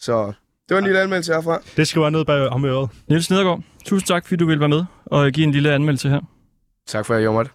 Så 0.00 0.26
det 0.68 0.74
var 0.74 0.78
en 0.78 0.84
lille 0.84 1.00
anmeldelse 1.00 1.32
herfra. 1.34 1.58
Det 1.76 1.88
skal 1.88 2.02
være 2.02 2.10
ned 2.10 2.24
bag 2.24 2.48
ham 2.52 2.64
i 2.64 2.68
øret. 2.68 2.88
Niels 3.08 3.30
Nedergaard, 3.30 3.60
tusind 3.84 4.06
tak, 4.06 4.24
fordi 4.26 4.36
du 4.36 4.46
ville 4.46 4.60
være 4.60 4.68
med 4.68 4.84
og 5.06 5.30
give 5.30 5.44
en 5.46 5.52
lille 5.52 5.72
anmeldelse 5.72 6.08
her. 6.08 6.20
Tak 6.86 7.06
for, 7.06 7.14
at 7.14 7.22
jeg 7.22 7.30
det. 7.42 7.50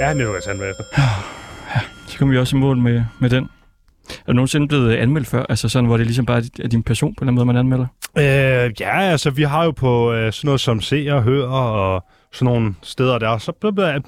Ja, 0.00 0.14
det 0.14 0.34
jeg 0.34 0.42
sande 0.42 0.68
efter. 0.70 0.84
Så 2.06 2.18
kom 2.18 2.30
vi 2.30 2.38
også 2.38 2.56
i 2.56 2.60
mål 2.60 2.76
med, 2.76 3.04
med 3.20 3.30
den. 3.30 3.48
Er 4.10 4.26
du 4.26 4.32
nogensinde 4.32 4.68
blevet 4.68 4.96
anmeldt 4.96 5.28
før? 5.28 5.44
Altså 5.48 5.68
sådan, 5.68 5.86
hvor 5.86 5.96
det 5.96 6.06
ligesom 6.06 6.26
bare 6.26 6.42
er 6.62 6.68
din 6.68 6.82
person 6.82 7.14
på 7.14 7.24
den 7.24 7.34
måde, 7.34 7.46
man 7.46 7.56
anmelder? 7.56 7.86
Øh, 8.18 8.70
ja, 8.80 9.00
altså, 9.00 9.30
vi 9.30 9.42
har 9.42 9.64
jo 9.64 9.70
på 9.70 10.12
øh, 10.12 10.32
sådan 10.32 10.48
noget 10.48 10.60
som 10.60 10.80
ser 10.80 11.12
og 11.14 11.22
hører 11.22 11.48
og 11.48 12.04
sådan 12.32 12.52
nogle 12.54 12.74
steder 12.82 13.18
der, 13.18 13.38
så 13.38 13.52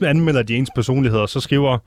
anmelder 0.03 0.43
de 0.43 0.57
ens 0.57 0.70
personligheder, 0.74 1.26
så 1.26 1.41
skriver, 1.41 1.78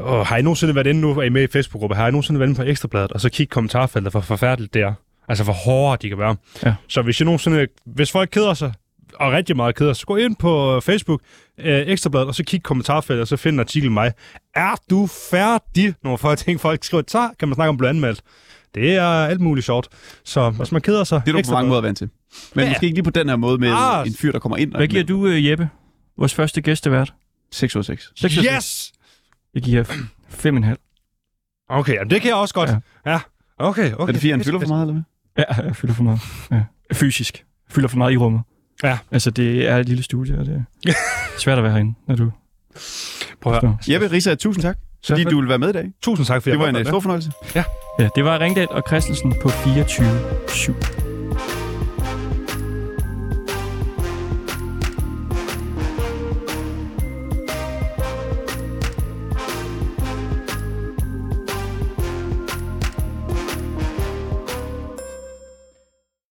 Åh, 0.00 0.26
har 0.26 0.36
I 0.36 0.42
nogensinde 0.42 0.74
været 0.74 0.86
inde, 0.86 1.00
nu 1.00 1.10
er 1.18 1.22
I 1.22 1.28
med 1.28 1.42
i 1.42 1.46
Facebook-gruppe, 1.52 1.96
har 1.96 2.08
I 2.08 2.10
nogensinde 2.10 2.40
været 2.40 2.48
inde 2.48 2.58
på 2.58 2.64
Ekstrabladet, 2.66 3.12
og 3.12 3.20
så 3.20 3.28
kig 3.30 3.48
kommentarfeltet, 3.50 4.12
hvor 4.12 4.20
forfærdeligt 4.20 4.74
det 4.74 4.82
er. 4.82 4.92
Altså, 5.28 5.44
hvor 5.44 5.52
hårdere 5.52 5.98
de 6.02 6.08
kan 6.08 6.18
være. 6.18 6.36
Ja. 6.64 6.74
Så 6.88 7.02
hvis, 7.02 7.20
jeg 7.20 7.24
nogensinde, 7.24 7.66
hvis 7.84 8.12
folk 8.12 8.28
keder 8.32 8.54
sig, 8.54 8.72
og 9.14 9.32
rigtig 9.32 9.56
meget 9.56 9.74
keder 9.74 9.92
sig, 9.92 10.00
så 10.00 10.06
gå 10.06 10.16
ind 10.16 10.36
på 10.36 10.80
Facebook, 10.80 11.20
øh, 11.58 11.80
Ekstrabladet, 11.86 12.28
og 12.28 12.34
så 12.34 12.44
kig 12.44 12.62
kommentarfeltet, 12.62 13.20
og 13.20 13.28
så 13.28 13.36
find 13.36 13.54
en 13.56 13.60
artikel 13.60 13.90
mig. 13.90 14.12
Er 14.54 14.74
du 14.90 15.06
færdig? 15.30 15.94
Når 16.04 16.16
folk 16.16 16.38
tænker, 16.38 16.60
folk 16.60 16.84
skriver, 16.84 17.02
så 17.08 17.30
kan 17.38 17.48
man 17.48 17.54
snakke 17.54 17.68
om 17.68 17.84
anmeldt. 17.84 18.20
Det 18.74 18.94
er 18.94 19.04
alt 19.04 19.40
muligt 19.40 19.66
sjovt. 19.66 19.88
Så 20.24 20.50
hvis 20.50 20.72
man 20.72 20.80
keder 20.82 21.04
sig... 21.04 21.22
Det 21.26 21.34
er 21.34 21.36
du 21.42 21.42
på 21.48 21.52
mange 21.52 21.68
måder 21.68 21.80
vant 21.80 21.98
til. 21.98 22.08
Men 22.54 22.64
Ja. 22.64 22.70
måske 22.70 22.84
ikke 22.86 22.96
lige 22.96 23.04
på 23.04 23.10
den 23.10 23.28
her 23.28 23.36
måde 23.36 23.58
med 23.58 23.68
Ah. 23.72 24.06
en 24.06 24.14
fyr, 24.14 24.32
der 24.32 24.38
kommer 24.38 24.56
ind. 24.56 24.72
og 24.72 24.78
Hvad 24.78 24.88
giver 24.88 25.04
du, 25.04 25.26
øh, 25.26 25.46
Jeppe? 25.46 25.68
Vores 26.18 26.34
første 26.34 26.60
gæstevært. 26.60 27.12
6 27.52 27.76
ud 27.76 27.80
af 27.80 27.84
6. 27.84 28.12
6 28.16 28.34
Yes! 28.34 28.92
Jeg 29.56 29.62
giver 29.64 29.84
5,5. 29.84 31.66
Okay, 31.68 31.94
jamen 31.94 32.10
det 32.10 32.20
kan 32.20 32.28
jeg 32.28 32.36
også 32.36 32.54
godt. 32.54 32.70
Ja. 32.70 32.76
Ja. 33.06 33.10
ja. 33.12 33.20
Okay, 33.58 33.92
okay. 33.92 34.02
Er 34.02 34.06
det 34.06 34.16
fordi, 34.16 34.30
han 34.30 34.44
fylder 34.44 34.60
for 34.60 34.66
meget, 34.68 34.82
eller 34.82 35.02
hvad? 35.36 35.44
Ja, 35.58 35.62
jeg 35.66 35.76
fylder 35.76 35.94
for 35.94 36.02
meget. 36.02 36.20
Ja. 36.50 36.62
Fysisk. 36.92 37.38
Jeg 37.38 37.74
fylder 37.74 37.88
for 37.88 37.96
meget 37.96 38.12
i 38.12 38.16
rummet. 38.16 38.40
Ja. 38.82 38.98
Altså, 39.10 39.30
det 39.30 39.68
er 39.68 39.76
et 39.76 39.88
lille 39.88 40.02
studie, 40.02 40.38
og 40.38 40.46
det 40.46 40.64
er 40.86 40.92
svært 41.42 41.58
at 41.58 41.64
være 41.64 41.72
herinde, 41.72 41.94
når 42.08 42.16
du... 42.16 42.32
Prøv 43.40 43.54
at 43.54 43.60
høre. 43.62 43.78
Jeppe 43.88 44.10
Risa, 44.10 44.34
tusind 44.34 44.62
tak, 44.62 44.78
fordi 45.06 45.24
du 45.24 45.36
ville 45.36 45.48
være 45.48 45.58
med 45.58 45.68
i 45.68 45.72
dag. 45.72 45.92
Tusind 46.02 46.26
tak, 46.26 46.42
fordi 46.42 46.50
Det 46.52 46.58
jeg 46.58 46.64
var 46.64 46.68
en 46.68 46.76
øh, 46.76 46.86
stor 46.86 47.00
fornøjelse. 47.00 47.32
Ja, 47.54 47.64
det 48.16 48.24
var 48.24 48.40
Ringdal 48.40 48.68
og 48.70 48.82
Christensen 48.88 49.34
på 49.42 49.48
24-7. 49.48 51.05